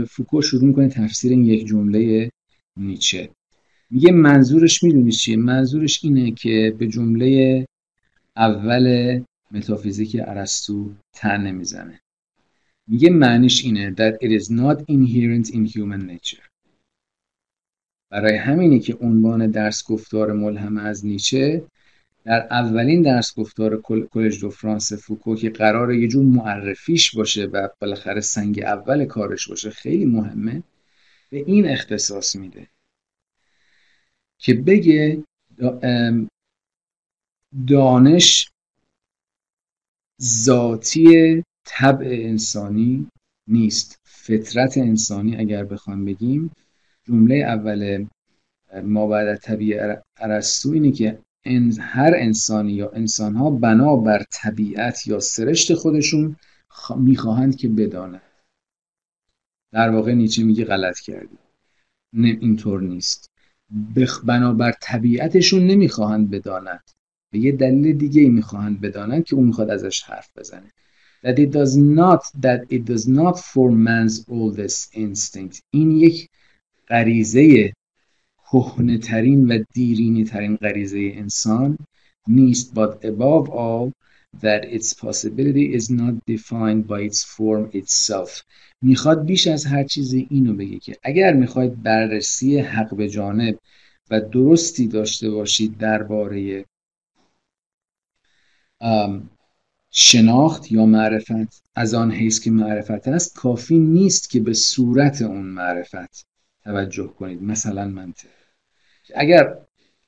فوکو 0.05 0.43
شروع 0.43 0.64
می‌کنه 0.64 0.89
تفسیر 0.89 1.33
این 1.33 1.45
یک 1.45 1.66
جمله 1.66 2.31
نیچه. 2.77 3.31
میگه 3.91 4.12
منظورش 4.12 4.83
می‌دونی 4.83 5.12
چیه؟ 5.12 5.37
منظورش 5.37 6.05
اینه 6.05 6.31
که 6.31 6.75
به 6.79 6.87
جمله 6.87 7.66
اول 8.37 9.21
متافیزیک 9.51 10.16
ارسطو 10.20 10.94
تن 11.12 11.40
نمی‌زنه. 11.40 12.01
میگه 12.86 13.11
معنیش 13.11 13.64
اینه 13.64 13.94
that 13.94 14.14
it 14.14 14.40
is 14.40 14.46
not 14.51 14.78
inherent 14.90 15.51
in 15.51 15.66
human 15.74 16.11
nature. 16.11 16.49
برای 18.11 18.36
همینه 18.36 18.78
که 18.78 18.94
عنوان 18.94 19.51
درس 19.51 19.84
گفتار 19.84 20.32
ملهم 20.32 20.76
از 20.76 21.07
نیچه 21.07 21.62
در 22.24 22.46
اولین 22.51 23.03
درس 23.03 23.34
گفتار 23.34 23.80
کلج 24.12 24.40
دو 24.40 24.51
فرانس 24.51 24.92
فوکو 24.92 25.36
که 25.36 25.51
قرار 25.51 25.94
یه 25.94 26.09
جور 26.09 26.24
معرفیش 26.24 27.16
باشه 27.16 27.44
و 27.44 27.68
بالاخره 27.80 28.20
سنگ 28.20 28.61
اول 28.61 29.05
کارش 29.05 29.49
باشه 29.49 29.70
خیلی 29.70 30.05
مهمه 30.05 30.62
به 31.30 31.36
این 31.36 31.68
اختصاص 31.68 32.36
میده 32.36 32.66
که 34.38 34.55
بگه 34.55 35.24
دانش 37.66 38.51
ذاتی 40.23 41.45
طبع 41.64 42.07
انسانی 42.07 43.07
نیست. 43.49 43.99
فطرت 44.05 44.79
انسانی 44.79 45.37
اگر 45.37 45.64
بخوام 45.64 46.05
بگیم 46.05 46.51
جمله 47.05 47.35
اول 47.35 48.07
ما 48.85 49.07
بعد 49.07 49.37
طبیعی 49.37 49.81
ارسطو 50.16 50.71
اینه 50.71 50.93
که 50.93 51.19
هر 51.81 52.12
انسانی 52.16 52.73
یا 52.73 52.91
انسانها 52.91 53.51
بنا 53.51 53.97
بر 53.97 54.25
طبیعت 54.31 55.07
یا 55.07 55.21
سرشت 55.21 55.75
خودشون 55.75 56.37
می‌خواهند 56.97 57.57
که 57.57 57.69
بدانند. 57.69 58.23
در 59.73 59.91
واقع 59.91 60.12
نیچه 60.12 60.45
میگه 60.45 60.64
غلط 60.64 60.99
کردی. 60.99 61.39
نه 62.12 62.39
اینطور 62.41 62.83
نیست. 62.83 63.31
بنابر 64.25 64.73
طبیعتشون 64.81 65.66
نمی‌خواهند 65.66 66.31
بدانند. 66.31 66.91
به 67.31 67.39
یه 67.39 67.53
دلیل 67.53 67.99
دیگه 67.99 68.22
ای 68.22 68.29
می‌خواهند 68.29 68.81
بدانند 68.81 69.24
که 69.24 69.37
اون 69.37 69.47
می‌خواد 69.47 69.70
ازش 69.70 70.03
حرف 70.03 70.29
بزنه. 70.37 70.72
That 71.24 71.39
it 71.39 71.51
does 71.53 71.74
not 71.76 72.22
that 72.43 72.61
it 72.76 72.83
does 72.93 73.05
not 73.07 73.37
for 73.39 73.70
man's 73.70 74.16
oldest 74.29 74.95
instinct. 74.95 75.61
این 75.70 75.91
یک 75.91 76.29
غریزه 76.89 77.72
کهنه 78.53 78.99
ترین 78.99 79.47
و 79.47 79.64
دیرینی 79.74 80.24
ترین 80.24 80.57
غریزه 80.57 81.12
انسان 81.14 81.79
نیست. 82.29 82.74
But 82.74 83.05
above 83.05 83.49
all 83.49 83.93
that 84.43 84.62
its 84.76 84.93
possibility 84.95 85.66
is 85.79 85.85
not 85.91 86.14
defined 86.31 86.83
by 86.89 87.01
its 87.11 87.24
form 87.24 87.76
itself. 87.81 88.43
می‌خواد 88.83 89.24
بیش 89.24 89.47
از 89.47 89.66
هر 89.66 89.85
چیزی 89.85 90.26
اینو 90.31 90.55
بگه 90.55 90.79
که 90.79 90.97
اگر 91.03 91.33
می‌خواید 91.33 91.83
بررسی 91.83 92.59
حق 92.59 92.97
به 92.97 93.09
جانب 93.09 93.59
و 94.11 94.20
درستی 94.20 94.89
داشته 94.89 95.31
باشید 95.31 95.79
درباره 95.79 96.64
شناخت 99.91 100.72
یا 100.72 100.87
معرفت 100.87 101.62
از 101.74 101.95
آن 101.95 102.12
حیث 102.12 102.41
که 102.41 102.51
معرفت 102.51 103.09
است 103.09 103.35
کافی 103.35 103.79
نیست 103.79 104.31
که 104.31 104.41
به 104.41 104.53
صورت 104.53 105.22
اون 105.22 105.47
معرفت 105.47 106.26
توجه 106.64 107.07
کنید. 107.07 107.43
مثلا 107.43 107.89
منطق 107.89 108.29
اگر 109.14 109.59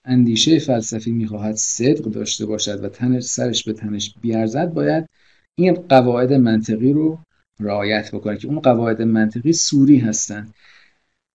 اندیشه 0.05 0.59
فلسفی 0.59 1.12
می‌خواهد 1.12 1.55
صدق 1.55 2.05
داشته 2.05 2.47
باشد 2.47 2.85
و 2.85 2.89
تنش 2.89 3.23
سرش 3.23 3.64
به 3.64 3.73
تنش 3.73 4.14
بیارزد 4.21 4.73
باید 4.73 5.09
این 5.55 5.75
قواعد 5.75 6.33
منطقی 6.33 6.93
رو 6.93 7.18
رعایت 7.61 8.14
بکنه 8.14 8.37
که 8.37 8.49
اون 8.49 8.61
قواعد 8.61 9.03
منطقی 9.03 9.53
سوری 9.53 9.99
هستند 9.99 10.55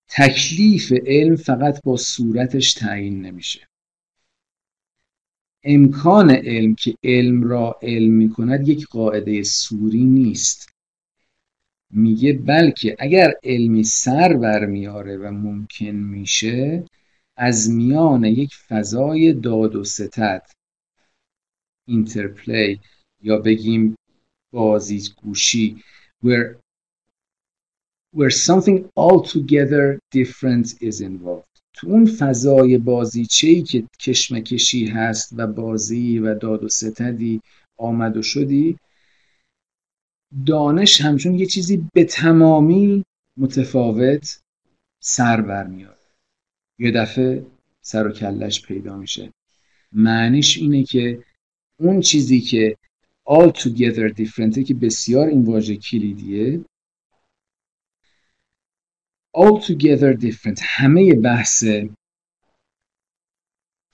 تکلیف 0.07 0.93
علم 1.07 1.35
فقط 1.35 1.81
با 1.83 1.97
صورتش 1.97 2.73
تعیین 2.73 3.21
نمیشه. 3.21 3.59
امکان 5.65 6.31
علم 6.31 6.75
که 6.75 6.95
علم 7.03 7.43
را 7.43 7.79
علم 7.81 8.13
می‌کند 8.13 8.67
یک 8.67 8.87
قاعده 8.87 9.43
سوری 9.43 10.03
نیست. 10.03 10.69
میگه 11.93 12.33
بلکه 12.33 12.95
اگر 12.99 13.33
علمی 13.43 13.83
سر 13.83 14.33
برمیاره 14.33 15.17
و 15.17 15.31
ممکن 15.31 15.85
میشه 15.85 16.85
از 17.37 17.69
میان 17.69 18.23
یک 18.23 18.55
فضای 18.55 19.33
داد 19.33 19.75
و 19.75 19.83
ستد 19.83 20.47
اینترپلی 21.87 22.79
یا 23.21 23.37
بگیم 23.37 23.95
بازی 24.53 25.09
گوشی 25.23 25.83
where 26.25 26.55
where 28.15 28.29
something 28.29 28.89
altogether 28.95 29.99
different 30.11 30.67
is 30.81 31.01
involved. 31.01 31.54
تو 31.75 31.87
اون 31.87 32.05
فضای 32.05 32.77
بازیچه 32.77 33.61
که 33.61 33.83
کشمکشی 33.99 34.85
هست 34.85 35.33
و 35.37 35.47
بازی 35.47 36.19
و 36.19 36.35
داد 36.35 36.63
و 36.63 36.69
ستدی 36.69 37.41
آمد 37.77 38.17
و 38.17 38.21
شدی 38.21 38.77
دانش 40.45 41.01
همچون 41.01 41.35
یه 41.35 41.45
چیزی 41.45 41.89
به 41.93 42.03
تمامی 42.03 43.05
متفاوت 43.37 44.39
سر 44.99 45.41
برمیاد. 45.41 45.97
یه 46.79 46.91
دفعه 46.91 47.45
سر 47.81 48.07
و 48.07 48.11
کلش 48.11 48.61
پیدا 48.61 48.97
میشه. 48.97 49.33
معنیش 49.91 50.57
اینه 50.57 50.83
که 50.83 51.23
اون 51.79 52.01
چیزی 52.01 52.41
که 52.41 52.77
all 53.29 53.51
together 53.51 54.13
different 54.13 54.59
که 54.63 54.73
بسیار 54.73 55.27
این 55.27 55.43
واژه 55.43 55.75
کلیدیه 55.75 56.61
all 59.35 59.59
together 59.59 60.13
different. 60.13 60.59
همه 60.63 61.13
بحث 61.13 61.63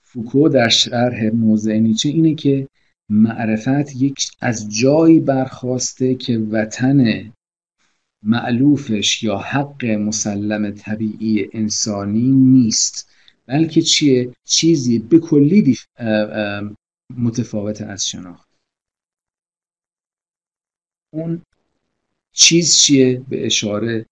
فوکو 0.02 0.48
در 0.48 0.68
شرح 0.68 1.24
موضع 1.34 1.78
نیچه 1.78 2.08
اینه 2.08 2.34
که 2.34 2.68
معرفت 3.08 3.96
یک 3.96 4.30
از 4.40 4.76
جایی 4.78 5.20
برخواسته 5.20 6.14
که 6.14 6.38
وطن 6.38 7.32
معلوفش 8.22 9.22
یا 9.22 9.38
حق 9.38 9.84
مسلم 9.84 10.70
طبیعی 10.70 11.48
انسانی 11.52 12.30
نیست 12.30 13.10
بلکه 13.46 13.82
چیه؟ 13.82 14.32
چیزی 14.44 14.98
به 14.98 15.18
کلی 15.18 15.78
متفاوت 17.16 17.82
از 17.82 18.08
شناخت. 18.08 18.48
اون 21.12 21.42
چیز 22.32 22.74
چیه؟ 22.74 23.24
به 23.28 23.46
اشاره 23.46 24.06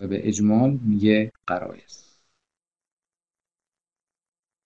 و 0.00 0.06
به 0.06 0.28
اجمال 0.28 0.78
میگه 0.82 1.32
قرایز 1.46 2.04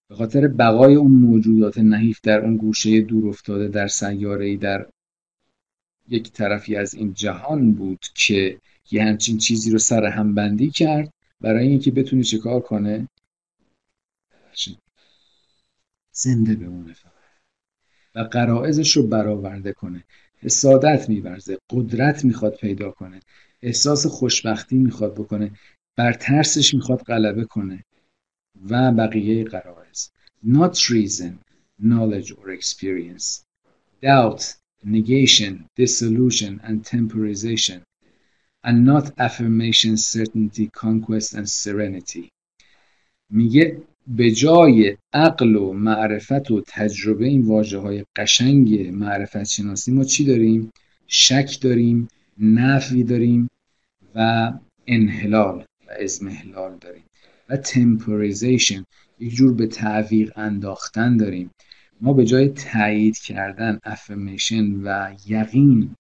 به 0.09 0.15
خاطر 0.15 0.49
بقای 0.49 0.95
اون 0.95 1.13
موجودات 1.13 1.79
نحیف 1.79 2.21
در 2.23 2.41
اون 2.41 2.57
گوشه 2.57 3.01
دور 3.01 3.29
افتاده 3.29 3.69
در 3.69 3.87
سیاره 3.87 4.57
در 4.57 4.87
یک 6.09 6.33
طرفی 6.33 6.77
از 6.77 6.95
این 6.95 7.15
جهان 7.15 7.73
بود 7.73 8.07
که 8.15 8.61
یه 8.91 9.05
همچین 9.05 9.39
چیزی 9.39 9.71
رو 9.71 9.79
سر 9.79 10.05
هم 10.05 10.35
بندی 10.35 10.71
کرد 10.71 11.13
برای 11.41 11.69
اینکه 11.69 11.91
بتونه 11.91 12.23
چیکار 12.23 12.61
کنه؟ 12.61 13.09
زنده 16.13 16.55
بمونه 16.55 16.93
فقط 16.93 17.13
و 18.15 18.21
قرائزش 18.21 18.97
رو 18.97 19.07
برآورده 19.07 19.73
کنه. 19.73 20.05
حسادت 20.37 21.09
میورزه. 21.09 21.59
قدرت 21.71 22.25
می‌خواد 22.25 22.57
پیدا 22.57 22.91
کنه. 22.91 23.21
احساس 23.65 24.07
خوشبختی 24.07 24.79
می‌خواد 24.79 25.15
بکنه 25.15 25.51
بر 25.97 26.13
ترسش 26.13 26.75
می‌خواد 26.75 27.03
غلبه 27.03 27.45
کنه 27.45 27.85
و 28.71 28.93
بقیه 28.93 29.45
قرائز 29.45 30.11
not 30.47 30.75
reason 30.75 31.33
knowledge 31.83 32.31
or 32.33 32.51
experience. 32.51 33.27
Doubt 34.03 34.43
negation 34.85 35.53
dissolution 35.77 36.61
and 36.67 36.85
temporization. 36.85 37.81
And 38.67 38.85
not 38.85 39.05
affirmation 39.27 39.97
certainty 39.97 40.67
conquest 40.83 41.35
and 41.35 41.49
serenity. 41.49 42.31
میگه 43.31 43.83
به 44.07 44.31
جای 44.31 44.97
عقل 45.13 45.57
و 45.57 45.73
معرفت 45.73 46.51
و 46.51 46.63
تجربه 46.67 47.27
این 47.27 47.43
واجه 47.43 47.79
های 47.79 48.05
قشنگ 48.17 48.89
معرفت 48.89 49.45
شناسی 49.45 49.93
ما 49.93 50.05
چی 50.05 50.25
داریم؟ 50.25 50.71
شک 51.07 51.59
داریم 51.61 52.09
نفی 52.39 53.05
داریم 53.05 53.51
و 54.15 54.53
انحلال 54.87 55.65
و 55.89 55.91
ازمهلال 56.01 56.79
داریم 56.79 57.05
و 57.49 57.57
تمپوریزیشن 57.57 58.85
یک 59.19 59.35
جور 59.35 59.55
به 59.55 59.67
تعویق 59.67 60.33
انداختن 60.39 61.17
داریم. 61.17 61.51
ما 62.01 62.13
به 62.13 62.25
جای 62.25 62.49
تایید 62.49 63.19
کردن 63.19 63.79
افرمیشن 63.85 64.75
و 64.75 65.15
یقین 65.27 65.97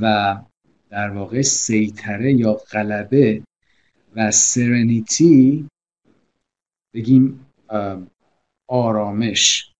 و 0.00 0.36
در 0.90 1.10
واقع 1.10 1.42
سیطره 1.42 2.32
یا 2.32 2.52
غلبه 2.52 3.42
و 4.16 4.30
سرنیتی 4.30 5.68
بگیم 6.94 7.46
آرامش. 8.68 9.71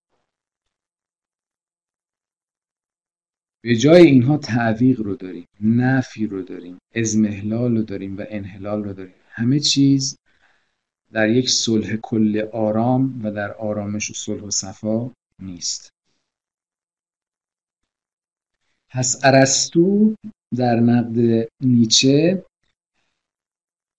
به 3.65 3.77
جای 3.77 4.07
اینها 4.07 4.37
تعویق 4.37 5.01
رو 5.01 5.17
داریم 5.17 5.47
نفی 5.61 6.27
رو 6.27 6.43
داریم 6.43 6.79
ازمهلال 6.95 7.77
رو 7.77 7.83
داریم 7.83 8.19
و 8.19 8.25
انحلال 8.29 8.85
رو 8.85 8.93
داریم. 8.93 9.15
همه 9.29 9.61
چیز 9.61 10.19
در 11.13 11.29
یک 11.29 11.51
صلح 11.51 11.97
کل 11.97 12.49
آرام 12.53 13.21
و 13.25 13.33
در 13.33 13.53
آرامش 13.53 14.11
و 14.11 14.15
صلح 14.15 14.43
و 14.43 14.51
صفا 14.51 15.11
نیست. 15.39 15.91
پس 18.91 19.21
ارسطو 19.25 20.15
در 20.57 20.81
نقد 20.81 21.49
نیچه 21.61 22.45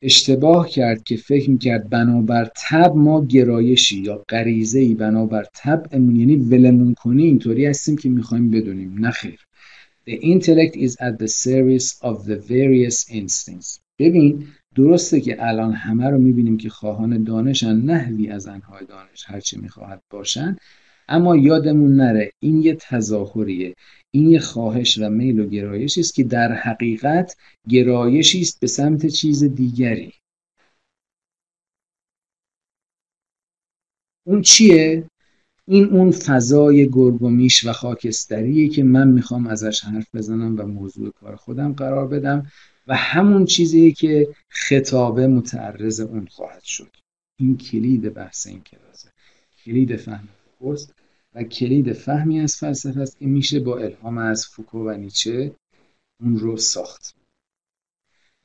اشتباه 0.02 0.70
کرد 0.70 1.04
که 1.04 1.18
فکر 1.18 1.50
می‌کرد 1.50 1.90
بنابر 1.90 2.52
تب 2.56 2.96
ما 2.96 3.26
گرایشی 3.26 4.00
یا 4.00 4.24
غریزه 4.30 4.96
بنابر 4.96 5.44
طبعمون 5.54 6.16
یعنی 6.16 6.36
ولمون 6.36 6.94
کنی 6.94 7.24
اینطوری 7.24 7.66
هستیم 7.66 7.98
که 7.98 8.10
می‌خوایم 8.10 8.52
بدونیم. 8.52 9.06
نخیر 9.06 9.40
The 10.06 10.18
intellect 10.34 10.76
is 10.76 10.98
at 11.00 11.18
the 11.18 11.28
service 11.28 11.88
of 12.02 12.26
the 12.26 12.38
various 12.38 13.10
instincts. 13.10 13.80
ببین 14.00 14.48
درسته 14.76 15.22
که 15.22 15.38
الان 15.40 15.74
همه 15.74 16.10
رو 16.10 16.18
می‌بینیم 16.18 16.58
که 16.58 16.70
خواهان 16.70 17.24
دانشن 17.24 17.76
نحوی 17.76 18.30
از 18.30 18.48
انهای 18.48 18.86
دانش 18.86 19.24
هرچی 19.26 19.60
می‌خواهد 19.60 20.02
باشن 20.10 20.56
اما 21.10 21.36
یادمون 21.36 21.96
نره 21.96 22.32
این 22.40 22.62
یه 22.62 22.76
تظاهریه. 22.76 23.74
این 24.12 24.30
یه 24.30 24.40
خواهش 24.40 24.98
و 24.98 25.10
میل 25.10 25.40
و 25.40 25.50
گرایشی 25.50 26.00
است 26.00 26.14
که 26.14 26.24
در 26.24 26.52
حقیقت 26.52 27.36
گرایشی 27.70 28.42
است 28.42 28.60
به 28.60 28.68
سمت 28.68 29.06
چیز 29.06 29.44
دیگری. 29.44 30.14
اون 34.26 34.42
چیه؟ 34.42 35.10
این 35.68 35.90
اون 35.90 36.12
فضای 36.12 36.90
گرگومیش 36.90 37.66
و 37.66 37.74
خاکستریه 37.74 38.70
که 38.70 38.84
من 38.84 39.08
می‌خوام 39.08 39.48
ازش 39.48 39.82
حرف 39.82 40.16
بزنم 40.16 40.60
و 40.60 40.64
موضوع 40.64 41.12
کار 41.12 41.36
خودم 41.36 41.74
قرار 41.74 42.08
بدم 42.08 42.48
و 42.88 42.96
همون 42.96 43.46
چیزیه 43.46 43.92
که 43.92 44.28
خطابه 44.50 45.28
متعرض 45.28 46.00
اون 46.00 46.26
خواهد 46.26 46.64
شد. 46.64 46.96
این 47.40 47.58
کلید 47.58 48.14
بحث 48.14 48.48
این 48.48 48.62
کلاسه. 48.62 49.10
کلید 49.66 49.96
فهم 49.96 50.28
پست 50.62 50.94
و 51.36 51.44
کلید 51.44 51.94
فهمی 51.94 52.40
از 52.40 52.56
فلسفه 52.56 53.00
است 53.00 53.20
که 53.20 53.26
میشه 53.26 53.60
با 53.60 53.78
الهام 53.78 54.18
از 54.18 54.46
فوکو 54.46 54.90
و 54.90 54.98
نیچه 54.98 55.56
اون 56.22 56.40
رو 56.40 56.58
ساخت. 56.58 57.16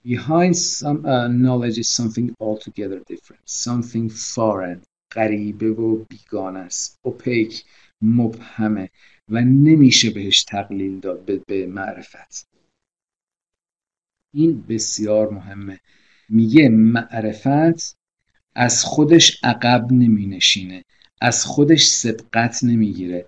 Behind 0.04 0.54
some 0.56 0.98
uh, 1.14 1.28
knowledge 1.42 1.78
is 1.84 1.88
something 1.98 2.28
altogether 2.40 3.00
different. 3.12 3.42
Something 3.44 4.08
foreign 4.34 4.80
غریبه 5.12 5.70
و 5.70 6.04
بیگانه 6.04 6.58
است. 6.58 6.98
اوپیک 7.02 7.64
مبهمه 8.02 8.90
و 9.28 9.40
نمیشه 9.40 10.10
بهش 10.10 10.44
تقلیل 10.44 11.00
داد 11.00 11.24
به, 11.24 11.40
به 11.46 11.66
معرفت. 11.66 12.48
این 14.34 14.62
بسیار 14.62 15.30
مهمه. 15.30 15.80
میگه 16.28 16.68
معرفت 16.68 17.96
از 18.54 18.84
خودش 18.84 19.44
عقب 19.44 19.92
نمی 19.92 20.26
نشینه 20.26 20.84
از 21.20 21.44
خودش 21.44 21.86
سبقت 21.86 22.64
نمی‌گیره. 22.64 23.26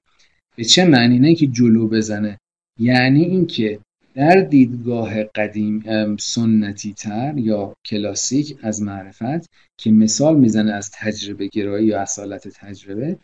به 0.57 0.65
چه 0.65 0.85
معنی؟ 0.85 1.19
نه 1.19 1.35
که 1.35 1.47
جلو 1.47 1.89
بزنه. 1.89 2.41
یعنی 2.79 3.25
اینکه 3.25 3.81
در 4.21 4.41
دیدگاه 4.41 5.25
قدیم 5.25 6.17
سنتی 6.17 6.95
تر 6.95 7.35
یا 7.39 7.77
کلاسیک 7.85 8.59
از 8.63 8.83
معرفت 8.83 9.51
که 9.77 9.91
مثال 9.91 10.37
می‌زنه 10.37 10.73
از 10.73 10.91
تجربه 10.95 11.49
گرایی 11.49 11.87
یا 11.87 12.01
اصالت 12.01 12.49
تجربه 12.49 13.19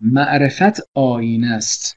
معرفت 0.00 0.88
آینه 0.94 1.50
است. 1.50 1.96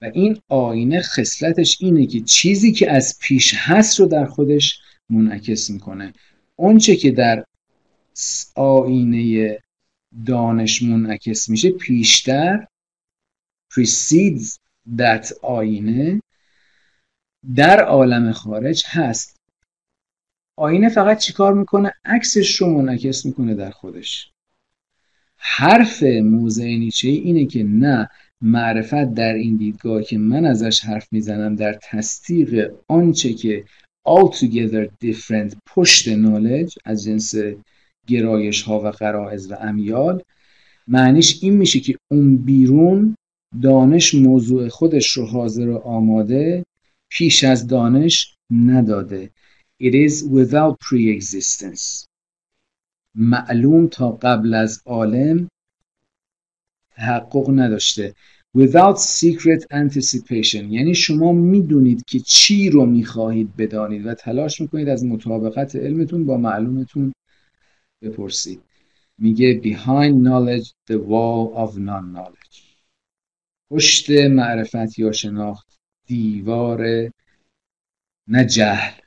و 0.00 0.10
این 0.14 0.40
آینه 0.48 1.02
خصلتش 1.02 1.78
اینه 1.80 2.06
که 2.06 2.20
چیزی 2.20 2.72
که 2.72 2.90
از 2.90 3.18
پیش 3.20 3.54
هست 3.56 4.00
رو 4.00 4.06
در 4.06 4.24
خودش 4.24 4.78
منعکس 5.10 5.70
می‌کنه. 5.70 6.12
اونچه 6.56 6.96
که 6.96 7.10
در 7.10 7.44
آینه 8.54 9.58
دانش 10.26 10.82
منعکس 10.82 11.48
میشه 11.48 11.70
پیشتر 11.70 12.66
precedes 13.72 14.63
that 14.96 15.32
آینه 15.42 16.20
در 17.56 17.84
عالم 17.84 18.32
خارج 18.32 18.84
هست. 18.86 19.36
آینه 20.58 20.88
فقط 20.88 21.18
چیکار 21.18 21.54
می‌کنه؟ 21.54 21.92
عکسش 22.04 22.56
رو 22.56 22.82
منعکس 22.82 23.26
می‌کنه 23.26 23.54
در 23.54 23.70
خودش. 23.70 24.30
حرف 25.38 26.02
موضع 26.02 26.64
نیچه 26.64 27.08
اینه 27.08 27.46
که 27.46 27.62
نه 27.62 28.08
معرفت 28.40 29.14
در 29.14 29.34
این 29.34 29.56
دیدگاه 29.56 30.02
که 30.02 30.18
من 30.18 30.44
ازش 30.44 30.80
حرف 30.80 31.12
می‌زنم 31.12 31.56
در 31.56 31.78
تصدیق 31.82 32.72
آنچه 32.88 33.32
که 33.32 33.64
altogether 34.08 34.88
different 35.04 35.56
پشت 35.66 36.14
knowledge 36.14 36.74
از 36.84 37.04
جنس 37.04 37.34
گرایش 38.06 38.62
ها 38.62 38.80
و 38.80 38.88
قرائز 38.90 39.50
و 39.50 39.54
امیال 39.54 40.22
معنیش 40.88 41.38
این 41.42 41.56
میشه 41.56 41.80
که 41.80 41.96
اون 42.10 42.36
بیرون 42.36 43.16
دانش 43.62 44.14
موضوع 44.14 44.68
خودش 44.68 45.10
رو 45.10 45.26
حاضر 45.26 45.68
و 45.68 45.76
آماده 45.76 46.64
پیش 47.08 47.44
از 47.44 47.66
دانش 47.66 48.36
نداده. 48.50 49.30
It 49.82 50.08
is 50.08 50.12
without 50.22 50.76
pre-existence. 50.86 52.06
معلوم 53.14 53.86
تا 53.86 54.10
قبل 54.10 54.54
از 54.54 54.82
عالم 54.86 55.48
تحقق 56.96 57.50
نداشته. 57.50 58.14
Without 58.58 58.96
secret 58.96 59.62
anticipation. 59.72 60.54
یعنی 60.54 60.94
شما 60.94 61.32
می‌دونید 61.32 62.04
که 62.04 62.20
چی 62.20 62.70
رو 62.70 62.86
می‌خواهید 62.86 63.56
بدانید 63.56 64.06
و 64.06 64.14
تلاش 64.14 64.60
می‌کنید 64.60 64.88
از 64.88 65.04
مطابقت 65.04 65.76
علمتون 65.76 66.26
با 66.26 66.36
معلومتون 66.36 67.12
بپرسید. 68.02 68.60
میگه 69.18 69.60
behind 69.64 70.14
knowledge 70.26 70.68
the 70.90 70.96
wall 70.96 71.56
of 71.56 71.76
non-knowledge. 71.78 72.43
پشت 73.70 74.10
معرفت 74.10 74.98
یا 74.98 75.12
شناخت 75.12 75.78
دیوار 76.06 77.10
نه 78.28 78.44
جهل 78.44 79.00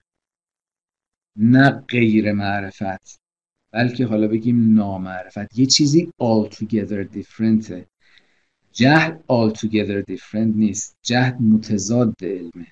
نه 1.35 1.69
غیر 1.69 2.31
معرفت 2.31 3.17
بلکه 3.71 4.05
حالا 4.05 4.27
بگیم 4.27 4.73
نامعرفت. 4.73 5.59
یه 5.59 5.65
چیزی 5.65 6.11
altogether 6.21 7.07
different 7.17 7.73
جهل 8.71 9.17
altogether 9.17 10.03
different 10.13 10.55
نیست. 10.55 10.97
جهل 11.01 11.33
متضاد 11.39 12.15
علمه. 12.21 12.71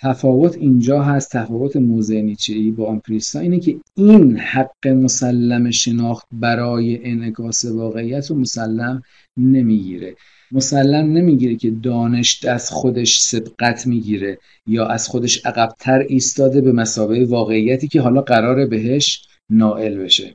تفاوت 0.00 0.56
اینجا 0.56 1.02
هست 1.02 1.32
تفاوت 1.32 1.76
موضع 1.76 2.20
نیچه 2.20 2.70
با 2.70 2.86
آمپریستا 2.86 3.40
اینه 3.40 3.60
که 3.60 3.76
این 3.94 4.36
حق 4.36 4.88
مسلم 4.88 5.70
شناخت 5.70 6.26
برای 6.32 7.10
انعکاس 7.10 7.64
واقعیت 7.64 8.30
رو 8.30 8.36
مسلم 8.36 9.02
نمی‌گیره. 9.36 10.16
مسلم 10.52 11.12
نمی‌گیره 11.12 11.56
که 11.56 11.70
دانش 11.70 12.44
از 12.44 12.70
خودش 12.70 13.20
سبقت 13.20 13.86
می‌گیره 13.86 14.38
یا 14.66 14.86
از 14.86 15.08
خودش 15.08 15.46
عقبتر 15.46 15.98
ایستاده 15.98 16.60
به 16.60 16.72
مسابقه 16.72 17.24
واقعیتی 17.24 17.88
که 17.88 18.00
حالا 18.00 18.20
قراره 18.20 18.66
بهش 18.66 19.28
نائل 19.50 19.98
بشه. 19.98 20.34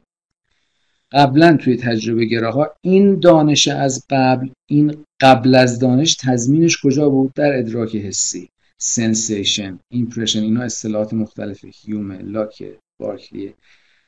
قبلا 1.11 1.57
توی 1.57 1.77
تجربه 1.77 2.25
گراها 2.25 2.71
این 2.81 3.19
دانش 3.19 3.67
از 3.67 4.05
قبل 4.09 4.49
این 4.69 4.95
قبل 5.21 5.55
از 5.55 5.79
دانش 5.79 6.15
تضمینش 6.15 6.77
کجا 6.83 7.09
بود؟ 7.09 7.33
در 7.35 7.59
ادراک 7.59 7.95
حسی. 7.95 8.49
Sensation 8.83 9.79
impression 9.93 10.35
اینا 10.35 10.63
اصطلاحات 10.63 11.13
مختلف 11.13 11.65
هیومه 11.65 12.17
لاک 12.17 12.63
بارکلیه 12.99 13.53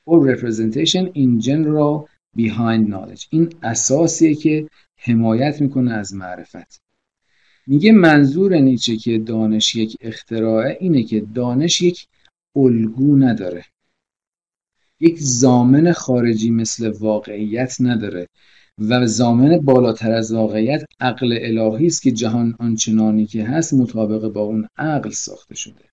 or 0.09 0.17
representation 0.31 1.05
in 1.15 1.41
general 1.41 2.05
behind 2.37 2.87
knowledge. 2.91 3.27
این 3.29 3.53
اساسیه 3.63 4.35
که 4.35 4.69
حمایت 4.97 5.61
می‌کنه 5.61 5.93
از 5.93 6.13
معرفت. 6.13 6.81
میگه 7.67 7.91
منظور 7.91 8.55
نیچه 8.55 8.97
که 8.97 9.17
دانش 9.17 9.75
یک 9.75 9.97
اختراعه 10.01 10.77
اینه 10.79 11.03
که 11.03 11.19
دانش 11.35 11.81
یک 11.81 12.07
الگو 12.55 13.15
نداره. 13.17 13.65
یک 14.99 15.19
زامن 15.19 15.91
خارجی 15.91 16.51
مثل 16.51 16.93
واقعیت 16.99 17.75
نداره. 17.79 18.27
و 18.79 19.07
زامن 19.07 19.57
بالاتر 19.57 20.11
از 20.11 20.33
واقعیت 20.33 20.85
عقل 20.99 21.39
الهی 21.41 21.87
است 21.87 22.01
که 22.01 22.11
جهان 22.11 22.55
آنچنانی 22.59 23.25
که 23.25 23.43
هست 23.43 23.73
مطابق 23.73 24.27
با 24.27 24.41
اون 24.41 24.67
عقل 24.77 25.09
ساخته 25.09 25.55
شده. 25.55 25.85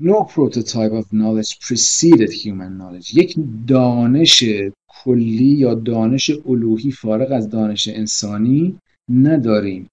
No 0.00 0.24
prototype 0.34 0.94
of 1.00 1.06
knowledge 1.12 1.58
preceded 1.66 2.32
human 2.42 2.72
knowledge. 2.78 3.14
یک 3.14 3.36
دانش 3.66 4.44
کلی 4.88 5.44
یا 5.44 5.74
دانش 5.74 6.30
الوهی 6.46 6.90
فارغ 6.90 7.32
از 7.32 7.48
دانش 7.48 7.88
انسانی 7.88 8.78
نداریم 9.08 9.90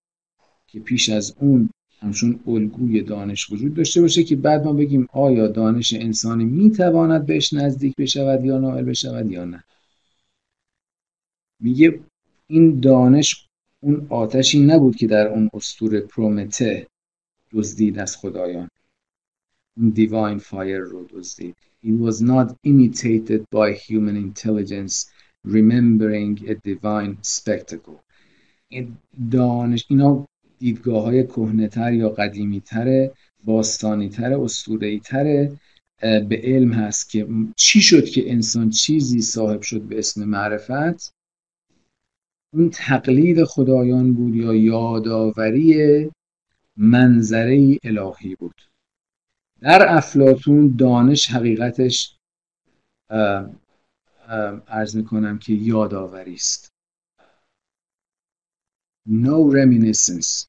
که 0.67 0.79
پیش 0.79 1.09
از 1.09 1.35
اون 1.39 1.69
همچون 1.99 2.39
الگوی 2.47 3.01
دانش 3.01 3.51
وجود 3.51 3.73
داشته 3.73 4.01
باشه 4.01 4.23
که 4.23 4.35
بعد 4.35 4.63
ما 4.63 4.73
بگیم 4.73 5.07
آیا 5.13 5.47
دانش 5.47 5.93
انسانی 5.93 6.45
می‌تواند 6.45 7.25
بهش 7.25 7.53
نزدیک 7.53 7.95
بشود 7.95 8.45
یا 8.45 8.59
نائل 8.59 8.83
بشود 8.83 9.31
یا 9.31 9.45
نه. 9.45 9.63
میگه 11.59 11.99
این 12.47 12.79
دانش 12.79 13.47
اون 13.79 14.07
آتشی 14.09 14.59
نبود 14.59 14.95
که 14.95 15.07
در 15.07 15.27
اون 15.27 15.49
استور 15.53 15.99
پرومته 15.99 16.87
دزدید 17.51 17.99
از 17.99 18.17
خدایان. 18.17 18.69
اون 19.77 19.89
دیواین 19.89 20.37
فایر 20.37 20.79
رو 20.79 21.07
دزدید. 21.09 21.55
It 21.83 21.95
was 22.07 22.21
not 22.21 22.47
imitated 22.63 23.41
by 23.51 23.67
human 23.85 24.17
intelligence 24.27 24.95
remembering 25.55 26.33
a 26.51 26.55
divine 26.55 27.17
spectacle. 27.21 27.99
این 28.67 28.97
دانش 29.31 29.85
اینا 29.89 30.27
دیدگاه 30.59 31.03
های 31.03 31.27
کهنتر 31.27 31.93
یا 31.93 32.09
قدیمی 32.09 32.61
تره 32.61 33.11
باستانی 33.43 34.09
تره 34.09 34.39
اسطوره‌ای 34.39 34.99
تره 34.99 35.59
به 36.01 36.41
علم 36.43 36.73
هست 36.73 37.09
که 37.09 37.27
چی 37.55 37.81
شد 37.81 38.05
که 38.05 38.31
انسان 38.31 38.69
چیزی 38.69 39.21
صاحب 39.21 39.61
شد 39.61 39.81
به 39.81 39.99
اسم 39.99 40.23
معرفت؟ 40.23 41.14
اون 42.55 42.69
تقلید 42.69 43.43
خدایان 43.43 44.13
بود 44.13 44.35
یا 44.35 44.53
یادآوری 44.53 46.11
منظره 46.77 47.79
الهی 47.83 48.35
بود. 48.35 48.61
در 49.61 49.97
افلاتون 49.97 50.75
دانش 50.75 51.29
حقیقتش 51.31 52.15
ارز 54.67 54.95
می‌کنم 54.95 55.37
که 55.37 55.53
یادآوری 55.53 56.33
است. 56.33 56.71
No 59.09 59.53
reminiscence. 59.53 60.45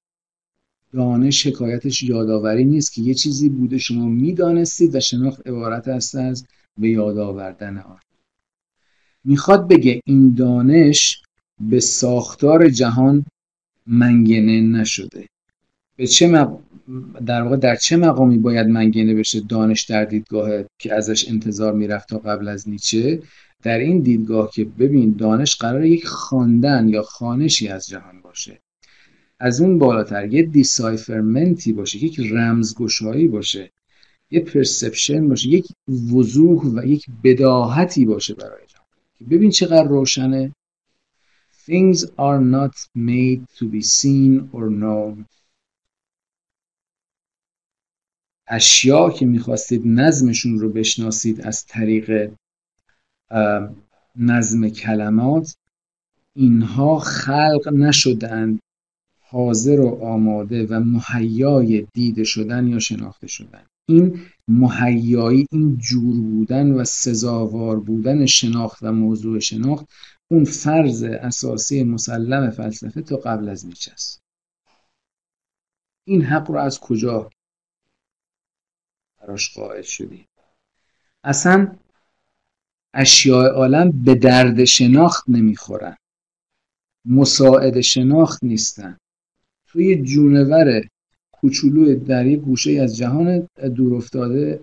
دانش 0.92 1.46
حکایتش 1.46 2.02
یادآوری 2.02 2.64
نیست 2.64 2.92
که 2.92 3.02
یه 3.02 3.14
چیزی 3.14 3.48
بوده 3.48 3.78
شما 3.78 4.09
می‌دانستید 4.09 4.94
و 4.94 5.00
شناخت 5.00 5.46
عبارت 5.46 5.88
است 5.88 6.14
از 6.14 6.46
به 6.78 6.88
یاد 6.88 7.18
آوردن 7.18 7.78
آن. 7.78 8.00
می‌خواد 9.24 9.68
بگه 9.68 10.00
این 10.04 10.34
دانش 10.34 11.22
به 11.61 11.80
ساختار 11.80 12.68
جهان 12.68 13.24
منگنه 13.86 14.61
نشده. 14.61 15.26
به 15.96 16.07
چه 16.07 16.48
در 17.26 17.42
واقع 17.42 17.57
در 17.57 17.76
چه 17.76 17.96
مقامی 17.96 18.38
باید 18.38 18.66
منگنه 18.66 19.14
بشه 19.14 19.40
دانش 19.40 19.82
در 19.82 20.04
دیدگاه 20.04 20.50
که 20.78 20.94
ازش 20.94 21.28
انتظار 21.28 21.72
می‌رفت 21.72 22.09
تا 22.09 22.18
قبل 22.18 22.48
از 22.48 22.68
نیچه؟ 22.68 23.22
در 23.62 23.78
این 23.78 24.00
دیدگاه 24.00 24.50
که 24.50 24.64
ببین 24.64 25.14
دانش 25.18 25.57
قرار 25.57 25.84
یک 25.84 26.07
خواندن 26.07 26.88
یا 26.88 27.02
خانشی 27.02 27.68
از 27.68 27.86
جهان 27.86 28.20
باشه. 28.20 28.61
از 29.40 29.61
اون 29.61 29.78
بالاتر 29.78 30.32
یه 30.32 30.42
دیسایفرمنتی 30.42 31.72
باشه 31.72 32.04
یک 32.04 32.20
رمزگشایی 32.32 33.28
باشه 33.28 33.70
یه 34.30 34.40
پرسپشن 34.40 35.28
باشه 35.28 35.48
یک 35.48 35.66
وضوح 36.12 36.62
و 36.62 36.86
یک 36.86 37.07
بداهتی 37.24 38.04
باشه 38.04 38.34
برای 38.34 38.66
جهان. 38.66 38.86
ببین 39.30 39.50
چقدر 39.50 39.88
روشنه. 39.88 40.52
Things 41.66 41.98
are 42.16 42.40
not 42.56 42.74
made 42.94 43.42
to 43.58 43.64
be 43.74 43.82
seen 43.82 44.48
or 44.52 44.70
known. 44.70 45.24
اشیا 48.48 49.10
که 49.10 49.26
می‌خواستید 49.26 49.82
نظمشون 49.84 50.58
رو 50.58 50.68
بشناسید 50.72 51.40
از 51.40 51.66
طریق 51.66 52.32
نظم 54.16 54.68
کلمات 54.68 55.56
اینها 56.34 56.98
خلق 56.98 57.68
نشدند 57.72 58.60
حاضر 59.20 59.80
و 59.80 60.04
آماده 60.04 60.66
و 60.66 60.80
مهیای 60.80 61.86
دیده 61.92 62.24
شدن 62.24 62.66
یا 62.66 62.78
شناخته 62.78 63.26
شدن. 63.26 63.66
این 63.88 64.20
مهیایی 64.48 65.46
این 65.50 65.76
جور 65.76 66.20
بودن 66.20 66.70
و 66.70 66.84
سزاوار 66.84 67.80
بودن 67.80 68.26
شناخت 68.26 68.82
و 68.82 68.92
موضوع 68.92 69.38
شناخت 69.38 69.86
اون 70.28 70.44
فرض 70.44 71.02
اساسی 71.02 71.84
مسلم 71.84 72.50
فلسفه 72.50 73.02
تا 73.02 73.16
قبل 73.16 73.48
از 73.48 73.66
نیچه 73.66 73.92
است. 73.92 74.22
این 76.04 76.22
حق 76.22 76.50
رو 76.50 76.58
از 76.58 76.80
کجا 76.80 77.30
براش 79.18 79.54
قائل 79.54 79.82
شدی؟ 79.82 80.26
اصلا 81.24 81.76
اشیاء 82.94 83.48
عالم 83.48 84.04
به 84.04 84.14
درد 84.14 84.64
شناخت 84.64 85.24
نمی‌خورن. 85.28 85.96
مساعد 87.04 87.80
شناخت 87.80 88.44
نیستن. 88.44 88.98
توی 89.66 90.02
جونور 90.02 90.88
کوچولو 91.32 91.94
در 91.94 92.26
یک 92.26 92.40
گوشه 92.40 92.70
از 92.70 92.96
جهان 92.96 93.48
دور 93.76 93.94
افتاده 93.94 94.60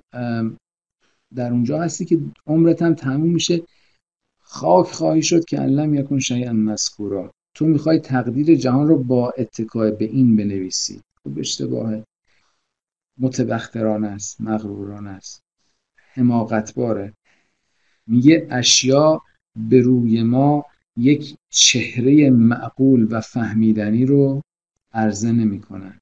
در 1.35 1.51
اونجا 1.51 1.81
هستی 1.81 2.05
که 2.05 2.19
عمرت 2.47 2.81
هم 2.81 2.93
تموم 2.93 3.29
میشه. 3.29 3.61
خاک 4.53 4.87
خواهی 4.87 5.23
شد 5.23 5.45
که 5.45 5.57
علم 5.57 5.93
یکن 5.93 6.19
شیئا 6.19 6.53
مذکورا. 6.53 7.33
تو 7.53 7.65
می‌خوای 7.65 7.99
تقدیر 7.99 8.55
جهان 8.55 8.87
رو 8.87 9.03
با 9.03 9.33
اتکای 9.37 9.91
به 9.91 10.05
این 10.05 10.35
بنویسی. 10.35 11.01
خب 11.23 11.39
اشتباهه. 11.39 12.03
متبخترانه 13.17 14.07
است 14.07 14.41
مغرورانه 14.41 15.09
است. 15.09 15.43
حماقتباره. 15.95 17.13
میگه 18.07 18.47
اشیا 18.49 19.21
به 19.55 19.81
روی 19.81 20.23
ما 20.23 20.65
یک 20.97 21.35
چهره 21.49 22.29
معقول 22.29 23.07
و 23.11 23.21
فهمیدنی 23.21 24.05
رو 24.05 24.41
عرضه 24.93 25.31
نمی‌کنن. 25.31 25.99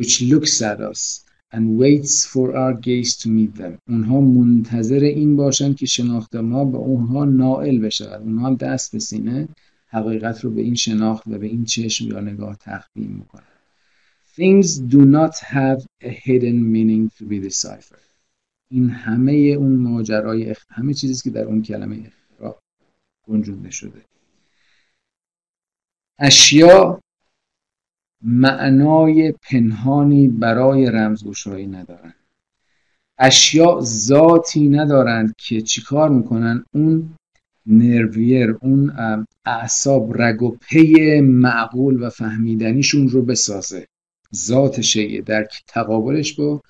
Which 0.00 0.22
looks 0.30 0.62
at 0.62 0.80
us. 0.92 1.27
And 1.52 1.78
waits 1.78 2.26
for 2.26 2.56
our 2.56 2.74
gaze 2.74 3.16
to 3.16 3.28
meet 3.28 3.54
them. 3.56 3.78
اونها 3.88 4.20
منتظر 4.20 5.00
این 5.00 5.36
باشن 5.36 5.74
که 5.74 5.86
شناخت 5.86 6.36
ما 6.36 6.64
به 6.64 6.78
اونها 6.78 7.24
نائل 7.24 7.78
بشود. 7.78 8.22
اونها 8.22 8.46
هم 8.46 8.54
دست 8.54 8.92
به 8.92 8.98
سینه 8.98 9.48
حقیقت 9.86 10.44
رو 10.44 10.50
به 10.50 10.62
این 10.62 10.74
شناخت 10.74 11.26
و 11.26 11.38
به 11.38 11.46
این 11.46 11.64
چشم 11.64 12.08
یا 12.08 12.20
نگاه 12.20 12.56
تقدیم 12.56 13.10
می‌کنن 13.10 13.42
Things 14.36 14.78
do 14.78 15.04
not 15.04 15.34
have 15.38 15.80
a 16.00 16.10
hidden 16.24 16.58
meaning 16.74 17.10
to 17.18 17.24
be 17.24 17.38
deciphered. 17.48 18.08
این 18.70 18.90
همه 18.90 19.32
اون 19.32 19.76
ماجرای 19.76 20.54
همه 20.68 20.94
چیزی 20.94 21.22
که 21.22 21.30
در 21.30 21.44
اون 21.44 21.62
کلمه 21.62 21.96
اختراع 22.06 22.58
گنجونده 23.28 23.70
شده. 23.70 24.04
اشیا 26.18 27.00
معنای 28.22 29.32
پنهانی 29.50 30.28
برای 30.28 30.86
رمزگشایی 30.86 31.66
ندارن. 31.66 32.14
اشیاء 33.18 33.80
ذاتی 33.80 34.68
ندارند 34.68 35.34
که 35.38 35.60
چیکار 35.60 36.08
می‌کنن؟ 36.08 36.64
اون 36.74 37.14
نرویر 37.66 38.56
اون 38.62 38.92
اعصاب 39.44 40.22
رگ 40.22 40.42
و 40.42 40.56
پی 40.60 41.20
معقول 41.20 42.02
و 42.02 42.10
فهمیدنیشون 42.10 43.08
رو 43.08 43.22
بسازه. 43.22 43.86
ذات 44.34 44.80
شیعه 44.80 45.22
در 45.22 45.46
تقابلش 45.66 46.32
با 46.34 46.60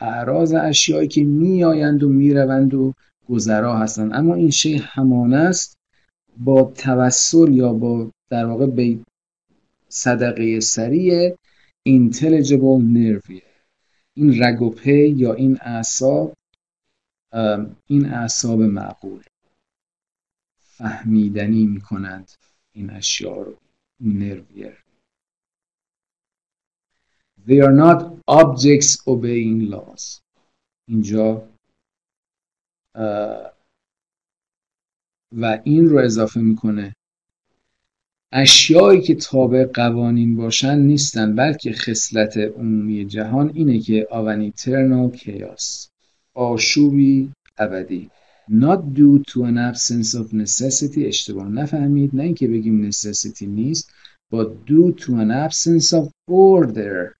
اعراض 0.00 0.54
اشیایی 0.54 1.08
که 1.08 1.24
میآیند 1.24 2.02
و 2.02 2.08
می‌روند 2.08 2.74
و 2.74 2.92
گذرا 3.28 3.78
هستند. 3.78 4.14
اما 4.14 4.34
این 4.34 4.50
شی 4.50 4.76
همانه 4.76 5.36
است 5.36 5.78
با 6.36 6.72
توسل 6.76 7.52
یا 7.52 7.72
با 7.72 8.10
در 8.30 8.44
واقع 8.44 8.66
صدقه 9.88 10.60
سریع 10.60 11.36
intelligible 11.88 12.82
nerve 12.94 13.42
این 14.14 14.42
رگ 14.42 14.62
و 14.62 14.70
پی 14.70 15.08
یا 15.08 15.34
این 15.34 15.58
اعصاب 15.60 16.34
این 17.86 18.06
اعصاب 18.06 18.60
معقول. 18.60 19.22
فهمیدنی 20.58 21.66
می‌کنند 21.66 22.30
این 22.72 22.90
اشیاء 22.90 23.42
رو 23.42 23.56
نرویر 24.00 24.84
They 27.46 27.60
are 27.66 27.76
not 27.84 28.00
objects 28.40 28.90
obeying 29.06 29.70
laws. 29.72 30.20
اینجا 30.88 31.48
و 35.32 35.60
این 35.64 35.88
رو 35.88 35.98
اضافه 35.98 36.40
می‌کنه 36.40 36.94
اشیایی 38.32 39.00
که 39.00 39.14
تابع 39.14 39.64
قوانین 39.64 40.36
باشن 40.36 40.78
نیستن 40.78 41.34
بلکه 41.34 41.72
خصلت 41.72 42.36
عمومی 42.36 43.04
جهان 43.04 43.50
اینه 43.54 43.78
که 43.78 44.06
آون 44.10 44.50
eternal 44.50 45.16
chaos 45.16 45.88
آشوبی 46.34 47.32
ابدی. 47.58 48.10
Not 48.50 48.80
due 48.94 49.22
to 49.30 49.44
an 49.44 49.58
absence 49.58 50.14
of 50.14 50.32
necessity. 50.32 51.06
اشتباه 51.06 51.48
نفهمید. 51.48 52.10
نه 52.14 52.22
اینکه 52.22 52.48
بگیم 52.48 52.90
necessity 52.90 53.42
نیست 53.42 53.92
but 54.32 54.48
due 54.66 54.92
to 55.00 55.08
an 55.08 55.30
absence 55.46 55.92
of 55.92 56.08
order. 56.30 57.14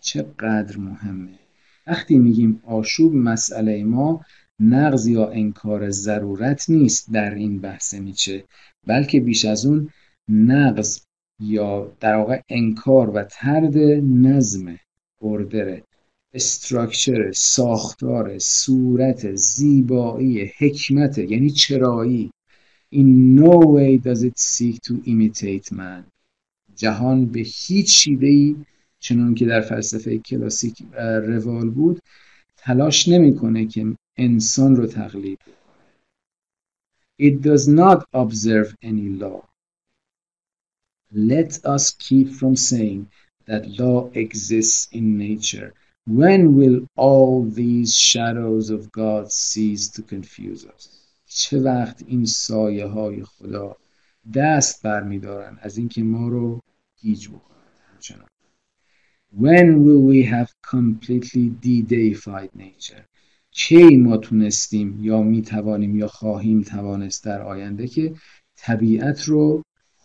چقدر 0.00 0.76
مهمه. 0.76 1.38
وقتی 1.86 2.18
میگیم 2.18 2.60
آشوب 2.66 3.14
مسئله 3.14 3.84
ما 3.84 4.20
نقض 4.60 5.06
یا 5.06 5.30
انکار 5.30 5.90
ضرورت 5.90 6.70
نیست 6.70 7.12
در 7.12 7.34
این 7.34 7.60
بحث 7.60 7.94
نیچه 7.94 8.44
بلکه 8.86 9.20
بیش 9.20 9.44
از 9.44 9.66
اون 9.66 9.90
نقض 10.28 11.00
یا 11.40 11.92
در 12.00 12.16
واقع 12.16 12.40
انکار 12.48 13.10
و 13.10 13.24
ترد 13.24 13.78
نظم 14.02 14.78
اردره 15.22 15.82
استراکچر 16.34 17.32
ساختار 17.32 18.38
صورت 18.38 19.34
زیبایی 19.34 20.52
حکمت 20.58 21.18
یعنی 21.18 21.50
چرایی. 21.50 22.30
In 22.92 23.34
no 23.40 23.58
way 23.74 23.98
does 23.98 24.22
it 24.22 24.38
seek 24.38 24.76
to 24.88 24.94
imitate 25.04 25.72
man. 25.72 26.04
جهان 26.76 27.26
به 27.26 27.40
هیچ 27.40 27.98
شیوهی 27.98 28.56
چنان 28.98 29.34
که 29.34 29.46
در 29.46 29.60
فلسفه 29.60 30.18
کلاسیک 30.18 30.82
روال 30.98 31.70
بود 31.70 32.00
تلاش 32.56 33.08
نمی‌کنه 33.08 33.66
که 33.66 33.96
انسان 34.16 34.76
رو 34.76 34.86
تقلید 34.86 35.38
It 37.22 37.42
does 37.42 37.68
not 37.68 38.04
observe 38.12 38.74
any 38.82 39.08
law. 39.22 39.53
Let 41.14 41.64
us 41.64 41.92
keep 41.92 42.28
from 42.30 42.56
saying 42.56 43.08
that 43.46 43.78
law 43.78 44.10
exists 44.14 44.88
in 44.90 45.16
nature 45.16 45.72
When 46.06 46.56
will 46.56 46.86
all 46.96 47.44
these 47.44 47.94
shadows 47.94 48.68
of 48.68 48.90
God 48.90 49.30
cease 49.30 49.88
to 49.90 50.02
confuse 50.02 50.66
us 50.66 50.88
چه 51.26 51.60
وقت 51.60 52.04
این 52.06 52.26
سایه 52.26 52.86
های 52.86 53.24
خدا 53.24 53.76
دست 54.34 54.82
برمیدارن 54.82 55.58
از 55.60 55.78
اینکه 55.78 56.02
ما 56.02 56.28
رو 56.28 56.60
گیج 57.00 57.28
بکنن 57.28 57.72
همچنان 57.92 58.28
When 59.40 59.84
will 59.84 60.02
we 60.12 60.22
have 60.22 60.50
completely 60.62 61.48
de-deified 61.62 62.50
nature 62.56 63.04
کی 63.50 63.96
ما 63.96 64.16
تونستیم 64.16 65.04
یا 65.04 65.22
می 65.22 65.42
توانیم 65.42 65.96
یا 65.96 66.08
خواهیم 66.08 66.62
توانست 66.62 67.24
در 67.24 67.42
آینده 67.42 67.88
که 67.88 68.14
طبیعت 68.56 69.22
رو 69.22 69.62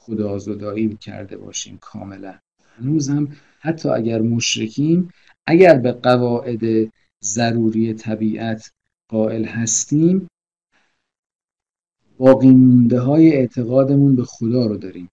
خدازدایی 0.09 0.95
کرده 0.95 1.37
باشیم 1.37 1.77
کاملا. 1.81 2.39
هنوز 2.77 3.09
هم 3.09 3.37
حتی 3.59 3.89
اگر 3.89 4.21
مشرکیم 4.21 5.13
اگر 5.47 5.77
به 5.77 5.91
قواعد 5.91 6.91
ضروری 7.23 7.93
طبیعت 7.93 8.71
قائل 9.07 9.45
هستیم 9.45 10.27
باقی 12.17 12.49
مونده 12.49 12.99
های 12.99 13.33
اعتقادمون 13.33 14.15
به 14.15 14.23
خدا 14.23 14.65
رو 14.65 14.77
داریم 14.77 15.09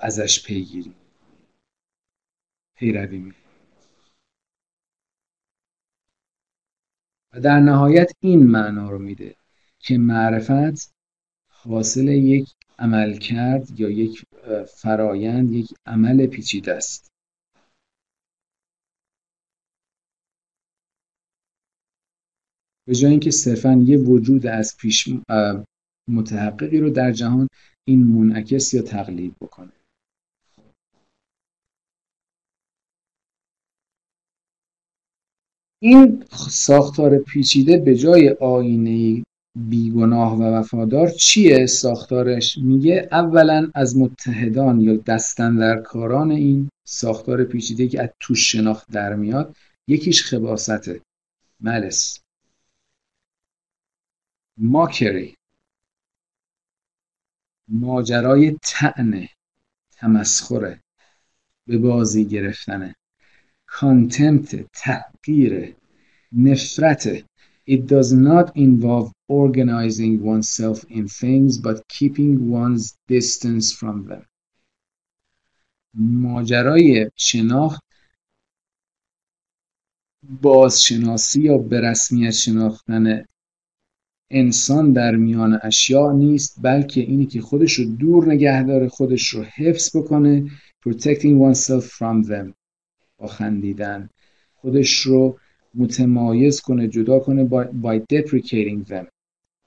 ازش 0.00 0.46
پیگیریم 0.46 0.94
پیروی 2.76 3.18
می 3.18 3.32
و 7.32 7.40
در 7.40 7.60
نهایت 7.60 8.12
این 8.20 8.46
معنا 8.46 8.90
رو 8.90 8.98
میده 8.98 9.36
که 9.78 9.98
معرفت 9.98 10.95
حاصل 11.68 12.08
یک 12.08 12.54
عمل 12.78 13.18
کرد 13.18 13.80
یا 13.80 13.90
یک 13.90 14.24
فرایند 14.66 15.52
یک 15.52 15.74
عمل 15.86 16.26
پیچیده 16.26 16.72
است. 16.74 17.10
به 22.86 22.94
جای 22.94 23.10
اینکه 23.10 23.30
صرفا 23.30 23.72
یه 23.86 23.98
وجود 23.98 24.46
از 24.46 24.76
پیش 24.80 25.08
متحققی 26.08 26.78
رو 26.78 26.90
در 26.90 27.12
جهان 27.12 27.48
این 27.88 28.06
منعکس 28.06 28.74
یا 28.74 28.82
تقلید 28.82 29.34
بکنه. 29.40 29.72
این 35.82 36.24
ساختار 36.50 37.18
پیچیده 37.18 37.78
به 37.78 37.94
جای 37.94 38.28
آینه 38.40 39.24
بیگناه 39.56 40.38
و 40.38 40.42
وفادار 40.42 41.08
چیه؟ 41.08 41.66
ساختارش 41.66 42.58
میگه 42.58 43.08
اولا 43.12 43.70
از 43.74 43.96
متحدان 43.96 44.80
یا 44.80 44.96
دستندرکاران 44.96 46.30
این 46.30 46.70
ساختار 46.86 47.44
پیچیده 47.44 47.88
که 47.88 48.02
از 48.02 48.08
توش 48.20 48.52
شناخت 48.52 48.90
در 48.90 49.14
میاد 49.14 49.56
یکیش 49.88 50.24
خباسته. 50.24 51.00
ملس 51.60 52.20
ماکری. 54.58 55.34
ماجرای 57.68 58.58
تعنه 58.62 59.28
تمسخره 59.90 60.80
به 61.66 61.78
بازی 61.78 62.24
گرفتنه 62.24 62.94
کانتمت 63.66 64.72
تحقیر 64.72 65.74
نفرت. 66.32 67.24
It 67.66 67.86
does 67.86 68.12
not 68.12 68.56
involve 68.56 69.12
organizing 69.28 70.22
oneself 70.22 70.84
in 70.88 71.08
things 71.08 71.58
but 71.58 71.86
keeping 71.88 72.32
one's 72.50 72.96
distance 73.08 73.72
from 73.72 74.06
them. 74.08 74.24
ماجرای 75.94 77.10
شناخت 77.16 77.82
بازشناسی 80.42 81.40
یا 81.40 81.58
به 81.58 81.80
رسمیت 81.80 82.30
شناختن 82.30 83.24
انسان 84.30 84.92
در 84.92 85.16
میان 85.16 85.60
اشیاء 85.62 86.12
نیست 86.12 86.58
بلکه 86.62 87.00
اینی 87.00 87.26
که 87.26 87.40
خودش 87.40 87.72
رو 87.72 87.84
دور 87.84 88.26
نگه 88.26 88.62
داره 88.62 88.88
خودش 88.88 89.28
رو 89.28 89.42
حفظ 89.42 89.96
بکنه 89.96 90.50
protecting 90.88 91.52
oneself 91.52 91.84
from 91.84 92.26
them 92.28 92.52
با 93.18 93.26
خندیدن 93.26 94.10
خودش 94.54 95.00
رو 95.00 95.38
متمایز 95.76 96.60
کنه 96.60 96.88
جدا 96.88 97.18
کنه 97.18 97.48
by 97.82 98.00
deprecating 98.14 98.88
them 98.88 99.06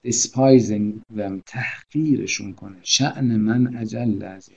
despising 0.07 1.15
them 1.17 1.41
تحقیرشون 1.45 2.53
کنه. 2.53 2.77
شعن 2.83 3.35
من 3.35 3.75
عجل 3.75 4.23
از 4.23 4.49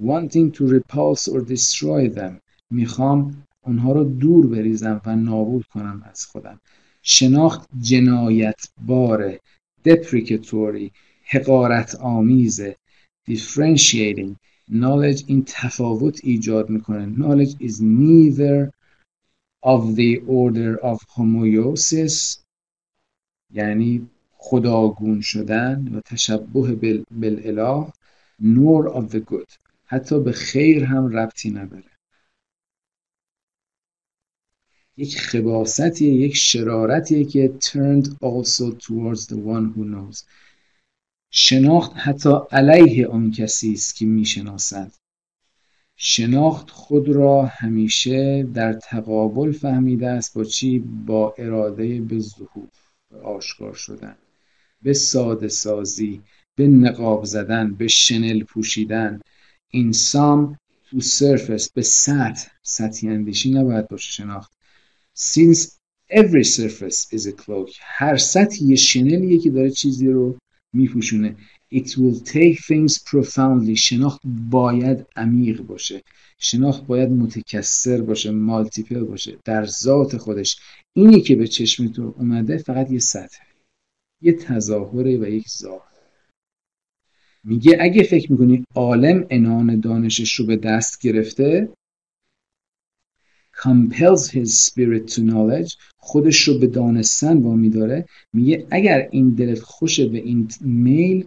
wanting 0.00 0.52
to 0.52 0.62
repulse 0.66 1.28
or 1.28 1.40
destroy 1.54 2.16
them. 2.18 2.40
می‌خوام 2.70 3.44
اونها 3.66 3.92
رو 3.92 4.04
دور 4.04 4.46
بریزم 4.46 5.00
و 5.06 5.16
نابود 5.16 5.64
کنم 5.66 6.02
از 6.10 6.26
خودم. 6.26 6.60
شناخت 7.02 7.68
جنایت 7.80 8.68
باره 8.86 9.40
دپریکتوری 9.84 10.92
حقارت 11.24 11.94
آمیزه 11.94 12.76
differentiating. 13.30 14.36
Knowledge 14.70 15.24
این 15.26 15.44
تفاوت 15.46 16.20
ایجاد 16.22 16.70
می‌کنه. 16.70 17.16
Knowledge 17.16 17.54
is 17.62 17.74
neither 17.80 18.77
of 19.62 19.96
the 19.96 20.22
order 20.26 20.78
of 20.82 20.98
homoiosis 21.16 22.38
یعنی 23.50 24.08
خداگون 24.32 25.20
شدن 25.20 25.88
و 25.94 26.00
تشبه 26.00 27.02
بالاله 27.10 27.92
nor 28.40 28.88
of 28.88 29.12
the 29.12 29.20
good. 29.20 29.58
حتی 29.84 30.20
به 30.20 30.32
خیر 30.32 30.84
هم 30.84 31.06
ربطی 31.06 31.50
نداره. 31.50 31.90
یک 34.96 35.18
خباستیه 35.18 36.14
یک 36.14 36.36
شرارتیه 36.36 37.24
که 37.24 37.54
turned 37.60 38.06
also 38.06 38.78
towards 38.78 39.26
the 39.26 39.36
one 39.36 39.74
who 39.74 39.84
knows. 39.84 40.24
شناخت 41.30 41.92
حتی 41.96 42.30
علیه 42.52 43.06
آن 43.06 43.30
کسی 43.30 43.72
است 43.72 43.96
که 43.96 44.06
می‌شناسد. 44.06 44.92
شناخت 46.00 46.70
خود 46.70 47.08
را 47.08 47.46
همیشه 47.46 48.42
در 48.54 48.72
تقابل 48.72 49.52
فهمیده 49.52 50.08
است 50.08 50.34
با 50.34 50.44
چی؟ 50.44 50.78
با 50.78 51.34
اراده 51.38 52.00
به 52.00 52.18
ظهور 52.18 52.68
آشکار 53.24 53.74
شدن 53.74 54.16
به 54.82 54.92
ساده 54.92 55.48
سازی 55.48 56.20
به 56.56 56.66
نقاب 56.68 57.24
زدن 57.24 57.74
به 57.74 57.88
شنل 57.88 58.44
پوشیدن. 58.44 59.20
این 59.70 59.92
سام 59.92 60.58
تو 60.90 61.00
سرفس 61.00 61.72
به 61.72 61.82
سطح 61.82 62.50
سطحی 62.62 63.08
اندیشی 63.08 63.50
نباید 63.50 63.88
باشه 63.88 64.12
شناخت. 64.12 64.52
Since 65.18 65.78
every 66.10 66.44
surface 66.44 67.06
is 67.12 67.26
a 67.26 67.32
cloak 67.32 67.70
هر 67.80 68.16
سطح 68.16 68.62
یه 68.62 68.76
شنلیه 68.76 69.38
که 69.38 69.50
داره 69.50 69.70
چیزی 69.70 70.06
رو 70.06 70.38
میپوشونه. 70.72 71.36
It 71.74 71.96
will 71.96 72.20
take 72.20 72.58
things 72.58 72.98
profoundly. 72.98 73.74
شناخت 73.74 74.20
باید 74.50 75.06
عمیق 75.16 75.62
باشه. 75.62 76.02
شناخت 76.38 76.86
باید 76.86 77.10
متکثر 77.10 78.00
باشه 78.00 78.30
مالتیپل 78.30 79.04
باشه. 79.04 79.38
در 79.44 79.66
ذات 79.66 80.16
خودش. 80.16 80.56
اینی 80.92 81.20
که 81.20 81.36
به 81.36 81.46
چشم 81.46 81.88
تو 81.88 82.14
اومده 82.18 82.58
فقط 82.58 82.90
یه 82.90 82.98
سطح 82.98 83.38
یه 84.22 84.32
تظاهره 84.32 85.16
و 85.16 85.28
یک 85.28 85.48
ظاهر 85.48 85.82
میگه 87.44 87.76
اگه 87.80 88.02
فکر 88.02 88.32
می‌کنی 88.32 88.64
عالم 88.74 89.26
انان 89.30 89.80
دانشش 89.80 90.34
رو 90.34 90.46
به 90.46 90.56
دست 90.56 91.00
گرفته 91.00 91.68
compels 93.62 94.30
his 94.30 94.50
spirit 94.66 95.04
to 95.14 95.20
knowledge 95.30 95.76
خودش 95.96 96.48
رو 96.48 96.58
به 96.58 96.66
دانستن 96.66 97.38
وامی 97.38 97.70
داره. 97.70 98.04
میگه 98.32 98.66
اگر 98.70 99.08
این 99.10 99.30
دلت 99.30 99.60
خوشه 99.60 100.08
به 100.08 100.18
این 100.18 100.48
میل 100.60 101.26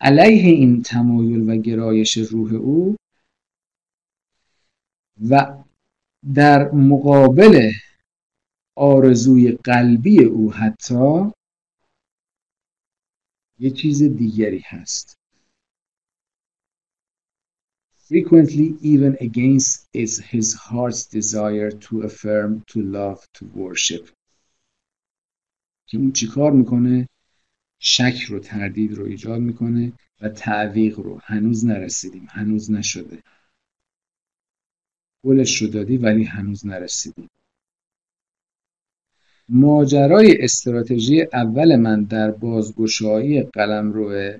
علیه 0.00 0.52
این 0.52 0.82
تمایل 0.82 1.50
و 1.50 1.56
گرایش 1.56 2.16
روح 2.16 2.54
او 2.54 2.96
و 5.30 5.64
در 6.34 6.70
مقابل 6.70 7.70
آرزوی 8.76 9.52
قلبی 9.52 10.24
او 10.24 10.52
حتی 10.52 11.32
یه 13.58 13.70
چیز 13.70 14.02
دیگری 14.02 14.62
هست. 14.66 15.16
Frequently 18.08 18.68
even 18.82 19.16
against 19.20 19.88
is 19.92 20.12
his 20.32 20.54
heart's 20.54 21.06
desire 21.06 21.70
to 21.70 22.02
affirm 22.02 22.62
to 22.70 22.78
love 22.80 23.20
to 23.34 23.44
worship. 23.54 24.10
که 25.88 25.98
اون 25.98 26.12
چیکار 26.12 26.52
می‌کنه؟ 26.52 27.08
شک 27.88 28.20
رو 28.28 28.38
تردید 28.38 28.92
رو 28.92 29.04
ایجاد 29.04 29.40
می‌کنه 29.40 29.92
و 30.20 30.28
تعویق 30.28 30.98
رو. 30.98 31.20
هنوز 31.22 31.66
نرسیدیم 31.66 32.26
هنوز 32.30 32.70
نشده. 32.70 33.22
گلش 35.24 35.62
رو 35.62 35.68
دادی 35.68 35.96
ولی 35.96 36.24
هنوز 36.24 36.66
نرسیدیم. 36.66 37.30
ماجرای 39.48 40.36
استراتژی 40.44 41.22
اول 41.32 41.76
من 41.76 42.02
در 42.02 42.30
بازگشایی 42.30 43.42
قلمرو 43.42 44.32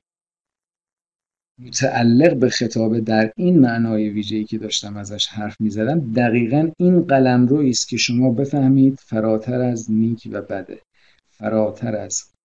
متعلق 1.58 2.36
به 2.36 2.48
خطابه 2.48 3.00
در 3.00 3.32
این 3.36 3.58
معنای 3.58 4.08
ویژه‌ای 4.08 4.44
که 4.44 4.58
داشتم 4.58 4.96
ازش 4.96 5.26
حرف 5.26 5.60
می‌زدم 5.60 6.12
دقیقا 6.12 6.70
این 6.78 7.02
قلمرویی 7.02 7.70
است 7.70 7.88
که 7.88 7.96
شما 7.96 8.30
بفهمید 8.30 8.98
فراتر 9.00 9.60
از 9.60 9.90
نیک 9.90 10.28
و 10.32 10.42
بده 10.42 10.82
فراتر 11.30 11.96
از 11.96 12.35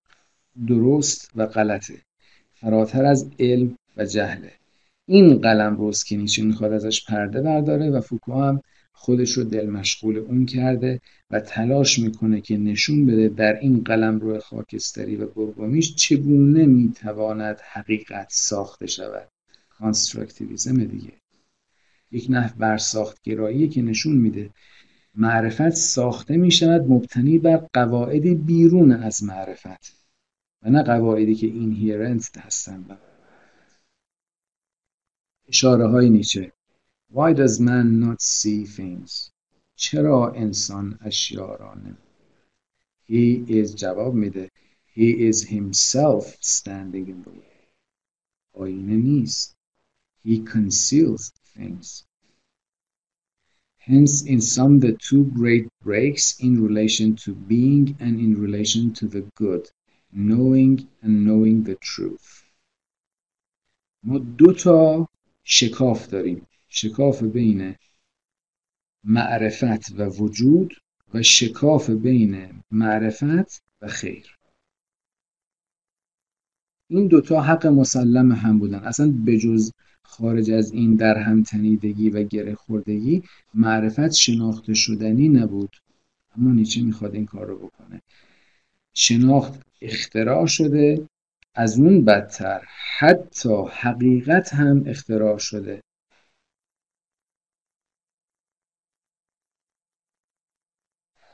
درست 0.67 1.31
و 1.35 1.45
غلطه. 1.45 2.01
فراتر 2.53 3.05
از 3.05 3.29
علم 3.39 3.77
و 3.97 4.05
جهله. 4.05 4.51
این 5.07 5.37
قلمروه 5.37 6.03
که 6.03 6.17
نیچه 6.17 6.43
می‌خواد 6.43 6.73
ازش 6.73 7.05
پرده 7.05 7.41
برداره 7.41 7.89
و 7.89 8.01
فوکو 8.01 8.33
هم 8.33 8.61
خودش 8.93 9.31
رو 9.31 9.43
دل 9.43 9.69
مشغول 9.69 10.17
اون 10.17 10.45
کرده 10.45 11.01
و 11.31 11.39
تلاش 11.39 11.99
می‌کنه 11.99 12.41
که 12.41 12.57
نشون 12.57 13.05
بده 13.05 13.27
در 13.27 13.59
این 13.59 13.83
قلمروی 13.83 14.39
خاکستری 14.39 15.15
و 15.15 15.25
گرگ 15.25 15.51
و 15.51 15.60
میش 15.60 15.95
چگونه 15.95 16.65
می‌تواند 16.65 17.59
حقیقت 17.71 18.27
ساخته 18.29 18.87
شود. 18.87 19.27
constructivism 19.69 20.83
دیگه. 20.83 21.13
یک 22.11 22.27
نحو 22.29 22.57
برساخت 22.57 23.21
گرایی 23.21 23.69
که 23.69 23.81
نشون 23.81 24.15
میده. 24.17 24.49
معرفت 25.15 25.69
ساخته 25.69 26.37
می‌شود 26.37 26.81
مبتنی 26.81 27.39
بر 27.39 27.67
قواعدی 27.73 28.35
بیرون 28.35 28.91
از 28.91 29.23
معرفت. 29.23 30.00
و 30.63 30.69
نه 30.69 30.83
قواعدی 30.83 31.35
که 31.35 31.47
اینهیرنت 31.47 32.37
هستن 32.37 32.99
اشاره 35.47 35.87
های 35.87 36.09
نیچه 36.09 36.53
Why 37.13 37.33
does 37.33 37.59
man 37.59 37.99
not 37.99 38.21
see 38.21 38.65
things? 38.65 39.31
چرا 39.75 40.31
انسان 40.31 40.99
اشیا 41.01 41.55
را 41.55 41.75
He 43.09 43.45
is 43.49 43.75
جواب 43.75 44.13
میده 44.13 44.51
He 44.93 45.29
is 45.29 45.43
himself 45.43 46.37
standing 46.41 47.07
in 47.07 47.23
the 47.23 47.29
way. 47.29 47.51
آینه 48.53 48.95
نیست. 48.95 49.55
He 50.25 50.39
conceals 50.39 51.31
things. 51.55 52.03
Hence, 53.77 54.23
in 54.23 54.41
some, 54.41 54.79
the 54.79 54.93
two 55.07 55.23
great 55.39 55.67
breaks 55.81 56.39
in 56.39 56.61
relation 56.67 57.15
to 57.23 57.33
being 57.33 57.95
and 57.99 58.19
in 58.19 58.39
relation 58.39 58.93
to 58.93 59.07
the 59.07 59.23
good, 59.35 59.71
knowing 60.13 60.87
and 61.03 61.25
knowing 61.25 61.63
the 61.63 61.75
truth. 61.75 62.43
ما 64.03 64.17
دو 64.17 64.53
تا 64.53 65.07
شکاف 65.43 66.07
داریم. 66.07 66.47
شکاف 66.67 67.23
بین 67.23 67.75
معرفت 69.03 69.91
و 69.97 70.05
وجود 70.05 70.73
و 71.13 71.23
شکاف 71.23 71.89
بین 71.89 72.63
معرفت 72.71 73.63
و 73.81 73.87
خیر. 73.87 74.37
این 76.87 77.07
دوتا 77.07 77.41
حق 77.41 77.67
مسلم 77.67 78.31
هم 78.31 78.59
بودن. 78.59 78.79
اصلا 78.79 79.13
بجز 79.25 79.71
خارج 80.03 80.51
از 80.51 80.71
این 80.71 80.95
در 80.95 81.17
هم 81.17 81.43
تنیدگی 81.43 82.09
و 82.09 82.23
گره 82.23 82.55
خوردگی 82.55 83.23
معرفت 83.53 84.11
شناخته 84.11 84.73
شدنی 84.73 85.29
نبود. 85.29 85.77
اما 86.37 86.51
نیچه 86.51 86.81
می‌خواد 86.81 87.15
این 87.15 87.25
کار 87.25 87.45
رو 87.45 87.57
بکنه. 87.57 88.01
شناخت 88.93 89.61
اختراع 89.81 90.45
شده 90.45 91.07
از 91.55 91.79
اون 91.79 92.05
بدتر 92.05 92.61
حتی 92.99 93.63
حقیقت 93.71 94.53
هم 94.53 94.83
اختراع 94.87 95.37
شده. 95.37 95.81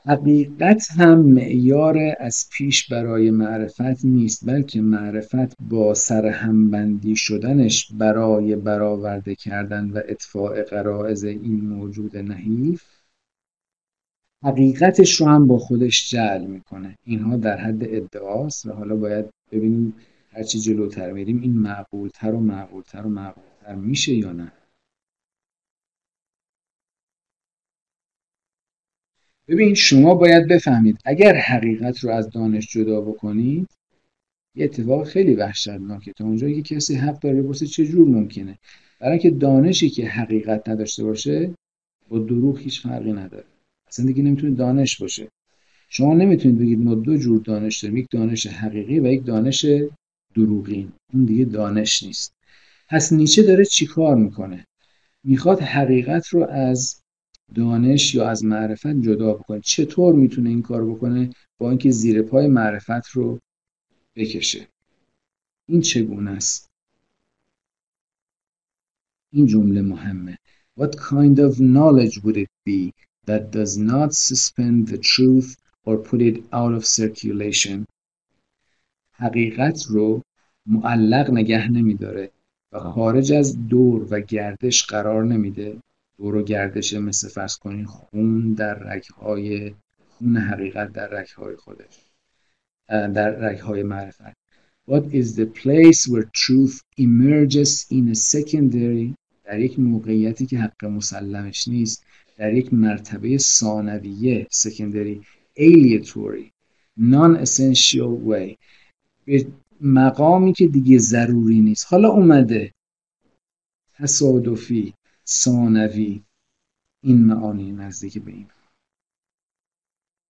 حقیقت 0.08 0.90
هم 0.90 1.18
معیار 1.18 1.98
از 2.20 2.48
پیش 2.52 2.92
برای 2.92 3.30
معرفت 3.30 4.04
نیست 4.04 4.46
بلکه 4.46 4.80
معرفت 4.80 5.56
با 5.60 5.94
همبندی 6.26 7.16
شدنش 7.16 7.92
برای 7.92 8.56
برآورده 8.56 9.34
کردن 9.34 9.90
و 9.90 10.00
اطفاع 10.08 10.62
قرائز 10.62 11.24
این 11.24 11.60
موجود 11.60 12.16
نحیف 12.16 12.97
حقیقتش 14.44 15.20
رو 15.20 15.26
هم 15.26 15.46
با 15.46 15.58
خودش 15.58 16.10
جعل 16.10 16.46
می‌کنه. 16.46 16.98
اینها 17.04 17.36
در 17.36 17.56
حد 17.56 17.84
ادعاست 17.84 18.66
و 18.66 18.72
حالا 18.72 18.96
باید 18.96 19.26
ببینیم 19.52 19.94
هرچی 20.32 20.58
جلوتر 20.58 21.12
میریم 21.12 21.40
این 21.40 21.52
معقولتر 21.52 22.34
و 22.34 22.40
معقولتر 22.40 23.06
و 23.06 23.08
معقولتر 23.08 23.74
میشه 23.74 24.14
یا 24.14 24.32
نه. 24.32 24.52
ببین 29.48 29.74
شما 29.74 30.14
باید 30.14 30.48
بفهمید 30.48 30.98
اگر 31.04 31.34
حقیقت 31.34 32.04
رو 32.04 32.10
از 32.10 32.30
دانش 32.30 32.72
جدا 32.72 33.00
بکنید 33.00 33.68
یه 34.54 34.64
اتفاق 34.64 35.06
خیلی 35.06 35.34
وحشتناکه. 35.34 36.12
تا 36.12 36.24
اونجا 36.24 36.50
که 36.50 36.62
کسی 36.62 36.94
حق 36.94 37.20
داره 37.20 37.42
بپرسه 37.42 37.66
چه 37.66 37.86
جور 37.86 38.08
ممکنه. 38.08 38.58
برای 39.00 39.18
که 39.18 39.30
دانشی 39.30 39.90
که 39.90 40.06
حقیقت 40.08 40.68
نداشته 40.68 41.04
باشه 41.04 41.54
با 42.08 42.18
دروغ 42.18 42.58
هیچ 42.58 42.82
فرقی 42.82 43.12
نداره. 43.12 43.44
دیگه 43.96 44.22
نمی‌تونه 44.22 44.54
دانش 44.54 45.00
باشه. 45.00 45.28
شما 45.88 46.14
نمی‌تونید 46.14 46.58
بگید 46.58 46.78
ما 46.78 46.94
دو 46.94 47.16
جور 47.16 47.40
دانش 47.40 47.84
داریم 47.84 47.96
یک 47.96 48.06
دانش 48.10 48.46
حقیقی 48.46 49.00
و 49.00 49.06
یک 49.06 49.24
دانش 49.24 49.66
دروغین 50.34 50.92
اون 51.14 51.24
دیگه 51.24 51.44
دانش 51.44 52.02
نیست. 52.02 52.32
پس 52.88 53.12
نیچه 53.12 53.42
داره 53.42 53.64
چیکار 53.64 54.16
می‌کنه؟ 54.16 54.66
می‌خواد 55.24 55.60
حقیقت 55.60 56.28
رو 56.28 56.44
از 56.44 57.00
دانش 57.54 58.14
یا 58.14 58.28
از 58.28 58.44
معرفت 58.44 59.00
جدا 59.00 59.34
بکنه. 59.34 59.60
چطور 59.60 60.14
می‌تونه 60.14 60.50
این 60.50 60.62
کار 60.62 60.90
بکنه؟ 60.90 61.30
با 61.58 61.70
اینکه 61.70 61.90
زیر 61.90 62.22
پای 62.22 62.46
معرفت 62.46 63.08
رو 63.12 63.38
بکشه. 64.16 64.68
این 65.68 65.80
چگونه 65.80 66.30
است؟ 66.30 66.68
این 69.32 69.46
جمله 69.46 69.82
مهمه. 69.82 70.38
What 70.80 70.90
kind 70.90 71.38
of 71.38 71.52
knowledge 71.56 72.14
would 72.22 72.36
it 72.36 72.50
be 72.68 72.92
that 73.28 73.44
does 73.58 73.72
not 73.92 74.10
suspend 74.14 74.88
the 74.88 75.00
truth 75.14 75.48
or 75.86 75.94
put 76.08 76.20
it 76.30 76.36
out 76.60 76.72
of 76.78 76.84
circulation. 76.98 77.86
حقیقت 79.12 79.86
رو 79.88 80.22
معلق 80.66 81.30
نگه 81.30 81.68
نمیداره 81.68 82.30
و 82.72 82.78
خارج 82.78 83.32
از 83.32 83.68
دور 83.68 84.06
و 84.10 84.20
گردش 84.20 84.84
قرار 84.84 85.24
نمیده. 85.24 85.76
دور 86.18 86.36
و 86.36 86.42
گردش 86.42 86.94
مثل 86.94 87.28
فرض 87.28 87.56
کنین 87.56 87.84
خون 87.84 88.54
در 88.54 88.74
رگهای 88.74 89.74
خون 89.98 90.36
حقیقت 90.36 90.92
در 90.92 91.06
رگهای 91.08 91.56
خودش 91.56 92.10
در 92.88 93.30
رگهای 93.30 93.82
معرفت. 93.82 94.38
What 94.90 95.04
is 95.12 95.36
the 95.36 95.46
place 95.62 96.00
where 96.10 96.28
truth 96.44 96.76
emerges 96.98 97.86
in 97.90 98.04
a 98.08 98.14
secondary 98.14 99.14
در 99.44 99.60
یک 99.60 99.78
موقعیتی 99.78 100.46
که 100.46 100.58
حق 100.58 100.84
مسلمش 100.84 101.68
نیست 101.68 102.04
در 102.38 102.54
یک 102.54 102.74
مرتبه 102.74 103.38
ثانویه 103.38 104.46
secondary 104.54 105.24
aleatory 105.58 106.50
non-essential 107.00 108.28
way. 108.28 108.56
به 109.24 109.46
مقامی 109.80 110.52
که 110.52 110.66
دیگه 110.66 110.98
ضروری 110.98 111.60
نیست. 111.60 111.86
حالا 111.88 112.08
اومده 112.08 112.72
تصادفی 113.94 114.94
ثانوی 115.26 116.22
این 117.02 117.24
معانی 117.24 117.72
نزدیک 117.72 118.18
به 118.18 118.32
این. 118.32 118.46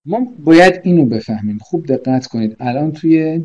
ما 0.07 0.21
باید 0.45 0.81
اینو 0.85 1.07
بفهمیم. 1.07 1.59
خوب 1.59 1.87
دقت 1.87 2.27
کنید. 2.27 2.57
الان 2.61 2.93
توی 2.93 3.45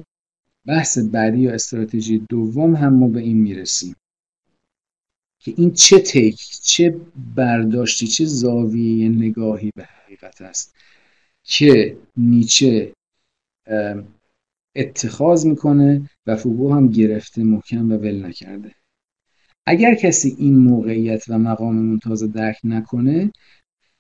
بحث 0.66 0.98
بعدی 0.98 1.40
یا 1.40 1.54
استراتژی 1.54 2.26
دوم 2.30 2.76
هم 2.76 2.94
ما 2.94 3.08
به 3.08 3.20
این 3.20 3.38
می‌رسیم. 3.38 3.96
که 5.44 5.54
این 5.58 5.74
چه 5.74 6.00
تیک 6.00 6.42
چه 6.62 7.02
برداشتی 7.36 8.08
چه 8.08 8.26
زاویه 8.26 9.10
نگاهی 9.10 9.72
به 9.76 9.84
حقیقت 9.84 10.42
است 10.42 10.76
که 11.44 11.98
نیچه 12.18 12.94
اتخاذ 14.76 15.46
می‌کنه 15.46 16.10
و 16.28 16.36
فوگو 16.36 16.74
هم 16.74 16.88
گرفته 16.88 17.44
محکم 17.44 17.92
و 17.92 17.98
ول 17.98 18.26
نکرده. 18.26 18.76
اگر 19.66 19.96
کسی 19.96 20.36
این 20.40 20.60
موقعیت 20.60 21.26
و 21.30 21.38
مقام 21.40 21.76
ممتاز 21.76 22.24
درک 22.24 22.60
نکنه 22.64 23.32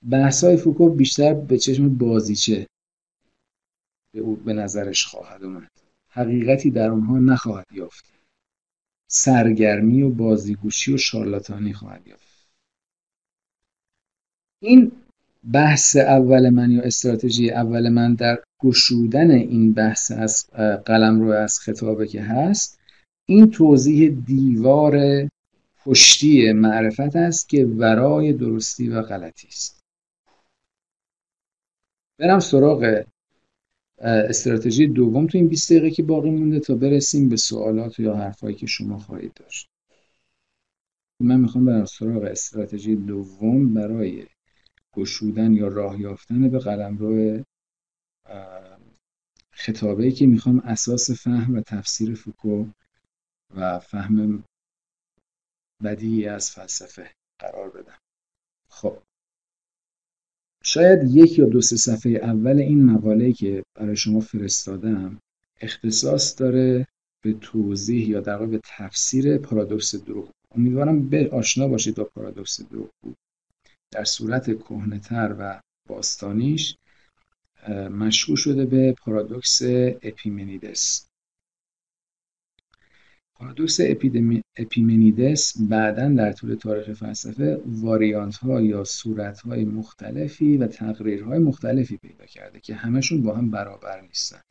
بحثای 0.10 0.58
فوکو 0.58 0.90
بیشتر 0.90 1.34
به 1.34 1.58
چشم 1.58 1.98
بازیچه 1.98 2.68
به 4.14 4.22
به 4.22 4.54
نظرش 4.54 5.06
خواهد 5.06 5.44
اومد. 5.44 5.72
حقیقتی 6.10 6.72
در 6.72 6.90
آنها 6.90 7.20
نخواهد 7.20 7.66
یافت. 7.72 8.14
سرگرمی 9.08 10.02
و 10.02 10.10
بازیگوشی 10.10 10.94
و 10.94 10.98
شارلاتانی 10.98 11.74
خواهد 11.74 12.08
یافت. 12.08 12.48
این 14.62 14.92
بحث 15.54 15.96
اول 15.96 16.50
من 16.50 16.72
یا 16.72 16.82
استراتژی 16.82 17.52
اول 17.52 17.90
من 17.90 18.14
در 18.14 18.44
گشودن 18.60 19.32
این 19.32 19.74
بحث 19.74 20.12
از 20.12 20.48
قلم 20.86 21.22
رو 21.22 21.32
از 21.32 21.60
خطابه 21.60 22.08
که 22.08 22.22
هست 22.22 22.80
این 23.26 23.52
توضیح 23.52 24.10
دیوار 24.26 25.28
پشتی 25.86 26.52
معرفت 26.52 27.16
است 27.16 27.50
که 27.50 27.66
ورای 27.66 28.34
درستی 28.34 28.90
و 28.90 29.02
غلطی 29.02 29.48
است. 29.48 29.84
برم 32.20 32.40
سراغ 32.40 33.04
استراتژی 34.00 34.88
دوم 34.88 35.28
تو 35.28 35.38
این 35.38 35.48
20 35.48 35.72
دقیقه 35.72 35.92
که 35.92 36.04
باقی 36.04 36.30
مونده 36.30 36.60
تا 36.60 36.76
برسیم 36.76 37.30
به 37.30 37.38
سوالات 37.38 38.00
یا 38.00 38.16
حرفایی 38.16 38.56
که 38.56 38.68
شما 38.68 38.98
خواهید 38.98 39.34
داشت. 39.34 39.70
من 41.20 41.40
می‌خوام 41.40 41.66
برم 41.66 41.86
سراغ 41.86 42.24
استراتژی 42.24 42.96
دوم 42.96 43.74
برای 43.74 44.28
گشودن 44.94 45.54
یا 45.54 45.68
راه 45.68 46.02
یافتن 46.02 46.50
به 46.50 46.60
قلمرو 46.60 47.44
خطابه 49.52 50.12
که 50.12 50.28
می‌خوام 50.28 50.60
اساس 50.60 51.12
فهم 51.12 51.56
و 51.56 51.62
تفسیر 51.62 52.16
فوکو 52.16 52.66
و 53.56 53.80
فهم 53.80 54.44
بدی 55.84 56.28
از 56.28 56.52
فلسفه 56.52 57.12
قرار 57.40 57.70
بدم. 57.70 57.98
خب. 58.70 58.98
شاید 60.64 61.16
یک 61.16 61.40
یا 61.40 61.46
دو 61.46 61.62
سه 61.62 61.76
صفحه 61.76 62.12
اول 62.12 62.60
این 62.60 62.86
مقاله 62.86 63.34
که 63.34 63.64
برای 63.76 63.96
شما 63.96 64.20
فرستادم 64.20 65.20
اختصاص 65.62 66.42
داره 66.42 66.88
به 67.24 67.34
توضیح 67.34 68.10
یا 68.10 68.20
در 68.20 68.46
به 68.46 68.60
تفسیر 68.64 69.38
پارادوکس 69.38 69.96
دروغ. 69.96 70.30
امیدوارم 70.56 71.10
به 71.10 71.30
آشنا 71.30 71.68
باشید 71.68 71.96
با 71.96 72.04
پارادوکس 72.04 72.62
دروغ 72.62 72.90
در 73.92 74.04
صورت 74.04 74.58
کهنهتر 74.58 75.36
و 75.40 75.62
باستانیش 75.90 76.78
مشهور 77.92 78.38
شده 78.38 78.66
به 78.66 78.92
پارادوکس 78.92 79.62
اپیمنیدس. 80.02 81.08
پارادوکس 83.44 83.80
اپیمنیدس 84.58 85.54
بعدا 85.70 86.10
در 86.10 86.32
طول 86.32 86.56
تاریخ 86.56 86.94
فلسفه 86.94 87.62
واریانت 87.66 88.38
ها 88.38 88.62
یا 88.62 88.84
صورت 88.84 89.40
های 89.40 89.66
مختلفی 89.66 90.58
و 90.58 90.68
تقریرهای 90.68 91.40
مختلفی 91.40 91.98
پیدا 91.98 92.26
کرده 92.26 92.60
که 92.60 92.76
همشون 92.76 93.24
با 93.24 93.36
هم 93.36 93.52
برابر 93.52 94.02
نیستن. 94.02 94.42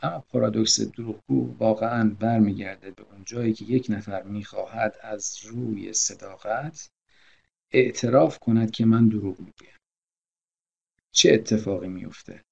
اما 0.00 0.24
پارادوکس 0.28 0.80
دروغگو 0.80 1.56
واقعا 1.58 2.16
برمیگرده 2.20 2.90
به 2.90 3.02
اون 3.12 3.22
جایی 3.26 3.52
که 3.52 3.64
یک 3.64 3.86
نفر 3.88 4.22
می‌خواهد 4.22 4.96
از 5.02 5.38
روی 5.44 5.92
صداقت 5.92 6.88
اعتراف 7.72 8.38
کند 8.38 8.70
که 8.70 8.84
من 8.84 9.08
دروغ 9.08 9.38
می‌گویم. 9.38 9.78
چه 11.12 11.32
اتفاقی 11.32 11.88
میفته 11.88 12.42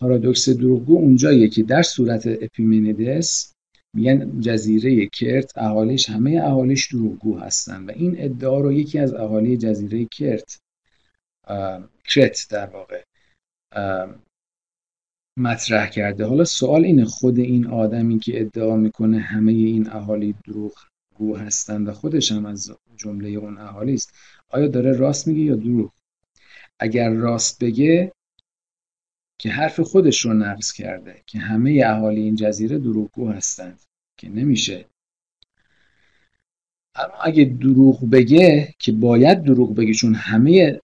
پارادوکس 0.00 0.48
دروغگو 0.48 0.96
اونجاییه 0.96 1.48
که 1.48 1.62
در 1.62 1.82
صورت 1.82 2.26
اپیمنیدس 2.26 3.55
میگن 3.96 4.40
جزیره 4.40 5.06
کرت 5.06 5.58
اهالیش 5.58 6.10
همه 6.10 6.40
اهالیش 6.44 6.92
دروغگو 6.92 7.38
هستن 7.38 7.84
و 7.84 7.90
این 7.90 8.14
ادعا 8.18 8.60
رو 8.60 8.72
یکی 8.72 8.98
از 8.98 9.14
اهالی 9.14 9.56
جزیره 9.56 10.04
کرت 10.04 10.58
کرت 12.04 12.46
در 12.50 12.66
واقع 12.66 13.02
مطرح 15.38 15.88
کرده. 15.88 16.24
حالا 16.26 16.44
سوال 16.44 16.84
اینه 16.84 17.04
خود 17.04 17.38
این 17.38 17.66
آدمی 17.66 18.18
که 18.18 18.40
ادعا 18.40 18.76
می‌کنه 18.76 19.18
همه 19.18 19.52
این 19.52 19.90
اهالی 19.90 20.34
دروغ 20.44 20.72
گو 21.14 21.36
هستند 21.36 21.88
و 21.88 21.92
خودش 21.92 22.32
هم 22.32 22.46
از 22.46 22.72
جمله 22.96 23.28
اون 23.28 23.58
اهالی 23.58 23.94
است 23.94 24.14
آیا 24.48 24.68
داره 24.68 24.92
راست 24.92 25.28
میگه 25.28 25.40
یا 25.40 25.54
دروغ؟ 25.54 25.92
اگر 26.80 27.10
راست 27.10 27.64
بگه 27.64 28.12
که 29.38 29.50
حرف 29.50 29.80
خودش 29.80 30.24
رو 30.24 30.34
نقض 30.34 30.72
کرده 30.72 31.22
که 31.26 31.38
همه 31.38 31.82
اهالی 31.86 32.20
این 32.20 32.34
جزیره 32.34 32.78
دروغگو 32.78 33.28
هستند. 33.28 33.85
که 34.16 34.28
نمیشه. 34.28 34.84
اما 36.94 37.14
اگه 37.22 37.44
دروغ 37.44 38.10
بگه 38.10 38.74
که 38.78 38.92
باید 38.92 39.42
دروغ 39.42 39.74
بگه 39.74 39.94
چون 39.94 40.14
همه 40.14 40.80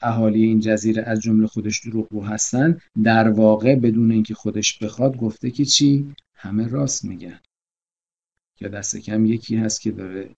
اهالی 0.00 0.42
این 0.42 0.60
جزیره 0.60 1.02
از 1.02 1.20
جمله 1.20 1.46
خودش 1.46 1.86
دروغگو 1.86 2.22
هستن 2.22 2.80
در 3.04 3.28
واقع 3.28 3.74
بدون 3.74 4.12
اینکه 4.12 4.34
خودش 4.34 4.78
بخواد 4.78 5.16
گفته 5.16 5.50
که 5.50 5.64
چی؟ 5.64 6.14
همه 6.34 6.68
راست 6.68 7.04
میگن. 7.04 7.40
یا 8.60 8.68
دست 8.68 8.96
کم 8.96 9.26
یکی 9.26 9.56
هست 9.56 9.80
که 9.80 9.90
داره 9.90 10.30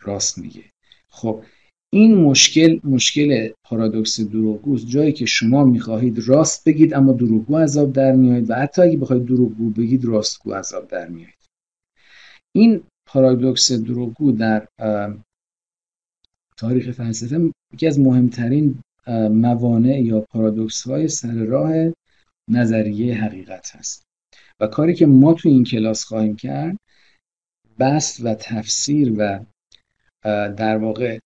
راست 0.00 0.38
میگه. 0.38 0.64
خب 1.08 1.44
این 1.94 2.14
مشکل 2.14 2.80
مشکل 2.84 3.52
پارادوکس 3.64 4.20
دروغگوست 4.20 4.86
جایی 4.86 5.12
که 5.12 5.26
شما 5.26 5.64
می‌خواهید 5.64 6.28
راست 6.28 6.68
بگید 6.68 6.94
اما 6.94 7.12
دروغگو 7.12 7.58
عذاب 7.58 7.92
در 7.92 8.12
میایید 8.12 8.50
و 8.50 8.54
حتی 8.54 8.82
اگه 8.82 8.96
بخواید 8.96 9.24
دروغگو 9.24 9.70
بگید 9.70 10.04
راستگو 10.04 10.52
عذاب 10.52 10.88
در 10.88 11.08
میایید 11.08 11.48
این 12.54 12.82
پارادوکس 13.08 13.72
دروغگو 13.72 14.32
در 14.32 14.68
تاریخ 16.56 16.90
فلسفه 16.90 17.52
یکی 17.74 17.86
از 17.86 18.00
مهمترین 18.00 18.80
موانع 19.30 20.00
یا 20.00 20.20
پارادوکس 20.20 20.82
های 20.82 21.08
سر 21.08 21.34
راه 21.34 21.72
نظریه 22.50 23.14
حقیقت 23.14 23.76
هست. 23.76 24.02
و 24.60 24.66
کاری 24.66 24.94
که 24.94 25.06
ما 25.06 25.34
تو 25.34 25.48
این 25.48 25.64
کلاس 25.64 26.04
خواهیم 26.04 26.36
کرد 26.36 26.76
بست 27.78 28.24
و 28.24 28.34
تفسیر 28.34 29.12
و 29.16 29.40
در 30.56 30.78
واقع 30.78 31.18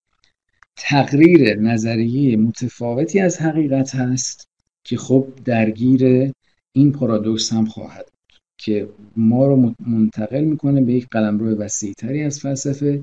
تقریر 0.77 1.61
نظریه 1.61 2.37
متفاوتی 2.37 3.21
از 3.21 3.39
حقیقت 3.39 3.95
هست 3.95 4.47
که 4.85 4.97
خب 4.97 5.29
درگیر 5.45 6.33
این 6.77 6.93
پارادوکس 6.93 7.53
هم 7.53 7.65
خواهد 7.67 8.05
بود 8.05 8.39
که 8.59 8.89
ما 9.17 9.47
رو 9.47 9.75
منتقل 9.87 10.45
می‌کنه 10.45 10.81
به 10.81 10.93
یک 10.93 11.07
قلمرو 11.11 11.55
وسیعتری 11.55 12.23
از 12.23 12.41
فلسفه 12.41 13.03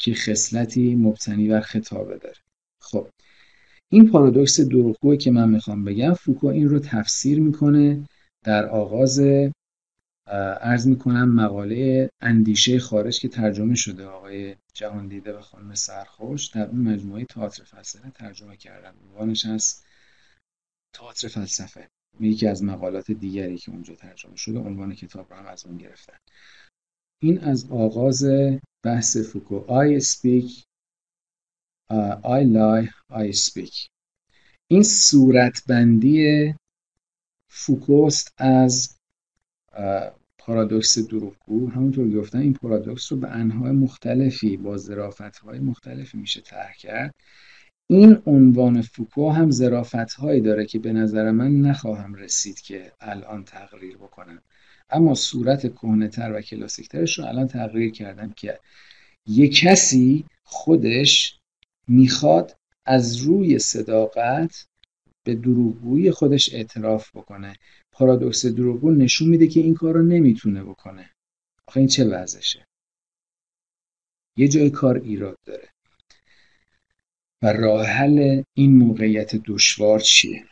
که 0.00 0.14
خصلتی 0.14 0.94
مبتنی 0.94 1.48
بر 1.48 1.60
خطابه 1.60 2.18
داره. 2.18 2.36
خب 2.82 3.06
این 3.92 4.10
پارادوکس 4.10 4.60
دروغگویی 4.60 5.18
که 5.18 5.30
من 5.30 5.50
می‌خوام 5.50 5.84
بگم 5.84 6.12
فوکو 6.14 6.46
این 6.46 6.68
رو 6.68 6.78
تفسیر 6.78 7.40
می‌کنه 7.40 8.06
در 8.44 8.66
آغاز 8.66 9.20
ارز 10.30 10.86
می‌کنم 10.86 11.34
مقاله 11.34 12.10
اندیشه 12.20 12.78
خارج 12.78 13.20
که 13.20 13.28
ترجمه 13.28 13.74
شده 13.74 14.06
آقای 14.06 14.56
جهان 14.74 15.08
دیده 15.08 15.38
و 15.38 15.40
خانم 15.40 15.74
سرخوش 15.74 16.46
در 16.46 16.66
اون 16.66 16.80
مجموعه 16.80 17.24
تئاتر 17.24 17.64
فلسفه 17.64 18.10
ترجمه 18.10 18.56
کردن. 18.56 18.94
عنوانش 19.08 19.46
از 19.46 19.82
تئاتر 20.92 21.28
فلسفه. 21.28 21.88
یکی 22.20 22.46
از 22.46 22.64
مقالات 22.64 23.10
دیگری 23.10 23.58
که 23.58 23.70
اونجا 23.70 23.94
ترجمه 23.94 24.36
شده 24.36 24.58
عنوان 24.58 24.94
کتاب 24.94 25.32
رو 25.32 25.38
هم 25.38 25.46
از 25.46 25.66
اون 25.66 25.76
گرفتن. 25.76 26.16
این 27.22 27.38
از 27.38 27.70
آغاز 27.70 28.24
بحث 28.82 29.16
فوکو. 29.16 29.64
I 29.66 30.00
speak 30.02 30.64
uh, 31.92 32.16
I 32.24 32.44
lie 32.44 32.88
I 33.10 33.32
speak. 33.32 33.88
این 34.70 34.82
صورتبندی 34.82 36.54
فوکوست 37.48 38.34
از 38.36 38.96
پارادوکس 40.40 40.98
دروغگو 40.98 41.70
همونطور 41.70 42.10
گفتم 42.10 42.38
این 42.38 42.52
پارادوکس 42.52 43.12
رو 43.12 43.18
به 43.18 43.28
انواع 43.28 43.70
مختلفی 43.70 44.56
با 44.56 44.76
ظرافت 44.76 45.38
های 45.38 45.58
مختلفی 45.58 46.18
میشه 46.18 46.40
طرح 46.40 46.72
کرد. 46.78 47.14
این 47.90 48.22
عنوان 48.26 48.82
فوکو 48.82 49.30
هم 49.30 49.50
ظرافت 49.50 50.12
هایی 50.12 50.40
داره 50.40 50.66
که 50.66 50.78
به 50.78 50.92
نظر 50.92 51.30
من 51.30 51.60
نخواهم 51.60 52.14
رسید 52.14 52.60
که 52.60 52.92
الان 53.00 53.44
تغییر 53.44 53.96
بکنم 53.96 54.42
اما 54.90 55.14
صورت 55.14 55.74
کهنهتر 55.74 56.32
و 56.32 56.40
کلاسیکترش 56.40 57.18
رو 57.18 57.24
الان 57.24 57.46
تغییر 57.46 57.90
کردم 57.90 58.32
که 58.36 58.58
یه 59.26 59.48
کسی 59.48 60.24
خودش 60.42 61.40
می‌خواد 61.88 62.56
از 62.86 63.16
روی 63.16 63.58
صداقت 63.58 64.66
به 65.24 65.34
دروغگویی 65.34 66.10
خودش 66.10 66.54
اعتراف 66.54 67.16
بکنه. 67.16 67.52
پارادوکس 68.00 68.46
دروغگو 68.46 68.90
نشون 68.90 69.28
میده 69.28 69.46
که 69.46 69.60
این 69.60 69.74
کار 69.74 69.94
رو 69.94 70.02
نمی‌تونه 70.02 70.64
بکنه. 70.64 71.10
آخه 71.66 71.80
این 71.80 71.88
چه 71.88 72.04
وضعشه؟ 72.04 72.66
یه 74.36 74.48
جای 74.48 74.70
کار 74.70 74.96
ایراد 74.96 75.38
داره. 75.46 75.68
و 77.42 77.52
راه 77.52 77.86
حل 77.86 78.42
این 78.54 78.76
موقعیت 78.76 79.36
دشوار 79.36 80.00
چیه؟ 80.00 80.44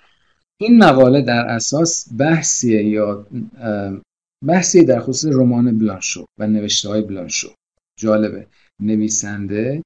این 0.61 0.79
مقاله 0.79 1.23
در 1.23 1.47
اساس 1.47 2.09
بحثیه 2.19 2.85
یا 2.85 3.27
بحثی 4.47 4.85
در 4.85 5.01
خصوص 5.01 5.33
رمان 5.35 5.79
بلانشو 5.79 6.27
و 6.39 6.47
نوشته 6.47 6.89
های 6.89 7.03
بلانشو. 7.03 7.55
جالبه. 7.99 8.47
نویسنده 8.81 9.83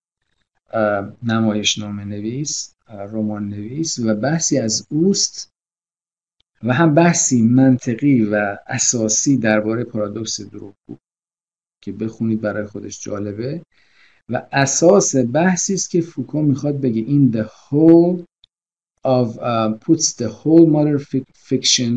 نمایشنامه 1.22 2.04
نویس 2.04 2.74
رمان 2.88 3.48
نویس 3.48 3.98
و 3.98 4.14
بحثی 4.14 4.58
از 4.58 4.86
اوست 4.90 5.51
و 6.62 6.72
هم 6.72 6.94
بحثی 6.94 7.42
منطقی 7.42 8.24
و 8.24 8.56
اساسی 8.66 9.36
درباره 9.36 9.84
پارادوکس 9.84 10.40
دروغ 10.40 10.74
که 11.82 11.92
bخونید 11.92 12.40
برای 12.40 12.66
خودش 12.66 13.04
جالبه. 13.04 13.62
و 14.28 14.46
اساس 14.52 15.14
بحثی 15.16 15.74
است 15.74 15.90
که 15.90 16.00
فوکو 16.00 16.42
می‌خواد 16.42 16.80
بگه 16.80 17.02
این 17.02 17.32
the 17.32 17.46
whole 17.46 18.24
of 19.04 19.28
uh, 19.36 19.78
puts 19.84 20.06
the 20.22 20.28
whole 20.28 20.66
modern 20.66 20.98
fiction 21.48 21.92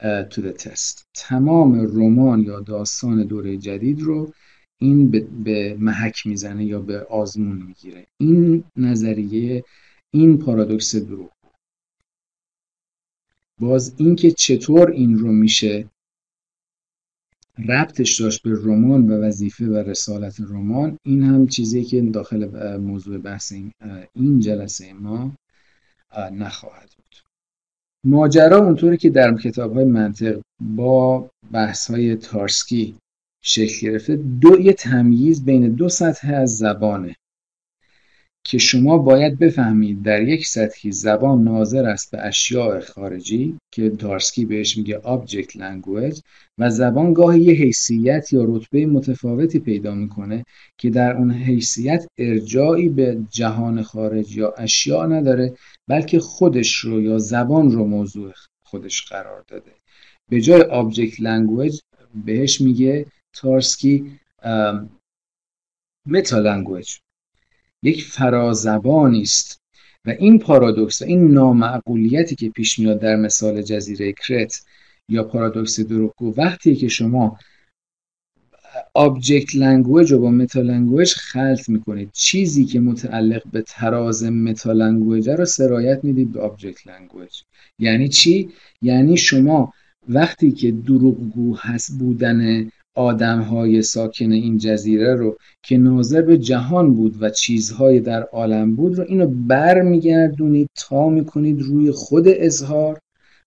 uh, 0.00 0.22
to 0.30 0.40
the 0.40 0.52
test. 0.64 1.04
تمام 1.14 1.80
رمان 1.80 2.40
یا 2.40 2.60
داستان 2.60 3.22
دوره 3.22 3.56
جدید 3.56 4.00
رو 4.00 4.32
این 4.80 5.10
به, 5.10 5.20
به 5.20 5.76
محک 5.80 6.26
می‌زنه 6.26 6.64
یا 6.64 6.80
به 6.80 7.00
آزمون 7.00 7.62
می‌گیره. 7.62 8.06
این 8.20 8.64
نظریه 8.76 9.64
این 10.14 10.38
پارادوکس 10.38 10.96
دروغ 10.96 11.30
باز 13.62 13.94
اینکه 13.96 14.30
چطور 14.30 14.90
این 14.90 15.18
رو 15.18 15.32
میشه 15.32 15.88
ربطش 17.68 18.20
داشت 18.20 18.42
به 18.42 18.50
رمان 18.50 19.10
و 19.10 19.22
وظیفه 19.22 19.66
و 19.66 19.76
رسالت 19.76 20.40
رمان 20.40 20.98
این 21.04 21.22
هم 21.22 21.46
چیزی 21.46 21.84
که 21.84 22.00
داخل 22.00 22.76
موضوع 22.76 23.18
بحث 23.18 23.52
این 24.14 24.40
جلسه 24.40 24.92
ما 24.92 25.32
نخواهد 26.32 26.90
بود. 26.96 27.16
ماجرا 28.04 28.58
اونطوری 28.58 28.96
که 28.96 29.10
در 29.10 29.36
کتاب 29.36 29.74
های 29.74 29.84
منطق 29.84 30.40
با 30.60 31.30
بحث 31.52 31.90
های 31.90 32.16
تارسکی 32.16 32.94
شکل 33.42 33.86
گرفته 33.86 34.16
دو 34.16 34.60
یه 34.60 34.72
تمییز 34.72 35.44
بین 35.44 35.68
دو 35.68 35.88
سطح 35.88 36.32
از 36.34 36.56
زبانه. 36.56 37.16
که 38.44 38.58
شما 38.58 38.98
باید 38.98 39.38
بفهمید 39.38 40.02
در 40.02 40.22
یک 40.22 40.46
سطحی 40.46 40.92
زبان 40.92 41.44
ناظر 41.44 41.86
است 41.86 42.10
به 42.10 42.26
اشیاء 42.26 42.80
خارجی 42.80 43.58
که 43.70 43.88
دارسکی 43.88 44.44
بهش 44.44 44.78
میگه 44.78 45.00
object 45.00 45.50
language 45.50 46.20
و 46.58 46.70
زبان 46.70 47.12
گاهی 47.12 47.40
یه 47.40 47.54
حیثیت 47.54 48.32
یا 48.32 48.44
رتبه 48.44 48.86
متفاوتی 48.86 49.58
پیدا 49.58 49.94
می‌کنه 49.94 50.44
که 50.78 50.90
در 50.90 51.16
اون 51.16 51.30
حیثیت 51.30 52.06
ارجاعی 52.18 52.88
به 52.88 53.18
جهان 53.30 53.82
خارج 53.82 54.36
یا 54.36 54.54
اشیاء 54.58 55.06
نداره 55.06 55.54
بلکه 55.88 56.20
خودش 56.20 56.76
رو 56.76 57.02
یا 57.02 57.18
زبان 57.18 57.70
رو 57.70 57.84
موضوع 57.84 58.32
خودش 58.64 59.02
قرار 59.02 59.44
داده. 59.48 59.72
به 60.28 60.40
جای 60.40 60.62
object 60.62 61.14
language 61.14 61.80
بهش 62.24 62.60
میگه 62.60 63.06
تارسکی 63.32 64.18
meta 66.06 66.38
language 66.38 66.98
یک 67.82 68.04
فرازبانی 68.04 69.22
است. 69.22 69.62
و 70.04 70.10
این 70.10 70.38
پارادوکس 70.38 71.02
این 71.02 71.30
نامعقولیتی 71.30 72.34
که 72.34 72.50
پیش 72.50 72.78
میاد 72.78 73.00
در 73.00 73.16
مثال 73.16 73.62
جزیره 73.62 74.12
کرت 74.12 74.64
یا 75.08 75.24
پارادوکس 75.24 75.80
دروغگو 75.80 76.34
وقتی 76.36 76.76
که 76.76 76.88
شما 76.88 77.38
object 78.94 79.54
language 79.54 80.12
رو 80.12 80.18
با 80.18 80.30
meta 80.30 80.60
language 80.60 81.12
خلط 81.12 81.68
می‌کنید 81.68 82.10
چیزی 82.12 82.64
که 82.64 82.80
متعلق 82.80 83.42
به 83.52 83.62
تراز 83.62 84.24
meta 84.24 84.72
language 84.72 85.28
رو 85.28 85.44
سرایت 85.44 86.04
می‌دید 86.04 86.32
به 86.32 86.40
object 86.40 86.86
language 86.86 87.42
یعنی 87.78 88.08
چی؟ 88.08 88.50
یعنی 88.82 89.16
شما 89.16 89.72
وقتی 90.08 90.52
که 90.52 90.70
دروغگو 90.70 91.56
هست 91.56 91.98
بودن 91.98 92.70
های 92.96 93.82
ساکن 93.82 94.32
این 94.32 94.58
جزیره 94.58 95.14
رو 95.14 95.36
که 95.62 95.76
ناظر 95.76 96.22
به 96.22 96.38
جهان 96.38 96.94
بود 96.94 97.22
و 97.22 97.30
چیزهای 97.30 98.00
در 98.00 98.22
عالم 98.22 98.76
بود 98.76 98.98
رو 98.98 99.04
اینو 99.08 99.26
بر 99.26 99.82
میگردونید 99.82 100.70
تا 100.74 101.08
می‌کنید 101.08 101.62
روی 101.62 101.90
خود 101.90 102.24
اظهار 102.28 102.98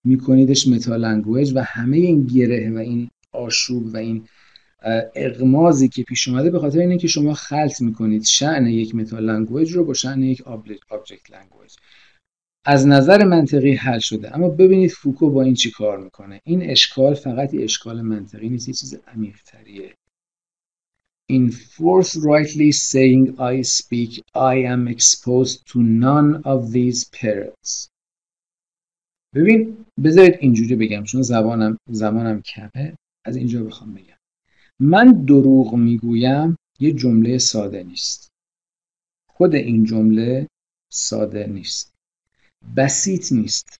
میکنیدش 0.03 0.67
meta 0.67 0.95
language 0.95 1.51
و 1.55 1.63
همه 1.63 1.97
این 1.97 2.25
گره 2.25 2.71
و 2.71 2.77
این 2.77 3.09
آشوب 3.31 3.93
و 3.93 3.97
این 3.97 4.23
اغمازی 5.15 5.87
که 5.87 6.03
پیش 6.03 6.27
اومده 6.27 6.49
به 6.49 6.59
خاطر 6.59 6.79
اینه 6.79 6.97
که 6.97 7.07
شما 7.07 7.33
خلط 7.33 7.81
می‌کنید 7.81 8.23
شأن 8.23 8.67
یک 8.67 8.95
meta 8.95 9.19
language 9.19 9.71
رو 9.71 9.85
با 9.85 9.93
شأن 9.93 10.23
یک 10.23 10.41
object 10.89 11.31
language 11.31 11.75
از 12.67 12.87
نظر 12.87 13.23
منطقی 13.23 13.73
حل 13.73 13.99
شده. 13.99 14.35
اما 14.35 14.49
ببینید 14.49 14.91
فوکو 14.91 15.29
با 15.29 15.41
این 15.41 15.53
چی 15.53 15.71
کار 15.71 16.03
می‌کنه. 16.03 16.41
این 16.43 16.69
اشکال 16.69 17.13
فقط 17.13 17.53
یه 17.53 17.63
اشکال 17.63 18.01
منطقی 18.01 18.49
نیست 18.49 18.67
یه 18.67 18.73
چیز 18.73 18.99
عمیقتریه. 19.07 19.95
In 21.31 21.51
forthrightly 21.51 22.71
saying 22.71 23.23
I 23.53 23.63
speak, 23.77 24.11
I 24.35 24.55
am 24.73 24.87
exposed 24.95 25.57
to 25.71 25.77
none 25.79 26.41
of 26.43 26.71
these 26.73 27.05
perils. 27.19 27.89
ببین 29.35 29.85
بذارید 30.03 30.35
اینجوری 30.39 30.75
بگم 30.75 31.03
چون 31.03 31.21
زبانم 31.21 31.77
زمانم 31.89 32.41
کمه. 32.41 32.97
از 33.25 33.35
اینجا 33.35 33.63
بخوام 33.63 33.93
بگم. 33.93 34.17
من 34.79 35.25
دروغ 35.25 35.75
می‌گویم 35.75 36.57
یه 36.79 36.91
جمله 36.91 37.37
ساده 37.37 37.83
نیست. 37.83 38.27
خود 39.29 39.55
این 39.55 39.83
جمله 39.83 40.47
ساده 40.91 41.47
نیست. 41.47 41.94
بسیط 42.77 43.31
نیست. 43.31 43.77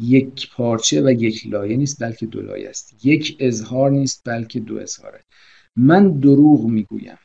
یک 0.00 0.50
پارچه 0.50 1.02
و 1.02 1.10
یک 1.10 1.46
لایه 1.46 1.76
نیست 1.76 2.02
بلکه 2.02 2.26
دو 2.26 2.42
لایه 2.42 2.68
است. 2.68 3.06
یک 3.06 3.36
اظهار 3.40 3.90
نیست 3.90 4.22
بلکه 4.24 4.60
دو 4.60 4.76
اظهاره. 4.76 5.20
من 5.76 6.20
دروغ 6.20 6.64
می‌گویم 6.66 7.18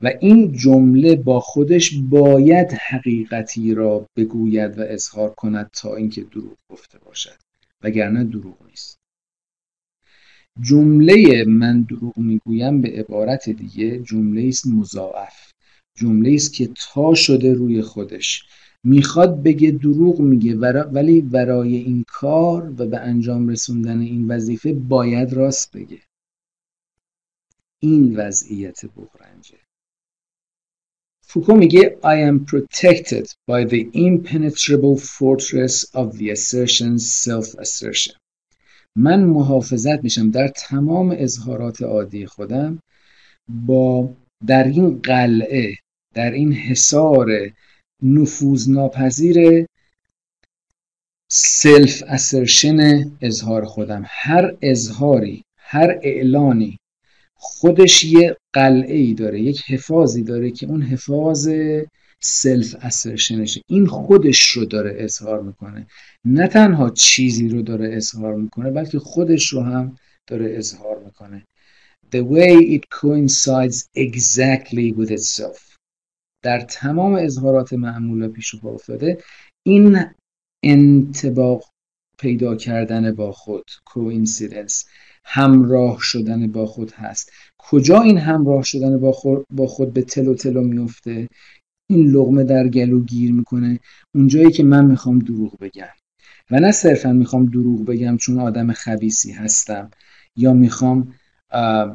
و 0.00 0.12
این 0.20 0.52
جمله 0.52 1.16
با 1.16 1.40
خودش 1.40 1.94
باید 2.02 2.72
حقیقتی 2.72 3.74
را 3.74 4.06
بگوید 4.16 4.78
و 4.78 4.82
اظهار 4.82 5.30
کند 5.30 5.70
تا 5.72 5.96
اینکه 5.96 6.22
دروغ 6.22 6.56
گفته 6.70 6.98
باشد. 6.98 7.36
وگرنه 7.82 8.24
دروغ 8.24 8.56
نیست. 8.70 8.98
جمله 10.60 11.44
من 11.44 11.82
دروغ 11.82 12.18
می‌گویم 12.18 12.82
به 12.82 12.88
عبارت 12.88 13.50
دیگه 13.50 13.98
جمله 13.98 14.48
است 14.48 14.66
مضاعف. 14.66 15.52
جمله 15.96 16.34
است 16.34 16.52
که 16.52 16.70
تا 16.92 17.14
شده 17.14 17.54
روی 17.54 17.82
خودش. 17.82 18.44
می‌خواد 18.88 19.42
بگه 19.42 19.70
دروغ 19.70 20.20
میگه 20.20 20.56
ولی 20.92 21.20
برای 21.20 21.76
این 21.76 22.04
کار 22.08 22.74
و 22.78 22.86
به 22.86 22.98
انجام 22.98 23.48
رسوندن 23.48 24.00
این 24.00 24.28
وظیفه 24.28 24.72
باید 24.72 25.32
راست 25.32 25.72
بگه. 25.76 25.98
این 27.80 28.16
وضعیت 28.16 28.80
بغرنجه. 28.86 29.58
فوکو 31.22 31.54
میگه 31.54 31.98
I 32.02 32.16
am 32.30 32.46
protected 32.52 33.26
by 33.50 33.64
the 33.72 33.82
impenetrable 34.08 34.96
fortress 35.18 35.74
of 35.94 36.06
the 36.18 36.30
assertion's 36.30 37.02
self-assertion. 37.24 38.16
من 38.96 39.24
محافظت 39.24 40.04
میشم 40.04 40.30
در 40.30 40.48
تمام 40.48 41.14
اظهارات 41.18 41.82
عادی 41.82 42.26
خودم 42.26 42.78
با 43.48 44.14
در 44.46 44.64
این 44.64 44.98
قلعه 44.98 45.74
در 46.14 46.30
این 46.30 46.52
حصار 46.52 47.28
نفوذ 48.02 48.68
ناپذیر 48.68 49.66
سلف 51.30 52.02
اسرشن 52.06 53.10
اظهار 53.20 53.64
خودم. 53.64 54.02
هر 54.06 54.56
اظهاری 54.62 55.44
هر 55.56 55.98
اعلانی 56.02 56.78
خودش 57.34 58.04
یه 58.04 58.36
قلعه 58.52 58.96
ای 58.96 59.14
داره 59.14 59.40
یک 59.40 59.62
حفاظی 59.66 60.22
داره 60.22 60.50
که 60.50 60.66
اون 60.66 60.82
حفاظ 60.82 61.48
self 62.20 62.76
assertion 62.80 63.40
شه 63.40 63.60
این 63.68 63.86
خودش 63.86 64.48
رو 64.48 64.64
داره 64.64 64.96
اظهار 64.98 65.42
می‌کنه. 65.42 65.86
نه 66.24 66.48
تنها 66.48 66.90
چیزی 66.90 67.48
رو 67.48 67.62
داره 67.62 67.96
اظهار 67.96 68.34
می‌کنه 68.34 68.70
بلکه 68.70 68.98
خودش 68.98 69.48
رو 69.48 69.60
هم 69.60 69.98
داره 70.26 70.54
اظهار 70.56 70.98
می‌کنه. 71.04 71.44
The 72.12 72.18
way 72.18 72.76
it 72.76 72.82
coincides 73.00 73.84
exactly 73.96 74.92
with 74.98 75.10
itself. 75.10 75.67
در 76.42 76.60
تمام 76.60 77.14
اظهارات 77.14 77.72
معمول 77.72 78.22
و 78.22 78.28
پیش 78.28 78.54
پا 78.54 78.68
افتاده 78.68 79.18
این 79.66 79.98
انطباق 80.64 81.64
پیدا 82.18 82.56
کردن 82.56 83.14
با 83.14 83.32
خود 83.32 83.64
coincidence 83.86 84.88
همراه 85.24 85.98
شدن 86.00 86.52
با 86.52 86.66
خود 86.66 86.92
هست. 86.92 87.32
کجا 87.58 88.00
این 88.00 88.18
همراه 88.18 88.62
شدن 88.62 89.00
با 89.00 89.12
خود, 89.12 89.44
با 89.50 89.66
خود 89.66 89.92
به 89.92 90.02
تلو 90.02 90.34
تلو 90.34 90.62
میفته 90.62 91.28
این 91.90 92.10
لغمه 92.10 92.44
در 92.44 92.68
گلو 92.68 93.04
گیر 93.04 93.32
می‌کنه. 93.32 93.80
اونجایی 94.14 94.50
که 94.50 94.64
من 94.64 94.84
می‌خوام 94.86 95.18
دروغ 95.18 95.58
بگم. 95.58 95.88
و 96.50 96.60
نه 96.60 96.72
صرفا 96.72 97.12
می‌خوام 97.12 97.46
دروغ 97.46 97.84
بگم 97.84 98.16
چون 98.16 98.38
آدم 98.38 98.72
خبیسی 98.72 99.32
هستم. 99.32 99.90
یا 100.36 100.52
می‌خوام 100.52 101.14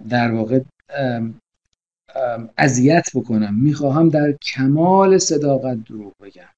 در 0.10 0.32
واقع 0.32 0.60
اذیت 2.58 3.08
بکنم. 3.16 3.56
می‌خواهم 3.64 4.10
در 4.10 4.32
کمال 4.32 5.18
صداقت 5.18 5.84
دروغ 5.84 6.14
بگم. 6.22 6.50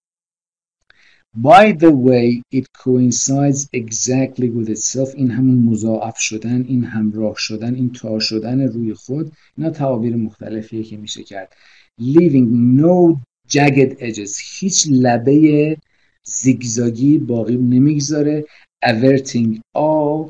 By 1.44 1.74
the 1.84 1.92
way 2.08 2.42
it 2.60 2.66
coincides 2.84 3.62
exactly 3.82 4.50
with 4.56 4.70
itself. 4.70 5.16
این 5.16 5.32
همون 5.32 5.64
مضاعف 5.64 6.18
شدن 6.18 6.66
این 6.68 6.84
همراه 6.84 7.36
شدن 7.38 7.76
این 7.76 7.92
تا 7.92 8.20
شدن 8.20 8.62
روی 8.62 8.94
خود 8.94 9.32
اینا 9.58 9.70
تعابیر 9.70 10.16
مختلفیه 10.16 10.84
که 10.84 10.98
میشه 10.98 11.24
کرد. 11.24 11.56
Leaving 12.02 12.80
no 12.82 13.18
jagged 13.50 14.00
edges. 14.00 14.40
هیچ 14.60 14.88
لبه 14.92 15.78
زیگزاگی 16.24 17.18
باقی 17.18 17.56
نمی‌گذاره. 17.56 18.46
Averting 18.86 19.60
all 19.78 20.30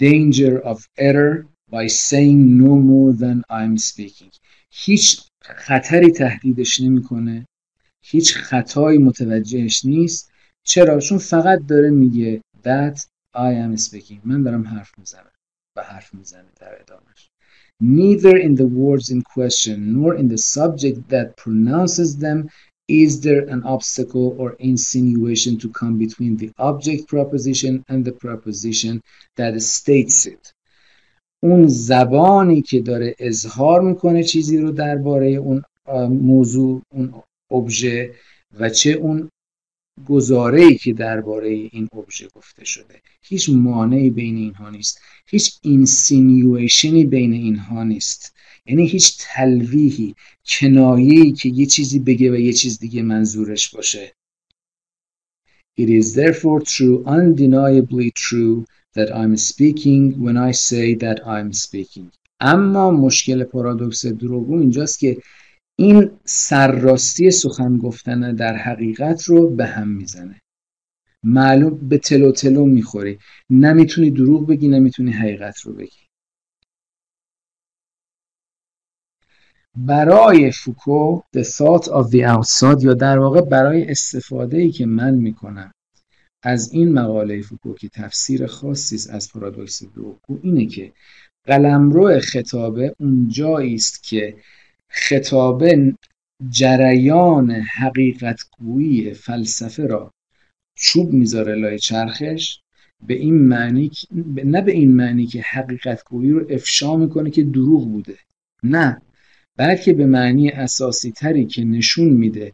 danger 0.00 0.62
of 0.64 0.78
error. 0.98 1.44
by 1.69 1.87
saying 1.87 2.57
no 2.57 2.75
more 2.75 3.13
than 3.13 3.43
I'm 3.49 3.77
speaking 3.77 4.31
هیچ 4.71 5.21
خطری 5.41 6.11
تهدیدش 6.11 6.81
نمیکنه 6.81 7.45
هیچ 8.03 8.37
خطایی 8.37 8.97
متوجهش 8.97 9.85
نیست 9.85 10.31
چرا 10.63 10.99
چون 10.99 11.17
فقط 11.17 11.59
داره 11.67 11.89
میگه 11.89 12.41
that 12.63 13.05
I 13.35 13.53
am 13.65 13.81
speaking 13.81 14.19
من 14.23 14.43
دارم 14.43 14.67
حرف 14.67 14.91
میزنم 14.99 15.31
و 15.77 15.83
حرف 15.83 16.13
میزنه 16.13 16.49
در 16.59 16.81
ادامش 16.81 17.29
neither 17.81 18.37
in 18.37 18.55
the 18.55 18.69
words 18.81 19.09
in 19.09 19.21
question 19.35 19.93
nor 19.93 20.15
in 20.15 20.27
the 20.27 20.37
subject 20.37 21.09
that 21.09 21.35
pronounces 21.43 22.17
them 22.17 22.49
is 22.87 23.21
there 23.21 23.43
an 23.55 23.63
obstacle 23.63 24.35
or 24.37 24.49
insinuation 24.71 25.57
to 25.57 25.69
come 25.69 25.97
between 25.97 26.37
the 26.37 26.51
object 26.59 27.07
proposition 27.07 27.73
and 27.91 28.05
the 28.05 28.15
proposition 28.25 29.01
that 29.37 29.53
states 29.61 30.25
it 30.33 30.43
اون 31.46 31.66
زبانی 31.66 32.62
که 32.62 32.80
داره 32.80 33.14
اظهار 33.18 33.80
می‌کنه 33.80 34.24
چیزی 34.24 34.58
رو 34.58 34.70
درباره 34.70 35.28
اون 35.28 35.62
موضوع 36.08 36.82
اون 36.94 37.14
ابژه 37.50 38.14
و 38.60 38.68
چه 38.68 38.90
اون 38.90 39.30
گزاره 40.08 40.62
ای 40.62 40.74
که 40.74 40.92
درباره 40.92 41.48
این 41.48 41.88
ابژه 41.92 42.28
گفته 42.34 42.64
شده. 42.64 42.94
هیچ 43.22 43.50
مانعی 43.50 44.10
بین 44.10 44.36
اینها 44.36 44.70
نیست. 44.70 45.00
هیچ 45.26 45.58
insinuation 45.62 46.92
ی 46.92 47.04
بین 47.04 47.32
اینها 47.32 47.84
نیست. 47.84 48.34
یعنی 48.66 48.86
هیچ 48.86 49.16
تلویحی 49.20 50.14
کنایه‌ای 50.46 51.32
که 51.32 51.48
یه 51.48 51.66
چیزی 51.66 51.98
بگه 51.98 52.32
و 52.32 52.36
یه 52.36 52.52
چیز 52.52 52.78
دیگه 52.78 53.02
منظورش 53.02 53.74
باشه. 53.74 54.12
It 55.80 55.88
is 56.00 56.06
therefore 56.20 56.60
true, 56.74 56.96
undeniably 57.18 58.10
true, 58.24 58.64
that 58.96 59.10
I'm 59.20 59.36
speaking 59.50 60.02
when 60.24 60.36
I 60.48 60.52
say 60.68 60.86
that 61.04 61.18
I'm 61.26 61.52
speaking. 61.52 62.10
اما 62.40 62.90
مشکل 62.90 63.44
پارادوکس 63.44 64.06
دروغگو 64.06 64.58
اینجاست 64.58 64.98
که 64.98 65.16
این 65.78 66.10
سرراستی 66.24 67.30
سخن 67.30 67.78
گفتن 67.78 68.34
در 68.34 68.56
حقیقت 68.56 69.22
رو 69.24 69.50
به 69.50 69.66
هم 69.66 69.88
می‌زنه. 69.88 70.40
معلوم 71.24 71.88
به 71.88 71.98
تلو 71.98 72.32
تلو 72.32 72.66
می‌خوری. 72.66 73.18
نمی‌تونی 73.50 74.10
دروغ 74.10 74.46
بگی 74.46 74.68
نمی‌تونی 74.68 75.12
حقیقت 75.12 75.60
رو 75.60 75.72
بگی. 75.72 76.06
برای 79.76 80.50
فوکو 80.50 81.20
the 81.36 81.42
thought 81.42 81.84
of 81.84 82.10
the 82.10 82.22
outside 82.34 82.84
یا 82.84 82.94
در 82.94 83.18
واقع 83.18 83.40
برای 83.40 83.90
استفاده 83.90 84.58
ای 84.58 84.70
که 84.70 84.86
من 84.86 85.14
می‌کنم 85.14 85.72
از 86.46 86.72
این 86.72 86.92
مقاله 86.92 87.42
فوکو 87.42 87.74
که 87.74 87.88
تفسیر 87.88 88.46
خاصی 88.46 89.10
از 89.10 89.32
پارادوکس 89.32 89.82
دروغگو 89.82 90.38
اینه 90.42 90.66
که 90.66 90.92
قلمرو 91.44 92.20
خطابه 92.20 92.94
اونجایی 93.00 93.74
است 93.74 94.02
که 94.02 94.36
خطابه 94.88 95.94
جریان 96.50 97.50
حقیقتگویی 97.50 99.14
فلسفه 99.14 99.86
را 99.86 100.10
چوب 100.76 101.12
می‌ذاره 101.12 101.54
لای 101.54 101.78
چرخش 101.78 102.60
به 103.06 103.14
این 103.14 103.34
معنی 103.34 103.90
نه 104.44 104.62
به 104.62 104.72
این 104.72 104.96
معنی 104.96 105.26
که 105.26 105.42
حقیقتگویی 105.42 106.30
رو 106.30 106.46
افشا 106.50 106.96
می‌کنه 106.96 107.30
که 107.30 107.42
دروغ 107.42 107.92
بوده. 107.92 108.18
نه. 108.62 109.02
بلکه 109.56 109.92
به 109.92 110.06
معنی 110.06 110.50
اساسی 110.50 111.12
تری 111.12 111.46
که 111.46 111.64
نشون 111.64 112.08
میده 112.08 112.52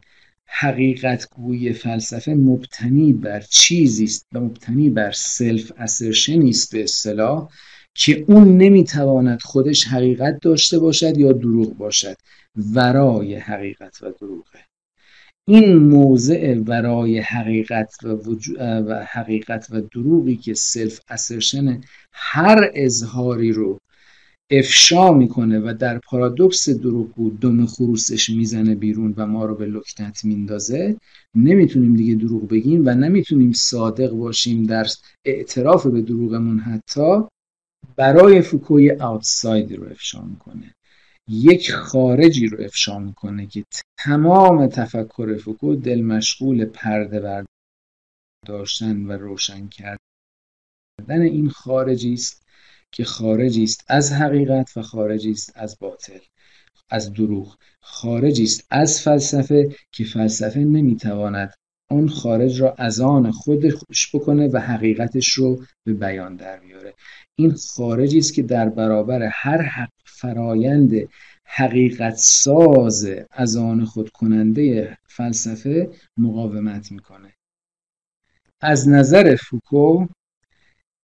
حقیقتگویی 0.55 1.73
فلسفه 1.73 2.33
مبتنی 2.33 3.13
بر 3.13 3.39
چیزی 3.39 4.03
است 4.03 4.27
و 4.33 4.39
مبتنی 4.39 4.89
بر 4.89 5.11
سلف 5.11 5.71
اسرشن 5.77 6.47
است 6.47 6.71
به 6.73 6.83
اصطلاح 6.83 7.49
که 7.95 8.25
اون 8.27 8.57
نمی‌تواند 8.57 9.41
خودش 9.41 9.87
حقیقت 9.87 10.39
داشته 10.41 10.79
باشد 10.79 11.17
یا 11.17 11.31
دروغ 11.31 11.77
باشد. 11.77 12.15
ورای 12.73 13.35
حقیقت 13.35 14.01
و 14.01 14.11
دروغه. 14.21 14.59
این 15.47 15.75
موضع 15.75 16.55
ورای 16.67 17.19
حقیقت 17.19 17.95
و, 18.03 18.07
و 18.59 19.05
حقیقت 19.09 19.67
و 19.71 19.81
دروغی 19.81 20.35
که 20.35 20.53
سلف 20.53 20.99
اسرشن 21.09 21.81
هر 22.13 22.71
اظهاری 22.73 23.51
رو 23.51 23.79
افشا 24.59 25.13
می‌کنه 25.13 25.59
و 25.59 25.73
در 25.79 25.99
پارادوکس 25.99 26.69
دروغگو 26.69 27.29
دم 27.29 27.65
خروسش 27.65 28.29
می‌زنه 28.29 28.75
بیرون 28.75 29.13
و 29.17 29.27
ما 29.27 29.45
رو 29.45 29.55
به 29.55 29.65
لکنت 29.65 30.25
میندازه 30.25 30.97
نمی‌تونیم 31.35 31.95
دیگه 31.95 32.15
دروغ 32.15 32.47
بگیم 32.47 32.83
و 32.85 32.89
نمی‌تونیم 32.89 33.51
صادق 33.51 34.11
باشیم 34.11 34.63
در 34.63 34.87
اعتراف 35.25 35.87
به 35.87 36.01
دروغمون 36.01 36.59
حتی 36.59 37.23
برای 37.95 38.41
فوکوی 38.41 38.91
اوتسایدی 38.91 39.75
رو 39.75 39.89
افشا 39.89 40.21
می‌کنه. 40.21 40.75
یک 41.27 41.71
خارجی 41.71 42.47
رو 42.47 42.63
افشا 42.63 42.99
می‌کنه 42.99 43.47
که 43.47 43.63
تمام 43.97 44.67
تفکر 44.67 45.37
فوکو 45.37 45.75
دل 45.75 46.01
مشغول 46.01 46.65
پرده 46.65 47.45
برداشتن 48.47 49.05
و 49.05 49.11
روشن 49.11 49.67
کردن 49.67 50.01
این 51.21 51.49
خارجی 51.49 52.13
است. 52.13 52.42
که 52.93 53.03
خارجی 53.03 53.63
است 53.63 53.85
از 53.87 54.11
حقیقت 54.11 54.77
و 54.77 54.81
خارجی 54.81 55.31
است 55.31 55.51
از 55.55 55.77
باطل 55.79 56.19
از 56.89 57.13
دروغ. 57.13 57.57
خارجی 57.81 58.43
است 58.43 58.67
از 58.69 59.01
فلسفه 59.01 59.75
که 59.91 60.03
فلسفه 60.03 60.59
نمی‌تواند 60.59 61.53
اون 61.91 62.09
خارج 62.09 62.61
را 62.61 62.73
از 62.77 62.99
آن 62.99 63.31
خودش 63.31 64.15
بکنه 64.15 64.47
و 64.47 64.59
حقیقتش 64.59 65.29
رو 65.29 65.65
به 65.83 65.93
بیان 65.93 66.35
در 66.35 66.59
بیاره. 66.59 66.93
این 67.35 67.55
خارجی 67.75 68.17
است 68.17 68.33
که 68.33 68.41
در 68.41 68.69
برابر 68.69 69.29
هر 69.33 69.61
حق 69.61 69.89
فرایند 70.05 70.91
حقیقت 71.45 72.15
ساز 72.15 73.07
از 73.31 73.55
آن 73.55 73.85
خود 73.85 74.09
کننده 74.09 74.97
فلسفه 75.07 75.89
مقاومت 76.17 76.91
می‌کنه. 76.91 77.33
از 78.61 78.89
نظر 78.89 79.35
فوکو 79.35 80.07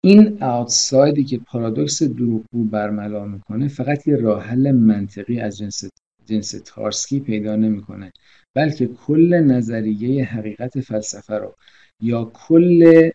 این 0.02 0.44
اوتسایدی 0.44 1.24
که 1.24 1.38
پارادوکس 1.38 2.04
دروغگو 2.04 2.64
برملا 2.64 3.26
می‌کنه 3.26 3.68
فقط 3.68 4.08
یه 4.08 4.16
راه 4.16 4.44
حل 4.44 4.72
منطقی 4.72 5.40
از 5.40 5.58
جنس 5.58 5.84
جنس 6.26 6.56
تارسکی 6.66 7.20
پیدا 7.20 7.56
نمی‌کنه 7.56 8.12
بلکه 8.54 8.88
کل 8.88 9.34
نظریه 9.34 10.26
حقیقت 10.26 10.80
فلسفه 10.80 11.36
رو 11.36 11.56
یا 12.02 12.32
کل 12.34 13.10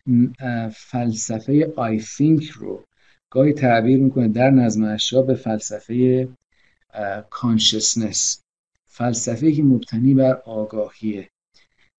فلسفه 0.72 1.72
I 1.76 2.00
think 2.00 2.50
رو 2.52 2.84
گاهی 3.30 3.52
تعبیر 3.52 4.00
می‌کنه 4.00 4.28
در 4.28 4.50
نظم 4.50 4.84
اشیا 4.84 5.22
به 5.22 5.34
فلسفه 5.34 6.28
consciousness 7.30 8.42
فلسفه 8.86 9.52
که 9.52 9.62
مبتنی 9.62 10.14
بر 10.14 10.34
آگاهیه. 10.34 11.28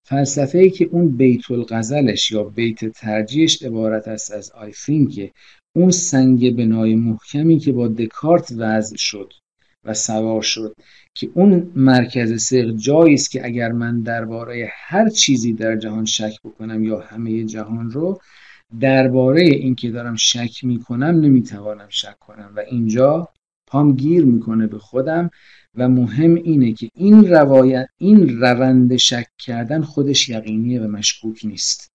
فلسفه 0.08 0.58
ای 0.58 0.70
که 0.70 0.90
اون 0.92 1.18
بیت 1.18 1.52
الغزلش 1.52 2.32
یا 2.32 2.44
بیت 2.44 2.86
ترجیحش 2.86 3.64
عبارت 3.64 4.08
است 4.08 4.32
از 4.32 4.52
I 4.52 4.72
think 4.72 5.30
اون 5.76 5.92
سنگ 5.92 6.56
بنای 6.56 6.96
محکمی 6.96 7.60
که 7.60 7.72
با 7.72 7.88
دکارت 7.88 8.54
وضع 8.58 8.98
شد 8.98 9.34
و 9.84 9.94
سوار 9.94 10.42
شد 10.42 10.76
که 11.14 11.30
اون 11.34 11.72
مرکز 11.76 12.44
سر 12.44 12.72
جایی 12.72 13.14
است 13.14 13.32
که 13.32 13.46
اگر 13.46 13.72
من 13.72 14.02
درباره 14.02 14.70
هر 14.74 15.10
چیزی 15.10 15.54
در 15.54 15.76
جهان 15.76 16.06
شک 16.06 16.42
بکنم 16.44 16.84
یا 16.84 17.00
همه 17.00 17.44
جهان 17.44 17.92
رو 17.92 18.20
درباره 18.80 19.42
اینکه 19.42 19.92
دارم 19.92 20.16
شک 20.16 20.64
می‌کنم 20.64 21.20
نمی‌توانم 21.20 21.88
شک 21.90 22.20
کنم. 22.20 22.54
و 22.56 22.60
اینجا 22.60 23.30
پام 23.68 23.96
گیر 23.96 24.26
می‌کنه 24.26 24.68
به 24.68 24.80
خودم 24.80 25.30
و 25.78 25.90
مهم 25.90 26.36
اینه 26.36 26.74
که 26.74 26.90
این 26.96 27.28
روایت 27.28 27.88
این 27.98 28.40
روند 28.40 28.96
شک 28.96 29.28
کردن 29.38 29.82
خودش 29.82 30.30
یقینیه 30.30 30.82
و 30.82 30.88
مشکوک 30.88 31.46
نیست. 31.46 31.92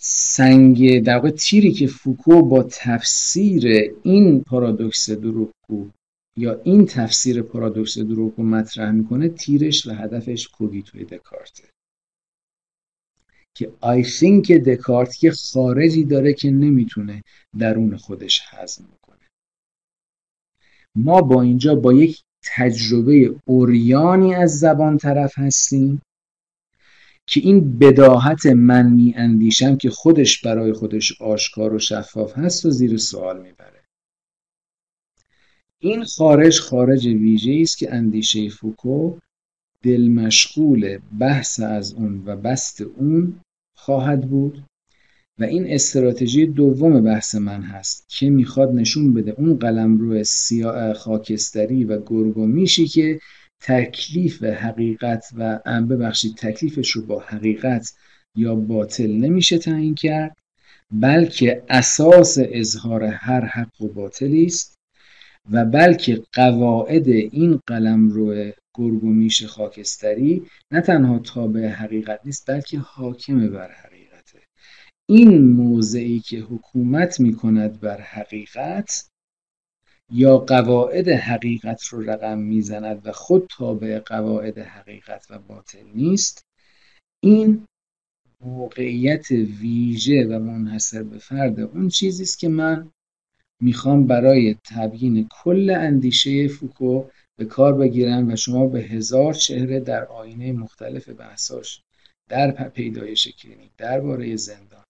سنگ 0.00 1.04
در 1.04 1.14
واقع 1.14 1.30
تیری 1.30 1.72
که 1.72 1.86
فوکو 1.86 2.42
با 2.42 2.62
تفسیر 2.62 3.94
این 4.02 4.40
پارادوکس 4.40 5.10
دروغگو 5.10 5.90
یا 6.36 6.60
این 6.64 6.86
تفسیر 6.86 7.42
پارادوکس 7.42 7.98
دروغگو 7.98 8.42
مطرح 8.42 8.90
می‌کنه 8.90 9.28
تیرش 9.28 9.86
و 9.86 9.90
هدفش 9.90 10.48
کوگیتوی 10.48 11.04
دکارته. 11.04 11.64
که 13.54 13.72
آی 13.80 14.04
think 14.04 14.50
دکارت 14.50 15.24
یه 15.24 15.30
خارجی 15.30 16.04
داره 16.04 16.34
که 16.34 16.50
نمی‌تونه 16.50 17.22
درون 17.58 17.96
خودش 17.96 18.42
هضم 18.48 18.84
ما 20.94 21.20
با 21.20 21.42
اینجا 21.42 21.74
با 21.74 21.92
یک 21.92 22.22
تجربه 22.42 23.34
اوریانی 23.44 24.34
از 24.34 24.58
زبان 24.58 24.98
طرف 24.98 25.38
هستیم 25.38 26.02
که 27.26 27.40
این 27.40 27.78
بداهت 27.78 28.46
من 28.46 28.90
می 28.90 29.14
اندیشم 29.16 29.76
که 29.76 29.90
خودش 29.90 30.42
برای 30.42 30.72
خودش 30.72 31.22
آشکار 31.22 31.74
و 31.74 31.78
شفاف 31.78 32.38
هست 32.38 32.66
و 32.66 32.70
زیر 32.70 32.96
سوال 32.96 33.42
می‌بره. 33.42 33.84
این 35.78 36.04
خارج 36.04 36.60
خارج 36.60 37.06
ویژه 37.06 37.58
است 37.60 37.78
که 37.78 37.94
اندیشه 37.94 38.48
فوکو 38.48 39.18
دل 39.82 40.08
مشغول 40.08 40.98
بحث 41.18 41.60
از 41.60 41.92
اون 41.92 42.22
و 42.26 42.36
بست 42.36 42.80
اون 42.80 43.40
خواهد 43.74 44.30
بود. 44.30 44.64
و 45.38 45.44
این 45.44 45.66
استراتژی 45.66 46.46
دوم 46.46 47.04
بحث 47.04 47.34
من 47.34 47.62
هست 47.62 48.04
که 48.08 48.30
می‌خواد 48.30 48.72
نشون 48.72 49.14
بده 49.14 49.34
اون 49.38 49.56
قلم 49.56 49.98
روی 49.98 50.24
خاکستری 50.94 51.84
و 51.84 52.00
گرگومیشی 52.06 52.86
که 52.86 53.20
تکلیف 53.62 54.42
حقیقت 54.44 55.24
و 55.36 55.58
ببخشید 55.88 56.36
تکلیفش 56.36 56.90
رو 56.90 57.06
با 57.06 57.20
حقیقت 57.20 57.92
یا 58.36 58.54
باطل 58.54 59.10
نمیشه 59.10 59.58
تعیین 59.58 59.94
کرد 59.94 60.36
بلکه 60.90 61.62
اساس 61.68 62.38
اظهار 62.40 63.04
هر 63.04 63.44
حق 63.44 63.82
و 63.82 63.88
باطلی 63.88 64.46
است 64.46 64.78
و 65.50 65.64
بلکه 65.64 66.22
قواعد 66.32 67.08
این 67.08 67.60
قلم 67.66 68.08
رو 68.08 68.52
گرگ 68.74 69.04
و 69.04 69.12
میش 69.12 69.44
خاکستری 69.44 70.42
نه 70.70 70.80
تنها 70.80 71.18
تابع 71.18 71.66
حقیقت 71.66 72.20
نیست 72.24 72.50
بلکه 72.50 72.78
حاکم 72.78 73.48
بر 73.48 73.70
حقیقته 73.70 74.01
این 75.08 75.44
موضعی 75.44 76.20
که 76.20 76.38
حکومت 76.38 77.20
می‌کند 77.20 77.80
بر 77.80 78.00
حقیقت 78.00 79.08
یا 80.10 80.38
قواعد 80.38 81.08
حقیقت 81.08 81.84
رو 81.84 82.10
رقم 82.10 82.38
می‌زند 82.38 83.06
و 83.06 83.12
خود 83.12 83.46
تابع 83.56 83.98
قواعد 83.98 84.58
حقیقت 84.58 85.26
و 85.30 85.38
باطل 85.38 85.84
نیست 85.94 86.42
این 87.22 87.66
موقعیت 88.40 89.30
ویژه 89.30 90.24
و 90.24 90.38
منحصر 90.38 91.02
به 91.02 91.18
فرد 91.18 91.60
اون 91.60 91.88
چیزی 91.88 92.22
است 92.22 92.38
که 92.38 92.48
من 92.48 92.90
می‌خوام 93.62 94.06
برای 94.06 94.56
تبیین 94.64 95.28
کل 95.30 95.70
اندیشه 95.70 96.48
فوکو 96.48 97.04
به 97.38 97.44
کار 97.44 97.74
بگیرم 97.74 98.28
و 98.32 98.36
شما 98.36 98.66
به 98.66 98.80
هزار 98.80 99.32
چهره 99.34 99.80
در 99.80 100.04
آینه 100.04 100.52
مختلف 100.52 101.08
بحثاش 101.08 101.82
در 102.28 102.68
پیدایش 102.68 103.28
کلینیک 103.28 103.70
درباره 103.76 104.36
زندان 104.36 104.81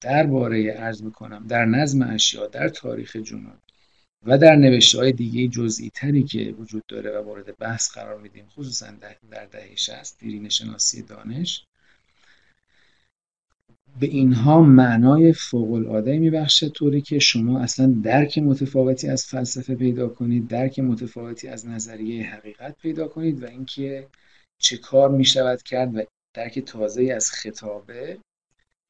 درباره 0.00 0.74
عرض 0.76 1.02
می‌کنم 1.02 1.46
در 1.46 1.64
نظم 1.64 2.02
اشیا 2.02 2.46
در 2.46 2.68
تاریخ 2.68 3.16
جنون 3.16 3.58
و 4.26 4.38
در 4.38 4.56
نوشته 4.56 4.98
های 4.98 5.12
دیگه 5.12 5.48
جزئی 5.48 5.90
تری 5.90 6.22
که 6.22 6.54
وجود 6.58 6.82
داره 6.88 7.18
و 7.18 7.24
مورد 7.24 7.56
بحث 7.56 7.90
قرار 7.90 8.20
میدیم 8.20 8.46
خصوصا 8.46 8.86
در 9.30 9.46
دهه 9.46 9.76
60 9.76 10.18
دیرین 10.18 10.48
شناسی 10.48 11.02
دانش 11.02 11.64
به 14.00 14.06
اینها 14.06 14.60
معنای 14.60 15.32
فوق 15.32 15.72
العاده 15.72 16.18
میبخشه 16.18 16.68
طوری 16.68 17.00
که 17.00 17.18
شما 17.18 17.60
اصلا 17.60 17.94
درک 18.02 18.38
متفاوتی 18.38 19.08
از 19.08 19.26
فلسفه 19.26 19.74
پیدا 19.74 20.08
کنید 20.08 20.48
درک 20.48 20.78
متفاوتی 20.78 21.48
از 21.48 21.66
نظریه 21.66 22.34
حقیقت 22.34 22.76
پیدا 22.82 23.08
کنید 23.08 23.42
و 23.42 23.46
اینکه 23.46 24.06
چه 24.58 24.76
کار 24.76 25.10
می‌شود 25.10 25.62
کرد 25.62 25.96
و 25.96 26.02
درک 26.34 26.58
تازه 26.58 27.12
از 27.16 27.30
خطابه 27.30 28.18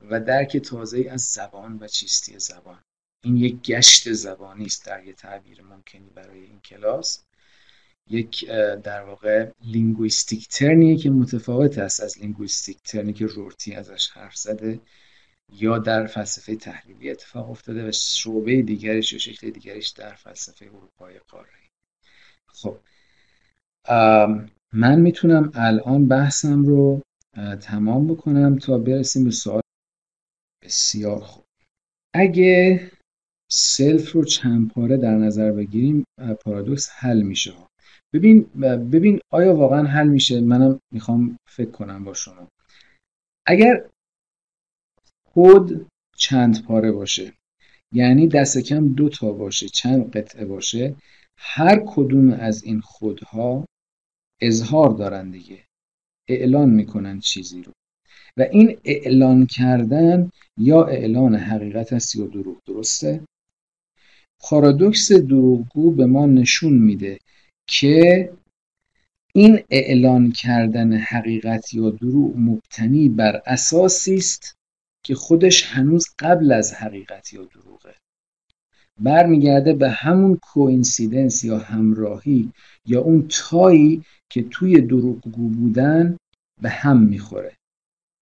و 0.00 0.20
درک 0.20 0.56
تازه 0.56 1.08
از 1.10 1.20
زبان 1.20 1.78
و 1.80 1.86
چیستی 1.86 2.38
زبان. 2.38 2.78
این 3.24 3.36
یک 3.36 3.62
گشت 3.62 4.12
زبانی 4.12 4.64
است 4.64 4.86
در 4.86 5.04
یه 5.04 5.12
تعبیر 5.12 5.62
ممکنی 5.62 6.10
برای 6.14 6.40
این 6.40 6.60
کلاس. 6.60 7.24
یک 8.10 8.48
در 8.82 9.02
واقع 9.02 9.50
linguistic 9.64 10.48
turn 10.48 10.80
یه 10.80 10.96
که 10.96 11.10
متفاوت 11.10 11.78
است 11.78 12.00
از 12.00 12.18
linguistic 12.18 12.82
turn 12.82 13.06
ی 13.06 13.12
که 13.12 13.26
رورتی 13.26 13.74
ازش 13.74 14.10
حرف 14.10 14.36
زده 14.36 14.80
یا 15.52 15.78
در 15.78 16.06
فلسفه 16.06 16.56
تحلیلی 16.56 17.10
اتفاق 17.10 17.50
افتاده 17.50 17.88
و 17.88 17.92
شعبه 17.92 18.62
دیگرش 18.62 19.12
یا 19.12 19.18
شکل 19.18 19.50
دیگرش 19.50 19.88
در 19.88 20.14
فلسفه 20.14 20.66
اروپای 20.66 21.18
قاره 21.18 21.48
خب 22.46 22.78
من 24.72 25.00
می‌تونم 25.00 25.50
الان 25.54 26.08
بحثم 26.08 26.64
رو 26.64 27.02
تمام 27.60 28.06
بکنم 28.06 28.58
تا 28.58 28.78
برسیم 28.78 29.24
به 29.24 29.30
سوال 29.30 29.62
بسیار 30.68 31.20
خوب. 31.20 31.44
اگه 32.14 32.90
سلف 33.50 34.12
رو 34.12 34.24
چند 34.24 34.70
پاره 34.72 34.96
در 34.96 35.14
نظر 35.14 35.52
بگیریم 35.52 36.04
پارادوکس 36.44 36.90
حل 36.90 37.22
میشه. 37.22 37.52
ببین 38.14 38.42
ببین 38.92 39.20
آیا 39.32 39.56
واقعا 39.56 39.82
حل 39.82 40.08
میشه؟ 40.08 40.40
منم 40.40 40.80
می‌خوام 40.92 41.38
فکر 41.48 41.70
کنم 41.70 42.04
با 42.04 42.14
شما. 42.14 42.48
اگر 43.46 43.88
خود 45.28 45.86
چند 46.16 46.64
پاره 46.64 46.92
باشه 46.92 47.32
یعنی 47.94 48.28
دست 48.28 48.58
کم 48.58 48.88
دو 48.94 49.08
تا 49.08 49.32
باشه 49.32 49.68
چند 49.68 50.16
قطعه 50.16 50.44
باشه 50.44 50.96
هر 51.38 51.82
کدوم 51.86 52.32
از 52.32 52.64
این 52.64 52.80
خودها 52.80 53.64
اظهار 54.40 54.90
دارن 54.90 55.30
دیگه. 55.30 55.64
اعلان 56.28 56.70
می‌کنن 56.70 57.20
چیزی 57.20 57.62
رو. 57.62 57.72
و 58.36 58.42
این 58.42 58.78
اعلان 58.84 59.46
کردن 59.46 60.30
یا 60.58 60.84
اعلان 60.84 61.34
حقیقت 61.34 61.92
است 61.92 62.16
یا 62.16 62.26
دروغ 62.26 62.56
درسته؟ 62.66 63.20
پارادوکس 64.40 65.12
دروغگو 65.12 65.90
به 65.90 66.06
ما 66.06 66.26
نشون 66.26 66.72
میده 66.72 67.18
که 67.66 68.30
این 69.34 69.60
اعلان 69.70 70.32
کردن 70.32 70.92
حقیقت 70.92 71.74
یا 71.74 71.90
دروغ 71.90 72.36
مبتنی 72.36 73.08
بر 73.08 73.42
اساسی 73.46 74.14
است 74.14 74.54
که 75.02 75.14
خودش 75.14 75.64
هنوز 75.66 76.06
قبل 76.18 76.52
از 76.52 76.74
حقیقت 76.74 77.32
یا 77.32 77.44
دروغه. 77.44 77.94
برمیگرده 79.00 79.72
به 79.72 79.90
همون 79.90 80.38
کوینسیدنس 80.42 81.44
یا 81.44 81.58
همراهی 81.58 82.52
یا 82.86 83.00
اون 83.00 83.28
تایی 83.28 84.02
که 84.30 84.42
توی 84.42 84.80
دروغگو 84.80 85.48
بودن 85.48 86.16
به 86.62 86.70
هم 86.70 87.02
می‌خوره. 87.02 87.56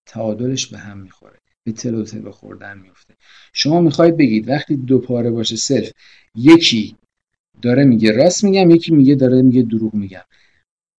تعادلش 0.07 0.67
به 0.67 0.79
هم 0.79 0.99
می‌خوره. 0.99 1.39
به 1.67 1.73
تل 1.73 1.95
و 1.95 2.05
تل 2.05 2.31
خوردن 2.31 2.79
میفته 2.79 3.15
شما 3.53 3.81
می‌خواید 3.81 4.17
بگید 4.17 4.49
وقتی 4.49 4.77
دو 4.77 4.99
پاره 4.99 5.31
باشه 5.31 5.57
صرف 5.57 5.93
یکی 6.35 6.97
داره 7.63 7.85
میگه 7.85 8.13
راست 8.13 8.45
میگم 8.45 8.71
یکی 8.71 8.95
میگه 8.95 9.15
داره 9.15 9.43
میگه 9.43 9.63
دروغ 9.63 9.95
میگم. 9.95 10.25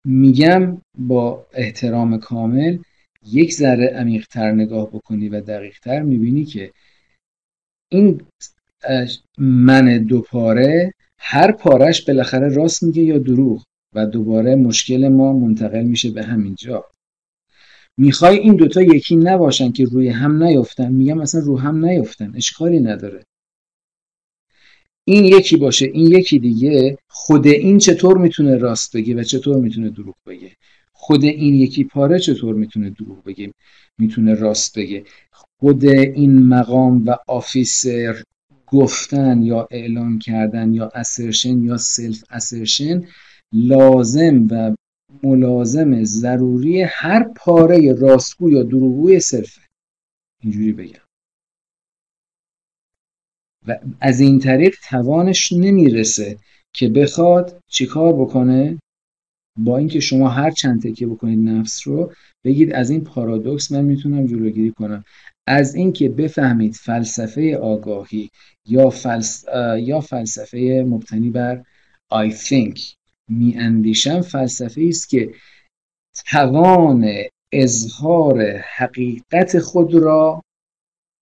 میگم 0.06 0.81
با 0.98 1.48
احترام 1.53 2.19
کامل 2.19 2.77
یک 3.26 3.53
ذره 3.53 3.88
عمیقتر 3.88 4.52
نگاه 4.52 4.89
بکنی 4.89 5.30
و 5.30 5.41
دقیقتر 5.41 6.02
می‌بینی 6.02 6.45
که 6.45 6.72
این 7.91 8.22
من 9.38 10.03
دو 10.03 10.22
پاره 10.22 10.94
هر 11.19 11.52
پارش 11.52 12.06
بالاخره 12.06 12.49
راست 12.49 12.84
میگه 12.84 13.03
یا 13.03 13.18
دروغ 13.18 13.64
و 13.95 14.06
دوباره 14.06 14.56
مشکل 14.56 15.07
ما 15.07 15.34
منتقل 15.34 15.84
میشه 15.84 16.11
به 16.11 16.23
همین 16.23 16.56
جا. 16.56 16.85
می‌خوای 17.98 18.38
این 18.38 18.56
دوتا 18.56 18.82
یکی 18.82 19.15
نباشن 19.15 19.72
که 19.72 19.86
روی 19.86 20.10
هم 20.10 20.44
نیفتن 20.44 20.91
میگم 20.91 21.18
مثلا 21.18 21.41
رو 21.41 21.60
هم 21.60 21.86
نیفتن 21.86 22.36
اشکالی 22.36 22.80
نداره. 22.80 23.24
این 25.06 25.26
یکی 25.26 25.57
باشه 25.57 25.86
این 25.94 26.07
یکی 26.07 26.40
دیگه 26.40 26.98
خود 27.07 27.48
این 27.48 27.78
چطور 27.78 28.18
می‌تونه 28.18 28.57
راست 28.57 28.95
بگه 28.95 29.15
و 29.15 29.24
چطور 29.24 29.57
می‌تونه 29.57 29.90
دروغ 29.90 30.15
بگه؟ 30.26 30.52
خود 30.94 31.24
این 31.24 31.53
یکی 31.53 31.84
پاره 31.84 32.19
چطور 32.19 32.56
می‌تونه 32.56 32.90
دروغ 32.90 33.24
بگه؟ 33.24 33.53
می‌تونه 33.98 34.34
راست 34.34 34.78
بگه. 34.78 35.03
خود 35.32 35.86
این 35.86 36.44
مقام 36.44 37.06
و 37.06 37.15
office 37.27 38.23
گفتن 38.68 39.41
یا 39.41 39.68
اعلام 39.72 40.19
کردن 40.19 40.74
یا 40.74 40.91
assertion 40.95 41.64
یا 41.64 41.78
self 41.77 42.23
assertion 42.30 43.03
لازم 43.53 44.48
و 44.52 44.76
ملازم 45.23 46.03
ضروری 46.03 46.81
هر 46.81 47.23
پاره 47.35 47.93
راستگو 47.93 48.49
یا 48.49 48.63
دروغگوی 48.63 49.19
صرفه 49.19 49.61
اینجوری 50.43 50.73
بگم. 50.73 51.07
و 53.67 53.79
از 53.99 54.19
این 54.19 54.39
طریق 54.39 54.75
توانش 54.89 55.51
نمی‌رسه 55.51 56.38
که 56.73 56.89
بخواد 56.89 57.59
چیکار 57.67 58.13
بکنه؟ 58.13 58.79
با 59.59 59.77
اینکه 59.77 59.99
شما 59.99 60.29
هر 60.29 60.51
چند 60.51 60.81
تکیه 60.81 61.07
بکنید 61.07 61.49
نفس 61.49 61.88
رو 61.88 62.13
بگید 62.45 62.73
از 62.73 62.89
این 62.89 63.03
پارادوکس 63.03 63.71
من 63.71 63.85
می‌تونم 63.85 64.25
جلوگیری 64.25 64.71
کنم. 64.71 65.03
از 65.47 65.75
اینکه 65.75 66.09
بفهمید 66.09 66.73
فلسفه 66.73 67.57
آگاهی 67.57 68.29
یا, 68.67 68.89
فلس... 68.89 69.45
یا 69.79 70.01
فلسفه 70.01 70.85
مبتنی 70.88 71.29
بر 71.29 71.63
I 72.13 72.31
think 72.31 72.79
می 73.29 73.57
اندیشم 73.57 74.21
فلسفه 74.21 74.85
است 74.89 75.09
که 75.09 75.33
توان 76.25 77.09
اظهار 77.51 78.57
حقیقت 78.57 79.59
خود 79.59 79.93
را 79.93 80.41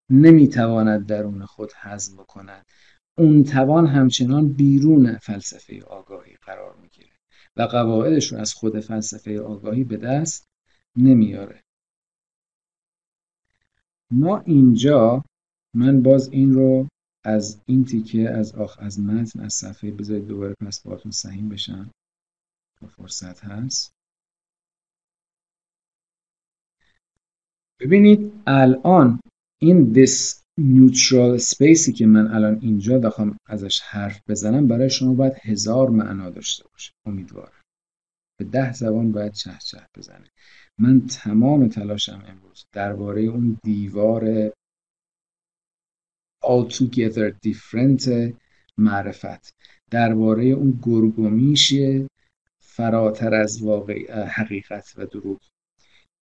نمی‌تواند 0.09 1.05
درون 1.05 1.45
خود 1.45 1.71
هضم 1.75 2.23
کند. 2.23 2.65
اون 3.17 3.43
توان 3.43 3.87
همچنان 3.87 4.53
بیرون 4.53 5.17
فلسفه 5.17 5.83
آگاهی 5.83 6.35
قرار 6.35 6.75
می‌گیره 6.75 7.09
و 7.57 7.61
قواعدش 7.61 8.31
رو 8.31 8.37
از 8.37 8.53
خود 8.53 8.79
فلسفه 8.79 9.41
آگاهی 9.41 9.83
به 9.83 9.97
دست 9.97 10.45
نمیاره. 10.97 11.63
ما 14.11 14.39
اینجا 14.39 15.23
من 15.73 16.01
باز 16.01 16.29
این 16.29 16.53
رو 16.53 16.87
از 17.25 17.61
این 17.65 17.85
تیکه 17.85 18.29
از 18.29 18.55
آخ 18.55 18.79
از 18.79 18.99
متن 18.99 19.39
از 19.39 19.53
صفحه 19.53 19.91
بذارید 19.91 20.27
دوباره 20.27 20.55
پس 20.65 20.79
باهاتون 20.79 21.11
سهیم 21.11 21.49
بشن 21.49 21.89
تا 22.79 22.87
فرصت 22.87 23.43
هست. 23.43 23.91
ببینید 27.79 28.33
الان 28.47 29.19
این 29.61 29.93
this 29.93 30.45
neutral 30.59 31.39
spacey 31.41 31.93
که 31.93 32.05
من 32.05 32.27
الان 32.27 32.59
اینجا 32.61 32.99
بخوام 32.99 33.37
ازش 33.45 33.81
حرف 33.81 34.21
بزنم 34.27 34.67
برای 34.67 34.89
شما 34.89 35.13
باید 35.13 35.33
هزار 35.41 35.89
معنا 35.89 36.29
داشته 36.29 36.63
باشه. 36.71 36.91
امیدوارم. 37.05 37.61
به 38.39 38.45
ده 38.45 38.73
زبان 38.73 39.11
باید 39.11 39.33
چه 39.33 39.57
چه 39.65 39.87
بزنه. 39.97 40.29
من 40.79 41.07
تمام 41.07 41.67
تلاشم 41.67 42.23
امروز 42.27 42.65
درباره 42.71 43.21
اون 43.21 43.57
دیوار 43.63 44.51
altogether 46.45 47.33
different 47.47 48.33
معرفت. 48.77 49.53
درباره 49.91 50.45
اون 50.45 50.79
گرگومیش 50.83 51.73
فراتر 52.59 53.33
از 53.33 53.63
واقع 53.63 54.25
حقیقت 54.25 54.93
و 54.97 55.05
دروغ. 55.05 55.39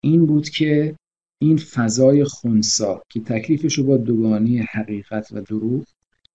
این 0.04 0.26
بود 0.26 0.48
که 0.48 0.96
این 1.42 1.56
فضای 1.56 2.24
خونسا 2.24 3.02
که 3.08 3.20
تکلیفش 3.20 3.78
رو 3.78 3.84
با 3.84 3.96
دوگانی 3.96 4.58
حقیقت 4.58 5.32
و 5.32 5.40
دروغ 5.40 5.84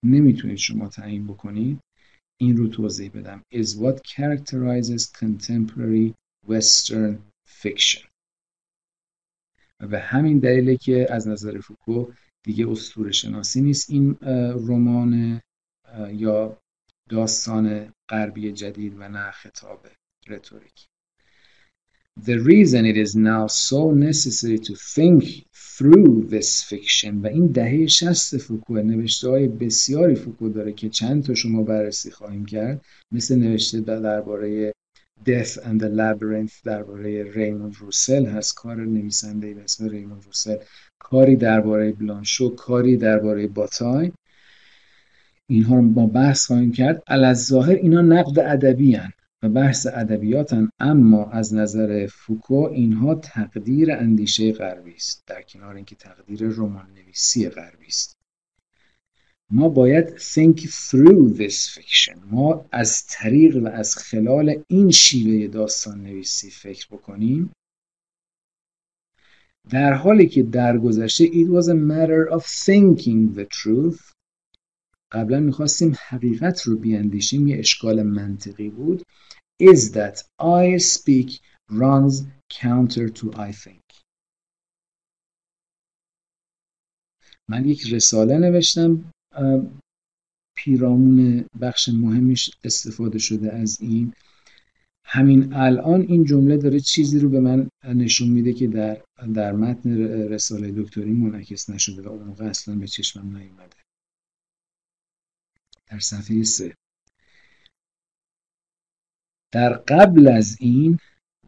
نمی‌تونید 0.04 0.58
شما 0.58 0.90
تعیین 0.90 1.28
بکنید 1.28 1.80
این 2.42 2.58
رو 2.58 2.68
توضیح 2.68 3.12
بدم. 3.12 3.42
Is 3.54 3.68
what 3.68 3.98
characterizes 4.16 5.04
contemporary 5.22 6.14
western 6.50 7.16
fiction. 7.48 8.06
و 9.80 9.88
به 9.88 10.00
همین 10.00 10.40
دلیله 10.40 10.78
که 10.78 11.08
از 11.10 11.28
نظر 11.28 11.60
فوکو 11.60 12.12
دیگه 12.44 12.70
اسطوره 12.70 13.12
شناسی 13.12 13.62
نیست. 13.62 13.90
این 13.90 14.18
رمان 14.68 15.42
یا 16.12 16.58
داستان 17.10 17.94
غربی 18.10 18.52
جدید 18.52 18.94
و 18.98 19.10
نه 19.10 19.32
خطاب 19.32 19.88
رتوریک. 20.28 20.86
The 22.30 22.40
reason 22.52 22.86
it 22.86 22.98
is 22.98 23.16
now 23.16 23.48
so 23.48 23.92
necessary 23.92 24.60
to 24.68 24.74
think 24.96 25.24
through 25.76 26.28
this 26.36 26.64
fiction 26.64 27.14
و 27.24 27.28
این 27.28 27.48
دهه 27.48 27.88
شست 27.88 28.38
فوکو 28.38 28.74
نوشته 28.74 29.30
های 29.30 29.48
بسیاری 29.48 30.16
فوکو 30.16 30.50
داره 30.50 30.74
که 30.74 30.90
چند 30.90 31.24
تا 31.24 31.34
شما 31.34 31.64
بررسی 31.64 32.12
خواهیم 32.12 32.46
کرد. 32.46 32.86
مثل 33.12 33.36
نوشته 33.36 33.82
درباره 33.82 34.74
Death 35.26 35.58
and 35.68 35.80
the 35.82 35.90
Labyrinth 36.00 36.62
درباره 36.64 37.32
ریموند 37.32 37.76
روسل 37.76 38.26
هست. 38.26 38.56
کار 38.56 38.76
نویسنده 38.76 39.54
به 39.54 39.64
اسم 39.64 39.90
ریموند 39.90 40.26
روسل. 40.26 40.58
کاری 41.00 41.36
درباره 41.36 41.92
بلانشو 41.92 42.56
کاری 42.56 42.98
درباره 42.98 43.48
باتای. 43.48 44.12
اینها 45.48 45.76
رو 45.76 45.82
ما 45.82 46.08
بحث 46.08 46.46
خواهیم 46.46 46.72
کرد. 46.72 47.04
ظاهر 47.34 47.76
اینا 47.76 48.02
نقد 48.02 48.40
ادبی 48.40 48.98
و 49.44 49.50
بحث 49.50 49.88
ادبیاتن 49.94 50.70
اما 50.80 51.26
از 51.26 51.54
نظر 51.54 52.08
فوکو 52.08 52.54
اینها 52.54 53.16
تقدیر 53.16 53.92
اندیشه 53.92 54.52
غربی 54.52 54.94
است 54.94 55.24
در 55.28 55.42
کنار 55.42 55.76
اینکه 55.76 55.96
تقدیر 55.96 56.40
رمان 56.44 56.88
نویسی 56.96 57.50
غربی 57.50 57.88
است. 57.88 58.18
ما 59.52 59.70
باید 59.70 60.08
think 60.18 60.60
through 60.60 61.38
this 61.38 61.78
fiction. 61.78 62.18
ما 62.32 62.66
از 62.72 63.06
طریق 63.08 63.64
و 63.64 63.68
از 63.68 63.96
خلال 63.96 64.64
این 64.68 64.92
شیوه 64.92 65.48
داستان 65.48 66.02
نویسی 66.02 66.50
فکر 66.50 66.88
بکنیم. 66.92 67.52
در 69.70 69.94
حالی 69.94 70.28
که 70.28 70.44
در 70.44 70.78
گذشته 70.78 71.26
it 71.26 71.48
was 71.48 71.68
a 71.68 71.76
matter 71.76 72.38
of 72.38 72.46
thinking 72.46 73.38
the 73.38 73.46
truth 73.46 74.14
قبلا 75.12 75.40
می‌خواستیم 75.40 75.96
حقیقت 76.08 76.62
رو 76.62 76.78
بیاندیشیم 76.78 77.48
یه 77.48 77.60
اشکال 77.60 78.04
منطقی 78.04 78.70
بود. 78.70 79.04
Is 79.62 79.92
that 79.92 80.18
I 80.40 80.78
speak 80.78 81.30
runs 81.70 82.24
counter 82.62 83.10
to 83.10 83.32
I 83.34 83.52
think. 83.52 84.04
من 87.50 87.66
یک 87.66 87.94
رساله 87.94 88.38
نوشتم 88.38 89.12
پیرامون 90.58 91.46
بخش 91.62 91.90
مهمیش 91.90 92.52
استفاده 92.64 93.20
شده 93.20 93.54
از 93.54 93.82
این. 93.82 94.14
همین 95.12 95.54
الان 95.54 96.02
این 96.02 96.24
جمله 96.24 96.58
داره 96.58 96.80
چیزی 96.80 97.20
رو 97.20 97.30
به 97.30 97.40
من 97.40 97.70
نشون 97.84 98.30
میده 98.30 98.54
که 98.54 98.68
در 98.68 99.02
در 99.34 99.52
متن 99.52 99.98
رساله 100.30 100.72
دکتری 100.72 101.12
منعکس 101.12 101.70
نشده 101.70 102.02
و 102.02 102.08
اون 102.08 102.24
موقع 102.24 102.46
اصلا 102.46 102.76
به 102.76 102.88
چشمم 102.88 103.38
نیومده. 103.38 103.78
در 105.88 106.00
صفحه 106.00 106.44
سه. 106.44 106.76
در 109.54 109.74
قبل 109.74 110.28
از 110.28 110.58
این 110.60 111.00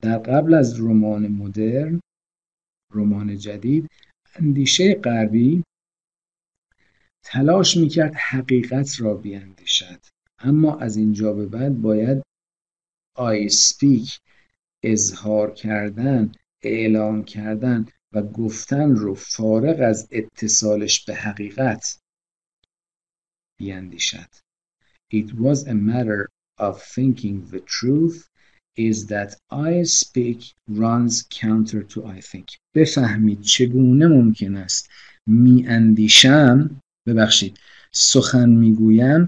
در 0.02 0.18
قبل 0.18 0.54
از 0.54 0.80
رمان 0.80 1.28
مدرن 1.28 2.00
رمان 2.92 3.38
جدید 3.38 3.88
اندیشه 4.36 4.96
غربی 4.96 5.64
تلاش 7.24 7.78
می‌کرد 7.78 8.16
حقیقت 8.16 9.02
را 9.02 9.14
بیاندیشد. 9.14 10.00
اما 10.40 10.76
از 10.76 10.98
اینجا 10.98 11.34
به 11.34 11.46
بعد 11.46 11.82
باید 11.82 12.24
آی 13.22 13.50
سپیک 13.50 14.20
اظهار 14.84 15.54
کردن 15.54 16.32
اعلام 16.64 17.24
کردن 17.24 17.86
و 18.14 18.22
گفتن 18.22 18.96
رو 18.96 19.16
فارغ 19.16 19.80
از 19.82 20.08
اتصالش 20.12 21.06
به 21.06 21.16
حقیقت 21.16 22.00
بیاندیشد. 23.60 24.30
It 25.14 25.28
was 25.46 25.68
a 25.68 25.74
matter 25.74 26.30
of 26.60 26.82
thinking 26.82 27.38
the 27.52 27.60
truth 27.78 28.28
is 28.90 28.98
that 29.08 29.32
I 29.70 29.84
speak 29.84 30.40
runs 30.68 31.14
counter 31.42 31.84
to 31.84 32.06
I 32.06 32.22
think. 32.22 32.58
بفهمید 32.76 33.42
چگونه 33.42 34.08
ممکن 34.08 34.56
است 34.56 34.90
می 35.28 35.68
اندیشم 35.68 36.82
ببخشید 37.08 37.60
سخن 37.92 38.50
می‌گویم 38.50 39.28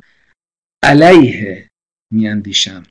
علیه 0.84 1.70
میاندیشم. 2.12 2.84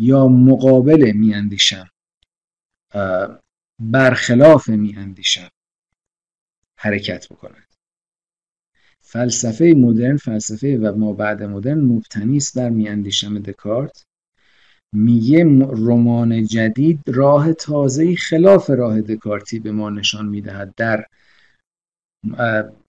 یا 0.00 0.28
مقابل 0.28 1.12
میاندیشم 1.14 1.90
برخلاف 3.80 4.68
میاندیشم 4.68 5.48
حرکت 6.78 7.28
بکند 7.28 7.66
فلسفه 9.00 9.74
مدرن 9.76 10.16
فلسفه 10.16 10.78
و 10.78 10.96
ما 10.96 11.12
بعد 11.12 11.42
مدرن 11.42 11.80
مبتنی 11.80 12.36
است 12.36 12.58
بر 12.58 12.70
میاندیشم 12.70 13.38
دکارت. 13.38 14.04
میگه 14.94 15.44
رمان 15.68 16.44
جدید 16.44 17.00
راه 17.06 17.52
تازه 17.52 18.16
خلاف 18.16 18.70
راه 18.70 19.00
دکارتی 19.00 19.58
به 19.58 19.72
ما 19.72 19.90
نشان 19.90 20.26
می‌دهد 20.26 20.74
در 20.74 21.06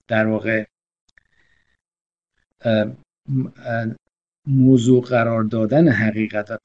در 0.08 0.28
واقع 0.28 0.66
موضوع 4.52 5.02
قرار 5.02 5.44
دادن 5.44 5.88
حقیقت 5.88 6.52
و 6.52 6.58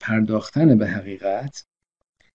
پرداختن 0.00 0.78
به 0.78 0.86
حقیقت 0.86 1.64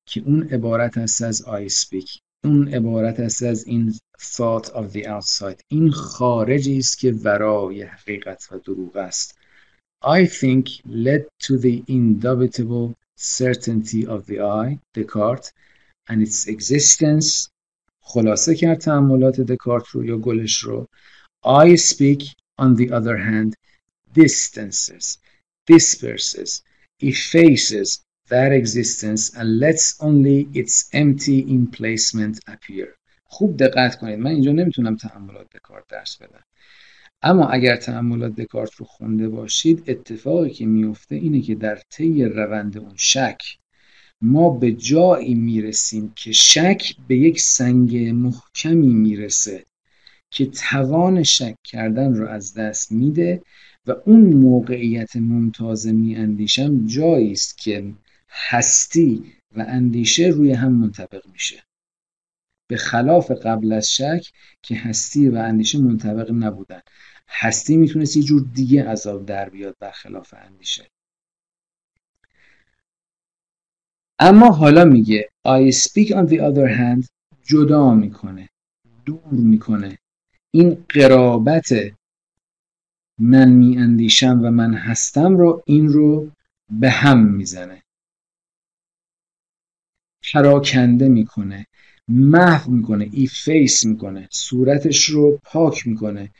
که 0.06 0.22
اون 0.26 0.44
عبارت 0.44 0.98
است 0.98 1.22
از 1.22 1.42
I 1.42 1.70
speak. 1.70 2.20
اون 2.44 2.68
عبارت 2.68 3.20
است 3.20 3.44
از 3.44 3.68
این 3.68 3.94
thought 4.20 4.66
of 4.66 4.94
the 4.94 5.04
outside. 5.04 5.62
این 5.68 5.92
خارجی 5.92 6.78
است 6.78 7.00
که 7.00 7.12
ورای 7.12 7.84
حقیقت 7.84 8.48
و 8.52 8.58
دروغ 8.58 8.98
است. 8.98 9.38
I 10.04 10.26
think 10.26 10.70
led 10.86 11.24
to 11.46 11.58
the 11.58 11.84
indubitable 11.88 12.96
certainty 13.16 14.08
of 14.08 14.26
the 14.26 14.40
I 14.40 14.80
Descartes 14.94 15.52
and 16.10 16.28
its 16.28 16.48
existence. 16.48 17.50
خلاصه 18.02 18.56
کرد 18.56 18.78
تعملات 18.78 19.42
دکارت 19.42 19.88
رو 19.88 20.06
یا 20.06 20.18
گلش 20.18 20.58
رو. 20.58 20.88
I 21.46 21.76
speak 21.76 22.24
on 22.62 22.76
the 22.76 22.90
other 22.92 23.18
hand 23.18 23.54
distances 24.14 25.18
disperses 25.72 26.52
effaces 27.12 27.90
that 28.30 28.52
existence 28.52 29.24
and 29.38 29.60
lets 29.60 29.86
only 30.08 30.48
its 30.54 30.76
empty 30.94 31.40
emplacement 31.60 32.40
appear. 32.48 32.88
خوب 33.26 33.58
دقت 33.58 33.96
کنید. 34.00 34.20
من 34.20 34.32
اینجا 34.32 34.52
نمی‌تونم 34.52 34.96
تعملات 34.96 35.48
دکارت 35.58 35.84
درس 35.90 36.18
بدم. 36.18 36.44
اما 37.22 37.48
اگر 37.48 37.76
تعملات 37.76 38.36
دکارت 38.36 38.74
رو 38.74 38.86
خونده 38.86 39.30
باشید 39.30 39.84
اتفاقی 39.88 40.50
که 40.50 40.66
میفته 40.66 41.16
اینه 41.16 41.42
که 41.42 41.56
در 41.56 41.82
طی 41.90 42.24
روند 42.24 42.78
اون 42.78 42.96
شک 42.96 43.42
ما 44.22 44.50
به 44.50 44.72
جایی 44.72 45.34
می‌رسیم 45.34 46.14
که 46.16 46.32
شک 46.32 46.96
به 47.08 47.18
یک 47.18 47.40
سنگ 47.40 47.98
محکمی 47.98 48.94
می‌رسه 48.94 49.66
که 50.32 50.46
توان 50.46 51.24
شک 51.24 51.56
کردن 51.64 52.14
رو 52.14 52.28
از 52.28 52.54
دست 52.54 52.92
میده 52.92 53.42
و 53.88 53.92
اون 54.06 54.34
موقعیت 54.34 55.16
ممتاز 55.16 55.88
میاندیشم 55.88 56.86
جایی 56.86 57.32
است 57.32 57.58
که 57.58 57.94
هستی 58.30 59.34
و 59.56 59.66
اندیشه 59.68 60.28
روی 60.28 60.52
هم 60.52 60.72
منطبق 60.72 61.28
میشه. 61.34 61.64
به 62.68 62.78
خلاف 62.78 63.32
قبل 63.32 63.72
از 63.72 63.92
شک 63.92 64.32
که 64.62 64.76
هستی 64.76 65.30
و 65.30 65.36
اندیشه 65.36 65.80
منطبق 65.80 66.32
نبودن. 66.32 66.82
هستی 67.30 67.78
می‌تونست 67.78 68.18
یه 68.18 68.24
جور 68.24 68.48
دیگه 68.54 68.90
عذاب 68.90 69.26
در 69.26 69.50
بیاد 69.50 69.76
برخلاف 69.80 70.34
اندیشه. 70.38 70.88
اما 74.20 74.52
حالا 74.52 74.86
میگه 74.86 75.30
I 75.48 75.74
speak 75.76 76.08
on 76.08 76.28
the 76.30 76.40
other 76.40 76.78
hand 76.78 77.08
جدا 77.44 77.94
می‌کنه 77.94 78.50
دور 79.06 79.32
می‌کنه. 79.32 79.98
این 80.52 80.86
قرابت 80.90 81.74
من 83.22 83.50
میاندیشم 83.50 84.42
و 84.44 84.52
من 84.52 84.74
هستم 84.74 85.38
رو 85.38 85.64
این 85.66 85.88
رو 85.88 86.32
به 86.70 86.90
هم 86.90 87.26
می‌زنه. 87.26 87.84
پراکنده 90.34 91.10
می‌کنه 91.10 91.66
محو 92.08 92.72
می‌کنه 92.72 93.10
ایفیس 93.12 93.86
می‌کنه 93.86 94.28
صورتش 94.32 95.06
رو 95.06 95.40
پاک 95.44 95.88
می‌کنه. 95.88 96.32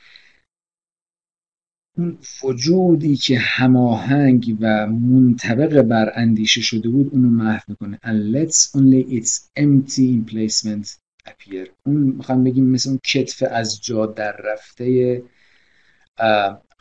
اون 1.96 2.18
وجودی 2.44 3.16
که 3.16 3.38
هماهنگ 3.38 4.56
و 4.60 4.86
منطبق 4.86 5.82
بر 5.82 6.12
اندیشه 6.14 6.60
شده 6.60 6.88
بود 6.88 7.12
اونو 7.12 7.30
محو 7.30 7.62
می‌کنه. 7.68 8.00
And 8.04 8.34
lets 8.34 8.58
only 8.76 9.20
its 9.20 9.30
empty 9.58 10.00
emplacement 10.00 10.96
appear. 11.28 11.68
اون 11.86 11.96
می‌خوام 11.96 12.44
بگیم 12.44 12.64
مثل 12.66 12.90
اون 12.90 12.98
کتف 13.04 13.42
از 13.50 13.82
جا 13.82 14.06
در 14.06 14.36
رفته 14.36 15.22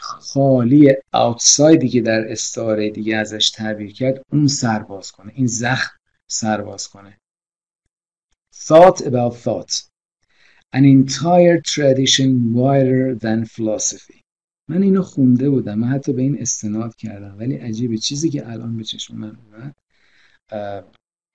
خالی 0.02 0.95
اوتسایدی 1.14 1.90
که 1.90 2.02
در 2.02 2.32
استعاره 2.32 2.90
دیگه 2.90 3.18
ازش 3.18 3.49
تعبیر 3.49 3.94
کرد 3.94 4.22
اون 4.32 4.48
سرباز 4.48 5.11
کنه 5.11 5.32
این 5.36 5.48
زخم 5.48 5.98
سرباز 6.28 6.88
کنه. 6.88 7.18
Thought 8.56 9.02
about 9.02 9.36
thought. 9.45 9.73
An 10.73 10.84
entire 10.86 11.57
tradition 11.73 12.53
wider 12.53 13.15
than 13.15 13.45
philosophy. 13.45 14.22
من 14.69 14.84
اینو 14.84 15.02
خونده 15.02 15.49
بودم 15.49 15.80
من 15.80 15.88
حتی 15.88 16.14
به 16.14 16.22
این 16.22 16.41
استناد 16.41 16.95
کردم 16.95 17.38
ولی 17.40 17.56
عجیبه. 17.56 17.98
چیزی 17.98 18.30
که 18.30 18.49
الان 18.49 18.78
به 18.78 18.84
چشم 18.84 19.15
من 19.15 19.38
اومد 19.38 19.76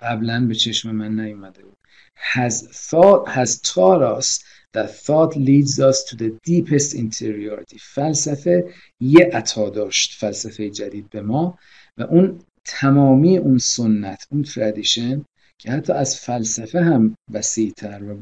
قبلا 0.01 0.47
به 0.47 0.55
چشم 0.55 0.91
من 0.91 1.21
نیومده 1.21 1.63
بود. 1.63 1.77
Has 2.17 2.55
thought 2.89 3.29
has 3.29 3.61
taught 3.61 4.03
us 4.19 4.45
that 4.77 4.91
thought 5.07 5.33
leads 5.51 5.81
us 5.81 6.05
to 6.09 6.15
the 6.23 6.31
deepest 6.45 6.95
interiority. 6.95 7.79
فلسفه 7.79 8.75
یه 9.01 9.31
عطا 9.33 9.71
داشت 9.71 10.13
فلسفه 10.21 10.71
جدید 10.71 11.11
به 11.11 11.23
ما 11.23 11.59
و 11.99 12.03
اون 12.03 12.39
تمامی 12.65 13.39
اون 13.39 13.59
سنت 13.59 14.27
اون 14.31 14.43
تردیشن 14.43 15.25
که 15.59 15.71
حتی 15.71 15.93
از 15.93 16.17
فلسفه 16.17 16.81
هم 16.81 17.17
وسیعتر 17.33 18.03
و 18.05 18.17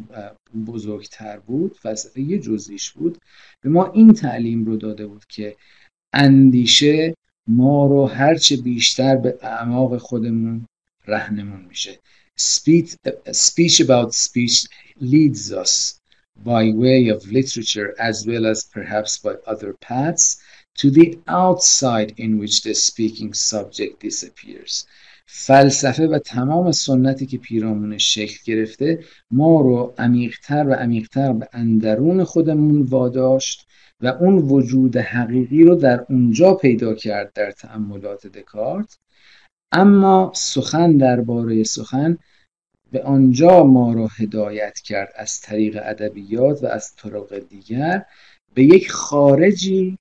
بزرگتر 0.67 1.39
بود 1.39 1.77
فلسفه 1.83 2.21
یه 2.21 2.39
جزیش 2.39 2.91
بود 2.91 3.19
به 3.61 3.69
ما 3.69 3.93
این 3.93 4.13
تعلیم 4.13 4.65
رو 4.65 4.77
داده 4.77 5.07
بود 5.07 5.25
که 5.29 5.57
اندیشه 6.13 7.15
ما 7.49 7.87
رو 7.87 8.07
هرچه 8.07 8.57
بیشتر 8.57 9.17
به 9.17 9.39
اعماق 9.43 9.97
خودمون 9.99 10.67
رهنمون 11.07 11.65
میشه. 11.65 11.99
Speech 13.45 13.81
about 13.81 14.11
speech 14.13 14.67
leads 15.01 15.53
us 15.53 16.04
by 16.43 16.73
way 16.73 17.09
of 17.09 17.31
literature 17.31 17.95
as 17.99 18.27
well 18.27 18.45
as 18.47 18.65
perhaps 18.65 19.19
by 19.19 19.35
other 19.47 19.73
paths 19.75 20.41
to 20.77 20.91
the 20.91 21.19
outside 21.29 22.13
in 22.17 22.39
which 22.39 22.63
the 22.63 22.75
speaking 22.75 23.33
subject 23.33 24.01
disappears. 24.01 24.87
فلسفه 25.27 26.07
و 26.07 26.19
تمام 26.19 26.73
سنتی 26.73 27.27
که 27.27 27.39
پیرامونش 27.39 28.15
شکل 28.15 28.39
گرفته 28.45 29.05
ما 29.31 29.61
رو 29.61 29.95
عمیقتر 29.99 30.67
و 30.69 30.73
عمیقتر 30.73 31.33
به 31.33 31.49
اندرون 31.53 32.25
خودمون 32.25 32.83
واداشت 32.83 33.67
و 34.01 34.07
اون 34.07 34.39
وجود 34.39 34.97
حقیقی 34.97 35.65
رو 35.65 35.75
در 35.75 36.07
اونجا 36.09 36.55
پیدا 36.55 36.95
کرد 36.95 37.33
در 37.33 37.51
تأملات 37.51 38.27
دکارت. 38.27 38.99
اما 39.73 40.33
سخن 40.35 40.97
درباره 40.97 41.63
سخن 41.63 42.19
به 42.95 43.03
آنجا 43.03 43.65
ما 43.65 43.93
رو 43.93 44.09
هدایت 44.09 44.79
کرد 44.79 45.13
از 45.17 45.41
طریق 45.41 45.81
ادبیات 45.83 46.63
و 46.63 46.67
از 46.67 46.95
طرق 46.97 47.39
دیگر 47.49 48.05
به 48.55 48.65
یک 48.65 48.91
خارجی 48.91 49.99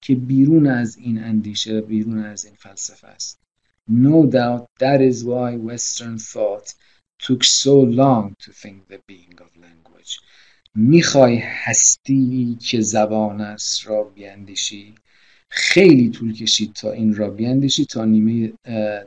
که 0.00 0.14
بیرون 0.14 0.66
از 0.66 0.96
این 0.96 1.24
اندیشه 1.24 1.78
و 1.78 1.82
بیرون 1.82 2.18
از 2.18 2.44
این 2.44 2.54
فلسفه 2.54 3.08
است. 3.08 3.38
No 3.90 4.30
doubt 4.30 4.66
that 4.80 5.00
is 5.10 5.24
why 5.24 5.50
Western 5.70 6.18
thought 6.18 6.68
took 7.26 7.42
so 7.44 7.76
long 8.02 8.34
to 8.44 8.50
think 8.62 8.76
the 8.92 8.98
being 9.08 9.40
of 9.40 9.50
language. 9.56 10.20
می‌خوای 10.74 11.36
هستی 11.36 12.58
که 12.60 12.80
زبان 12.80 13.40
است 13.40 13.86
را 13.86 14.04
بیندیشی 14.04 14.94
خیلی 15.48 16.10
طول 16.10 16.34
کشید 16.34 16.72
تا 16.72 16.92
این 16.92 17.14
را 17.14 17.30
بیندیشی 17.30 17.84
تا 17.84 18.04
نیمه, 18.04 18.52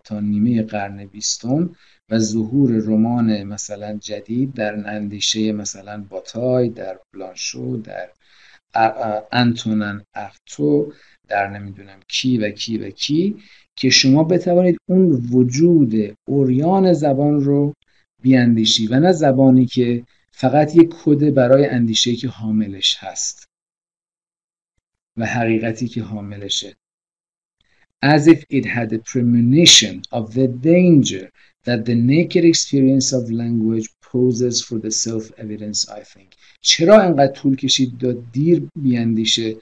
تا 0.04 0.20
نیمه 0.20 0.64
قرن 0.64 1.06
بیستم. 1.06 1.76
و 2.12 2.20
ظهور 2.20 2.72
رمان 2.72 3.44
مثلا 3.44 3.98
جدید 3.98 4.54
در 4.54 4.90
اندیشه 4.90 5.52
مثلا 5.52 6.06
باتای 6.10 6.70
در 6.70 7.00
بلانشو 7.14 7.82
در 7.84 8.10
انتونن 9.32 10.06
ارتو 10.16 10.94
در 11.28 11.48
نمی‌دونم 11.48 12.00
کی 12.08 12.38
و 12.38 12.50
کی 12.50 12.78
و 12.78 12.90
کی 12.90 13.36
که 13.76 13.90
شما 13.90 14.24
بتوانید 14.24 14.78
اون 14.90 15.12
وجود 15.32 16.18
اوریان 16.28 16.94
زبان 16.94 17.42
رو 17.42 17.74
بیاندیشی 18.22 18.88
و 18.88 19.00
نه 19.00 19.12
زبانی 19.12 19.66
که 19.66 20.04
فقط 20.32 20.76
یک 20.76 20.96
کد 21.04 21.34
برای 21.34 21.66
اندیشه 21.66 22.16
که 22.16 22.28
حاملش 22.28 22.98
هست 23.00 23.50
و 25.18 25.26
حقیقتی 25.26 25.88
که 25.88 26.04
حاملشه. 26.04 26.76
As 28.06 28.28
if 28.28 28.44
it 28.50 28.66
had 28.66 28.94
a 28.94 29.00
premonition 29.00 29.96
of 30.12 30.34
the 30.34 30.48
danger 30.48 31.26
that 31.66 31.86
the 31.86 31.96
naked 31.96 32.44
experience 32.46 33.14
of 33.14 33.32
language 33.32 33.88
poses 34.12 34.56
for 34.68 34.78
the 34.80 34.92
self-evidence 34.92 35.80
I 35.90 36.02
think. 36.04 36.36
چرا 36.62 37.02
انقدر 37.02 37.34
طول 37.34 37.56
کشید 37.56 37.98
داد 37.98 38.32
دیر 38.32 38.68
بیاندیشه 38.76 39.56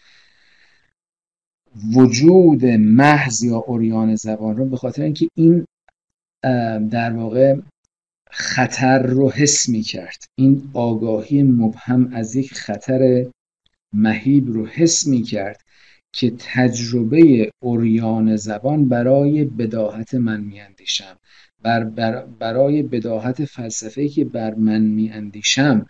وجود 1.94 2.66
محض 2.66 3.44
یا 3.44 3.58
اوریان 3.58 4.16
زبان 4.16 4.58
رو؟ 4.58 4.66
به 4.66 4.78
خاطر 4.78 5.04
اینکه 5.04 5.28
این 5.36 5.66
در 6.90 7.14
واقع 7.14 7.56
خطر 8.32 9.04
رو 9.04 9.32
حس 9.32 9.70
می 9.70 9.82
کرد 9.82 10.24
این 10.36 10.70
آگاهی 10.74 11.44
مبهم 11.44 12.14
از 12.14 12.36
یک 12.36 12.54
خطر 12.54 13.26
مهیب 13.94 14.48
رو 14.48 14.68
حس 14.68 15.08
می 15.08 15.24
کرد 15.24 15.62
که 16.14 16.34
تجربه 16.40 17.52
اوریان 17.60 18.36
زبان 18.36 18.90
برای 18.90 19.44
بداهت 19.44 20.14
من 20.14 20.42
میاندیشم. 20.42 21.18
بر, 21.64 21.84
بر 21.84 22.26
برای 22.26 22.84
بداهت 22.84 23.46
فلسفه 23.46 24.10
که 24.10 24.26
بر 24.26 24.54
من 24.54 24.82
میاندیشم 24.82 25.86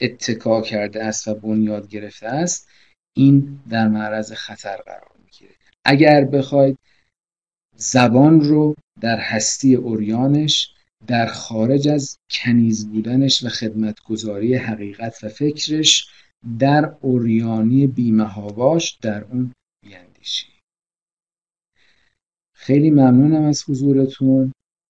اتکا 0.00 0.62
کرده 0.62 1.04
است 1.04 1.28
و 1.28 1.34
بنیاد 1.34 1.88
گرفته 1.88 2.26
است 2.26 2.68
این 3.16 3.60
در 3.70 3.88
معرض 3.88 4.32
خطر 4.32 4.76
قرار 4.76 5.12
می‌گیره. 5.24 5.54
اگر 5.84 6.24
بخواید 6.24 6.78
زبان 7.76 8.40
رو 8.40 8.74
در 9.00 9.18
هستی 9.18 9.74
اوریانش 9.74 10.74
در 11.06 11.26
خارج 11.26 11.88
از 11.88 12.18
کنیز 12.30 12.88
بودنش 12.88 13.44
و 13.44 13.48
خدمتگذاری 13.48 14.54
حقیقت 14.54 15.24
و 15.24 15.28
فکرش 15.28 16.08
در 16.58 16.94
اوریانی 17.00 17.86
بیمهاباش 17.86 18.98
در 19.02 19.24
اون 19.24 19.52
بیندیشی 19.82 20.46
خیلی 22.54 22.90
ممنونم 22.90 23.42
از 23.42 23.64
حضورتون. 23.68 24.52